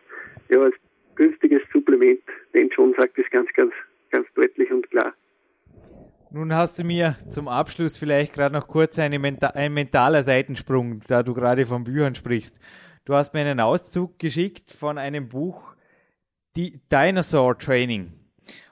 ja, 0.51 0.63
als 0.63 0.75
günstiges 1.17 1.63
Supplement. 1.73 2.21
Denn 2.55 2.69
John 2.71 2.95
sagt 2.97 3.19
es 3.19 3.29
ganz, 3.31 3.53
ganz, 3.55 3.73
ganz 4.11 4.27
deutlich 4.35 4.71
und 4.71 4.89
klar. 4.91 5.15
Nun 6.31 6.55
hast 6.55 6.79
du 6.79 6.85
mir 6.85 7.17
zum 7.31 7.49
Abschluss 7.49 7.97
vielleicht 7.97 8.35
gerade 8.35 8.53
noch 8.53 8.69
kurz 8.69 8.99
eine 8.99 9.19
Menta 9.19 9.49
ein 9.49 9.73
mentaler 9.73 10.23
Seitensprung, 10.23 11.01
da 11.07 11.23
du 11.23 11.33
gerade 11.33 11.65
von 11.65 11.85
Büchern 11.85 12.15
sprichst. 12.15 12.61
Du 13.07 13.15
hast 13.15 13.33
mir 13.33 13.41
einen 13.41 13.61
Auszug 13.61 14.19
geschickt 14.19 14.71
von 14.71 14.99
einem 14.99 15.31
Buch, 15.31 15.75
die 16.55 16.83
Dinosaur 16.93 17.57
Training. 17.57 18.13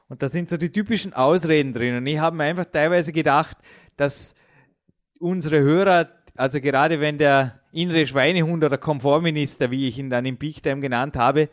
Und 0.09 0.23
da 0.23 0.29
sind 0.29 0.51
so 0.51 0.59
die 0.59 0.71
typischen 0.71 1.15
Ausreden 1.15 1.73
drin. 1.73 1.97
Und 1.97 2.07
ich 2.07 2.19
habe 2.19 2.37
mir 2.37 2.45
einfach 2.45 2.67
teilweise 2.67 3.13
gedacht, 3.13 3.57
dass 3.97 4.35
unsere 5.19 5.61
Hörer, 5.61 6.09
also 6.37 6.61
gerade 6.61 7.01
wenn 7.01 7.17
der 7.17 7.63
innere 7.73 8.05
Schweinehund 8.05 8.65
oder 8.65 8.77
Komfortminister, 8.77 9.71
wie 9.71 9.89
ich 9.89 9.99
ihn 9.99 10.11
dann 10.11 10.27
im 10.27 10.37
Big 10.37 10.63
Time 10.63 10.83
genannt 10.83 11.17
habe, 11.17 11.49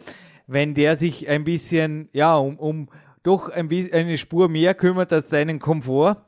wenn 0.47 0.74
der 0.74 0.97
sich 0.97 1.30
ein 1.30 1.45
bisschen, 1.45 2.10
ja, 2.12 2.36
um, 2.36 2.60
um 2.60 2.89
doch 3.24 3.50
ein 3.50 3.70
eine 3.72 4.18
Spur 4.18 4.50
mehr 4.50 4.74
kümmert 4.74 5.12
als 5.14 5.30
seinen 5.30 5.60
Komfort, 5.60 6.26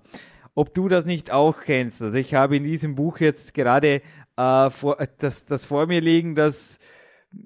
ob 0.56 0.74
du 0.74 0.88
das 0.88 1.06
nicht 1.06 1.32
auch 1.32 1.62
kennst. 1.62 2.02
Also 2.02 2.18
ich 2.18 2.34
habe 2.34 2.56
in 2.56 2.64
diesem 2.64 2.96
Buch 2.96 3.20
jetzt 3.20 3.54
gerade 3.54 4.02
äh, 4.38 4.70
vor, 4.70 4.98
das, 5.18 5.46
das 5.46 5.66
vor 5.66 5.88
mir 5.88 6.02
liegen, 6.02 6.36
dass 6.36 6.80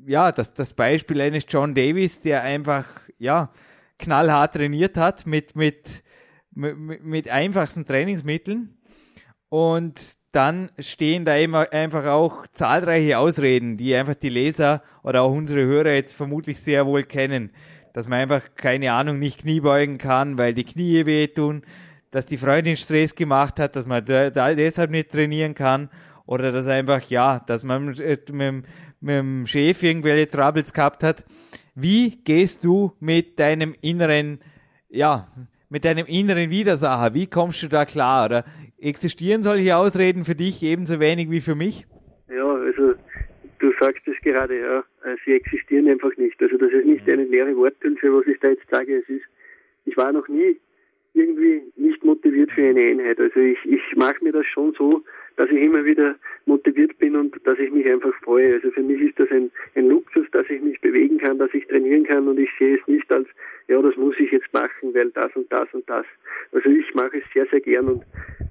ja, 0.06 0.32
das, 0.32 0.54
das 0.54 0.74
Beispiel 0.74 1.22
eines 1.22 1.46
John 1.48 1.74
Davis, 1.74 2.22
der 2.22 2.44
einfach, 2.44 2.86
ja, 3.18 3.52
knallhart 3.98 4.56
trainiert 4.56 4.98
hat 4.98 5.26
mit, 5.26 5.56
mit, 5.56 6.04
mit, 6.52 7.04
mit 7.04 7.30
einfachsten 7.30 7.86
Trainingsmitteln. 7.86 8.78
Und 9.50 10.18
dann 10.32 10.70
stehen 10.78 11.26
da 11.26 11.36
immer 11.36 11.74
einfach 11.74 12.06
auch 12.06 12.46
zahlreiche 12.54 13.18
Ausreden, 13.18 13.78
die 13.78 13.96
einfach 13.96 14.14
die 14.14 14.30
Leser 14.30 14.84
oder 15.02 15.24
auch 15.24 15.34
unsere 15.34 15.66
Hörer 15.66 15.94
jetzt 15.94 16.14
vermutlich 16.14 16.60
sehr 16.62 16.86
wohl 16.86 17.04
kennen. 17.04 17.52
Dass 17.94 18.08
man 18.08 18.20
einfach, 18.20 18.44
keine 18.56 18.94
Ahnung, 18.94 19.20
nicht 19.20 19.42
Knie 19.42 19.62
beugen 19.62 19.98
kann, 19.98 20.38
weil 20.38 20.54
die 20.54 20.64
Knie 20.64 21.06
wehtun, 21.06 21.64
dass 22.12 22.26
die 22.26 22.38
Freundin 22.38 22.76
Stress 22.76 23.16
gemacht 23.16 23.60
hat, 23.60 23.76
dass 23.76 23.86
man 23.86 24.04
da, 24.06 24.30
deshalb 24.30 24.92
nicht 24.92 25.12
trainieren 25.12 25.56
kann 25.56 25.90
oder 26.26 26.52
dass 26.52 26.68
einfach, 26.68 27.04
ja, 27.10 27.40
dass 27.40 27.64
man 27.64 27.86
mit, 27.86 28.00
mit, 28.32 28.66
mit 29.02 29.16
dem 29.16 29.46
Chef 29.46 29.84
irgendwelche 29.84 30.28
Troubles 30.28 30.74
gehabt 30.74 31.04
hat. 31.04 31.24
Wie 31.76 32.24
gehst 32.24 32.66
du 32.66 32.94
mit 33.00 33.40
deinem 33.40 33.76
inneren, 33.82 34.40
ja, 34.90 35.28
mit 35.70 35.86
deinem 35.86 36.06
inneren 36.08 36.50
Widersacher? 36.50 37.14
Wie 37.14 37.28
kommst 37.28 37.64
du 37.64 37.68
da 37.68 37.86
klar? 37.86 38.26
Oder 38.26 38.46
existieren 38.80 39.44
solche 39.44 39.76
Ausreden 39.78 40.26
für 40.26 40.36
dich 40.36 40.64
ebenso 40.64 41.00
wenig 41.00 41.30
wie 41.30 41.42
für 41.42 41.56
mich? 41.56 41.86
Sagst 43.80 44.08
es 44.08 44.18
gerade, 44.22 44.60
ja, 44.60 44.80
äh, 45.04 45.16
sie 45.26 45.34
existieren 45.34 45.88
einfach 45.88 46.16
nicht. 46.18 46.42
Also 46.42 46.58
das 46.58 46.72
ist 46.72 46.86
nicht 46.86 47.08
eine 47.10 47.24
leere 47.24 47.56
Worthülse, 47.56 48.14
was 48.14 48.28
ich 48.28 48.40
da 48.40 48.50
jetzt 48.50 48.70
sage. 48.70 48.98
Es 48.98 49.10
ist, 49.10 49.26
ich 49.86 49.96
war 49.96 50.12
noch 50.12 50.28
nie 50.28 50.58
irgendwie 51.14 51.62
nicht 51.76 52.04
motiviert 52.04 52.52
für 52.52 52.64
eine 52.68 52.82
Einheit. 52.82 53.20
Also 53.20 53.40
ich, 53.40 53.58
ich 53.66 53.82
mache 53.96 54.24
mir 54.24 54.32
das 54.32 54.46
schon 54.46 54.74
so, 54.74 55.04
dass 55.38 55.50
ich 55.50 55.62
immer 55.62 55.86
wieder 55.86 56.16
motiviert 56.46 56.98
bin 57.00 57.16
und 57.16 57.36
dass 57.46 57.58
ich 57.60 57.72
mich 57.72 57.86
einfach 57.88 58.14
freue. 58.24 58.56
Also 58.56 58.72
für 58.72 58.84
mich 58.84 59.02
ist 59.02 59.20
das 59.20 59.30
ein, 59.32 59.50
ein 59.76 59.88
Luxus, 59.88 60.28
dass 60.32 60.50
ich 60.50 60.62
mich 60.62 60.80
bewegen 60.82 61.18
kann, 61.18 61.40
dass 61.40 61.54
ich 61.54 61.66
trainieren 61.68 62.04
kann 62.04 62.28
und 62.28 62.40
ich 62.40 62.50
sehe 62.60 62.78
es 62.78 62.88
nicht 62.88 63.12
als, 63.12 63.28
ja, 63.68 63.82
das 63.82 63.96
muss 63.96 64.16
ich 64.20 64.32
jetzt 64.32 64.52
machen, 64.54 64.94
weil 64.94 65.10
das 65.12 65.34
und 65.36 65.52
das 65.52 65.68
und 65.74 65.90
das. 65.90 66.06
Also 66.52 66.70
ich 66.70 66.94
mache 66.94 67.18
es 67.18 67.24
sehr, 67.34 67.46
sehr 67.48 67.62
gern 67.62 67.88
und 67.88 68.04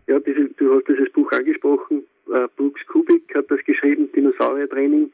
ja, 0.06 0.18
diese, 0.18 0.46
du 0.56 0.74
hast 0.74 0.88
dieses 0.88 1.10
Buch 1.10 1.30
angesprochen, 1.32 2.04
äh, 2.32 2.48
Brooks 2.56 2.86
Kubik 2.86 3.34
hat 3.34 3.50
das 3.50 3.64
geschrieben, 3.64 4.10
Dinosaurier-Training 4.12 5.10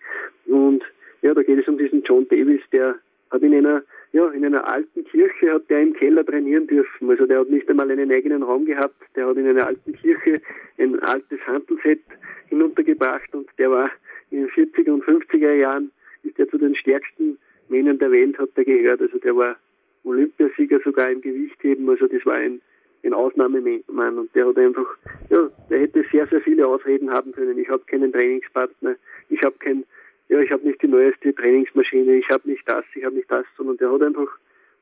und 0.47 0.83
ja, 1.23 1.33
da 1.35 1.43
geht 1.43 1.59
es 1.59 1.69
um 1.69 1.79
diesen 1.79 2.03
John 2.03 2.29
Davis, 2.29 2.61
der 2.73 2.97
hat 3.31 3.43
in 3.43 3.55
einer 3.55 3.83
ja, 4.15 4.29
in 4.29 4.45
einer 4.45 4.65
alten 4.73 5.05
Kirche 5.05 5.53
hat 5.53 5.69
der 5.69 5.83
im 5.83 5.93
Keller 5.93 6.25
trainieren 6.25 6.69
dürfen. 6.69 7.11
Also 7.11 7.27
der 7.27 7.41
hat 7.41 7.51
nicht 7.51 7.69
einmal 7.69 7.91
einen 7.91 8.13
eigenen 8.13 8.45
Raum 8.45 8.65
gehabt. 8.65 8.95
Der 9.17 9.27
hat 9.27 9.37
in 9.37 9.49
einer 9.49 9.67
alten 9.67 9.93
Kirche 9.93 10.41
ein 10.79 11.01
altes 11.01 11.41
Handelset 11.49 12.01
hinuntergebracht 12.49 13.35
und 13.35 13.49
der 13.59 13.73
war 13.73 13.91
in 14.31 14.43
den 14.43 14.51
40er 14.51 14.93
und 14.93 15.05
50er 15.05 15.55
Jahren 15.55 15.91
ist 16.23 16.39
er 16.39 16.49
zu 16.49 16.59
den 16.59 16.77
stärksten 16.77 17.39
Männern 17.69 17.99
der 17.99 18.13
Welt, 18.13 18.39
hat 18.39 18.51
er 18.55 18.65
gehört. 18.65 19.01
Also 19.01 19.19
der 19.19 19.35
war 19.35 19.57
Olympiasieger 20.05 20.79
sogar 20.85 21.11
im 21.11 21.21
Gewichtheben. 21.21 21.91
Also 21.91 22.07
das 22.07 22.25
war 22.25 22.35
ein, 22.35 22.61
ein 23.05 23.15
Ausnahmemann 23.15 24.19
und 24.19 24.35
der 24.35 24.47
hat 24.49 24.57
einfach, 24.57 24.87
ja, 25.31 25.51
der 25.71 25.81
hätte 25.81 26.05
sehr, 26.11 26.27
sehr 26.29 26.41
viele 26.41 26.67
Ausreden 26.67 27.11
haben 27.11 27.33
können. 27.33 27.59
Ich 27.59 27.69
habe 27.69 27.85
keinen 27.85 28.13
Trainingspartner, 28.13 28.97
ich 29.29 29.41
habe 29.45 29.57
kein 29.59 29.85
ja, 30.29 30.41
ich 30.41 30.51
habe 30.51 30.67
nicht 30.67 30.81
die 30.83 30.89
neueste 30.89 31.35
Trainingsmaschine, 31.35 32.17
ich 32.17 32.29
habe 32.31 32.49
nicht 32.49 32.63
das, 32.67 32.85
ich 32.95 33.05
habe 33.05 33.17
nicht 33.17 33.31
das, 33.31 33.45
sondern 33.57 33.77
der 33.77 33.93
hat 33.93 34.03
einfach, 34.03 34.29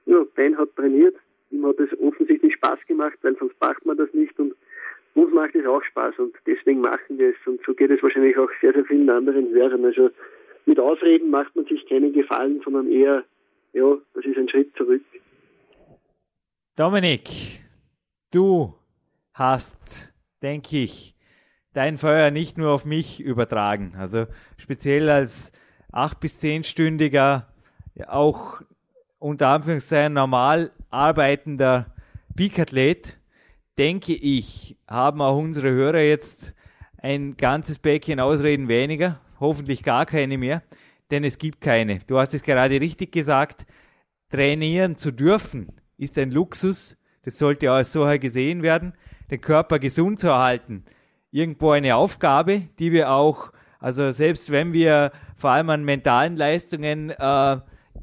ja, 0.06 0.24
Ben 0.34 0.56
hat 0.56 0.74
trainiert, 0.76 1.16
ihm 1.50 1.66
hat 1.66 1.78
es 1.78 1.90
offensichtlich 2.00 2.54
Spaß 2.54 2.78
gemacht, 2.86 3.18
weil 3.22 3.36
sonst 3.36 3.60
macht 3.60 3.84
man 3.84 3.96
das 3.96 4.12
nicht 4.14 4.38
und 4.38 4.54
uns 5.14 5.32
macht 5.34 5.54
es 5.54 5.66
auch 5.66 5.82
Spaß 5.82 6.18
und 6.18 6.34
deswegen 6.46 6.80
machen 6.80 7.18
wir 7.18 7.30
es 7.30 7.46
und 7.46 7.60
so 7.66 7.74
geht 7.74 7.90
es 7.90 8.02
wahrscheinlich 8.02 8.38
auch 8.38 8.48
sehr, 8.60 8.72
sehr 8.72 8.84
vielen 8.84 9.10
anderen 9.10 9.52
Hörern. 9.52 9.84
Also 9.84 10.10
mit 10.64 10.78
Ausreden 10.78 11.30
macht 11.30 11.54
man 11.56 11.66
sich 11.66 11.86
keinen 11.86 12.12
Gefallen, 12.12 12.60
sondern 12.64 12.90
eher, 12.90 13.24
ja, 13.72 13.98
das 14.14 14.24
ist 14.24 14.38
ein 14.38 14.48
Schritt 14.48 14.74
zurück. 14.76 15.02
Dominik, 16.76 17.28
du 18.32 18.74
hast, 19.32 20.12
denke 20.42 20.78
ich, 20.78 21.14
dein 21.72 21.96
Feuer 21.96 22.30
nicht 22.30 22.58
nur 22.58 22.72
auf 22.72 22.84
mich 22.84 23.20
übertragen. 23.20 23.94
Also 23.96 24.26
speziell 24.56 25.08
als 25.08 25.52
acht 25.90 26.20
bis 26.20 26.38
zehnstündiger, 26.38 27.48
auch 28.06 28.62
unter 29.18 29.48
Anführungszeichen 29.48 30.14
normal 30.14 30.72
arbeitender 30.90 31.94
Peak-Athlet, 32.34 33.18
denke 33.78 34.14
ich, 34.14 34.76
haben 34.88 35.20
auch 35.20 35.36
unsere 35.36 35.70
Hörer 35.70 36.00
jetzt 36.00 36.54
ein 36.98 37.36
ganzes 37.36 37.78
Päckchen 37.78 38.20
Ausreden 38.20 38.68
weniger, 38.68 39.20
hoffentlich 39.40 39.82
gar 39.82 40.06
keine 40.06 40.38
mehr, 40.38 40.62
denn 41.10 41.24
es 41.24 41.38
gibt 41.38 41.60
keine. 41.60 42.00
Du 42.06 42.18
hast 42.18 42.34
es 42.34 42.42
gerade 42.42 42.80
richtig 42.80 43.12
gesagt, 43.12 43.66
trainieren 44.30 44.96
zu 44.96 45.10
dürfen 45.10 45.68
ist 45.98 46.18
ein 46.18 46.30
Luxus, 46.30 46.96
das 47.24 47.38
sollte 47.38 47.72
auch 47.72 47.84
so 47.84 48.04
gesehen 48.18 48.62
werden, 48.62 48.94
den 49.30 49.40
Körper 49.40 49.78
gesund 49.78 50.20
zu 50.20 50.28
erhalten 50.28 50.84
irgendwo 51.32 51.70
eine 51.70 51.96
Aufgabe, 51.96 52.68
die 52.78 52.92
wir 52.92 53.10
auch, 53.10 53.52
also 53.80 54.12
selbst 54.12 54.52
wenn 54.52 54.72
wir 54.72 55.10
vor 55.34 55.50
allem 55.50 55.70
an 55.70 55.82
mentalen 55.82 56.36
Leistungen 56.36 57.10
äh, 57.10 57.52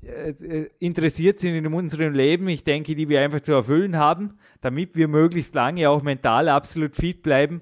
äh, 0.02 0.70
interessiert 0.80 1.40
sind 1.40 1.56
in 1.56 1.74
unserem 1.74 2.14
Leben, 2.14 2.50
ich 2.50 2.64
denke, 2.64 2.96
die 2.96 3.08
wir 3.08 3.22
einfach 3.22 3.40
zu 3.40 3.54
erfüllen 3.54 3.98
haben, 3.98 4.40
damit 4.62 4.96
wir 4.96 5.08
möglichst 5.08 5.56
lange 5.56 5.90
auch 5.90 6.02
mental 6.02 6.50
absolut 6.50 6.96
fit 6.96 7.22
bleiben. 7.22 7.62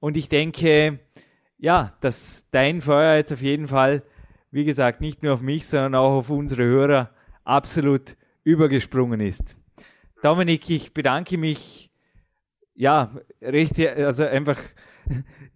Und 0.00 0.16
ich 0.16 0.28
denke, 0.28 0.98
ja, 1.58 1.94
dass 2.00 2.46
dein 2.50 2.80
Feuer 2.80 3.16
jetzt 3.16 3.32
auf 3.32 3.42
jeden 3.42 3.68
Fall, 3.68 4.02
wie 4.50 4.64
gesagt, 4.64 5.00
nicht 5.00 5.22
nur 5.22 5.34
auf 5.34 5.40
mich, 5.40 5.66
sondern 5.66 5.94
auch 5.94 6.12
auf 6.18 6.30
unsere 6.30 6.64
Hörer 6.64 7.10
absolut 7.44 8.16
übergesprungen 8.44 9.20
ist. 9.20 9.56
Dominik, 10.22 10.68
ich 10.70 10.92
bedanke 10.92 11.38
mich, 11.38 11.90
ja, 12.74 13.12
recht, 13.40 13.78
also 13.80 14.24
einfach 14.24 14.58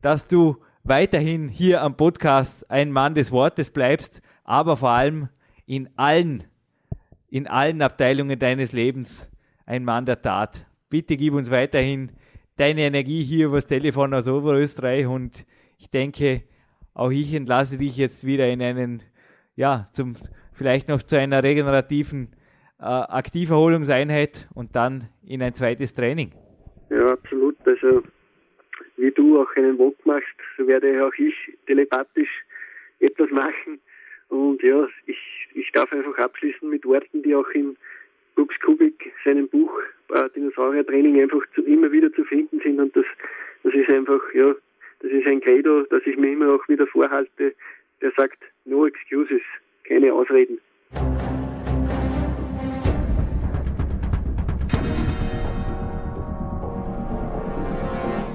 dass 0.00 0.28
du 0.28 0.56
weiterhin 0.84 1.48
hier 1.48 1.82
am 1.82 1.96
Podcast 1.96 2.70
ein 2.70 2.90
Mann 2.90 3.14
des 3.14 3.32
Wortes 3.32 3.70
bleibst, 3.70 4.22
aber 4.44 4.76
vor 4.76 4.90
allem 4.90 5.28
in 5.66 5.88
allen, 5.96 6.44
in 7.28 7.46
allen 7.46 7.82
Abteilungen 7.82 8.38
deines 8.38 8.72
Lebens 8.72 9.30
ein 9.64 9.84
Mann 9.84 10.06
der 10.06 10.22
Tat. 10.22 10.66
Bitte 10.88 11.16
gib 11.16 11.34
uns 11.34 11.50
weiterhin 11.50 12.12
deine 12.56 12.82
Energie 12.82 13.22
hier 13.22 13.46
übers 13.46 13.66
Telefon 13.66 14.12
aus 14.14 14.28
Oberösterreich 14.28 15.06
und 15.06 15.46
ich 15.78 15.90
denke, 15.90 16.42
auch 16.94 17.10
ich 17.10 17.32
entlasse 17.32 17.78
dich 17.78 17.96
jetzt 17.96 18.26
wieder 18.26 18.48
in 18.48 18.60
einen, 18.60 19.02
ja, 19.56 19.88
zum, 19.92 20.14
vielleicht 20.52 20.88
noch 20.88 21.02
zu 21.02 21.18
einer 21.18 21.42
regenerativen 21.42 22.28
äh, 22.82 22.84
Aktiverholungseinheit 22.84 24.48
und 24.54 24.74
dann 24.74 25.08
in 25.24 25.40
ein 25.40 25.54
zweites 25.54 25.94
Training. 25.94 26.32
Ja, 26.90 27.06
absolut. 27.06 27.56
Also, 27.64 28.02
wie 28.96 29.12
du 29.12 29.40
auch 29.40 29.56
einen 29.56 29.78
Walk 29.78 29.94
machst, 30.04 30.26
so 30.58 30.66
werde 30.66 31.06
auch 31.06 31.14
ich 31.14 31.34
telepathisch 31.66 32.30
etwas 32.98 33.30
machen. 33.30 33.80
Und 34.28 34.62
ja, 34.62 34.88
ich, 35.06 35.18
ich 35.54 35.70
darf 35.72 35.92
einfach 35.92 36.18
abschließen 36.18 36.68
mit 36.68 36.84
Worten, 36.84 37.22
die 37.22 37.34
auch 37.34 37.48
in 37.50 37.76
Brooks 38.34 38.58
Kubik, 38.60 39.12
seinem 39.24 39.48
Buch 39.48 39.72
äh, 40.08 40.28
Dinosaurier-Training 40.34 41.20
einfach 41.20 41.42
zu, 41.54 41.62
immer 41.62 41.92
wieder 41.92 42.12
zu 42.12 42.24
finden 42.24 42.60
sind. 42.64 42.80
Und 42.80 42.96
das, 42.96 43.04
das 43.62 43.74
ist 43.74 43.88
einfach, 43.90 44.20
ja, 44.34 44.54
das 45.00 45.10
ist 45.12 45.26
ein 45.26 45.40
Credo, 45.40 45.82
das 45.82 46.02
ich 46.06 46.16
mir 46.16 46.32
immer 46.32 46.54
auch 46.54 46.68
wieder 46.68 46.86
vorhalte, 46.86 47.54
der 48.00 48.12
sagt, 48.16 48.42
no 48.64 48.86
excuses, 48.86 49.42
keine 49.84 50.12
Ausreden. 50.12 50.58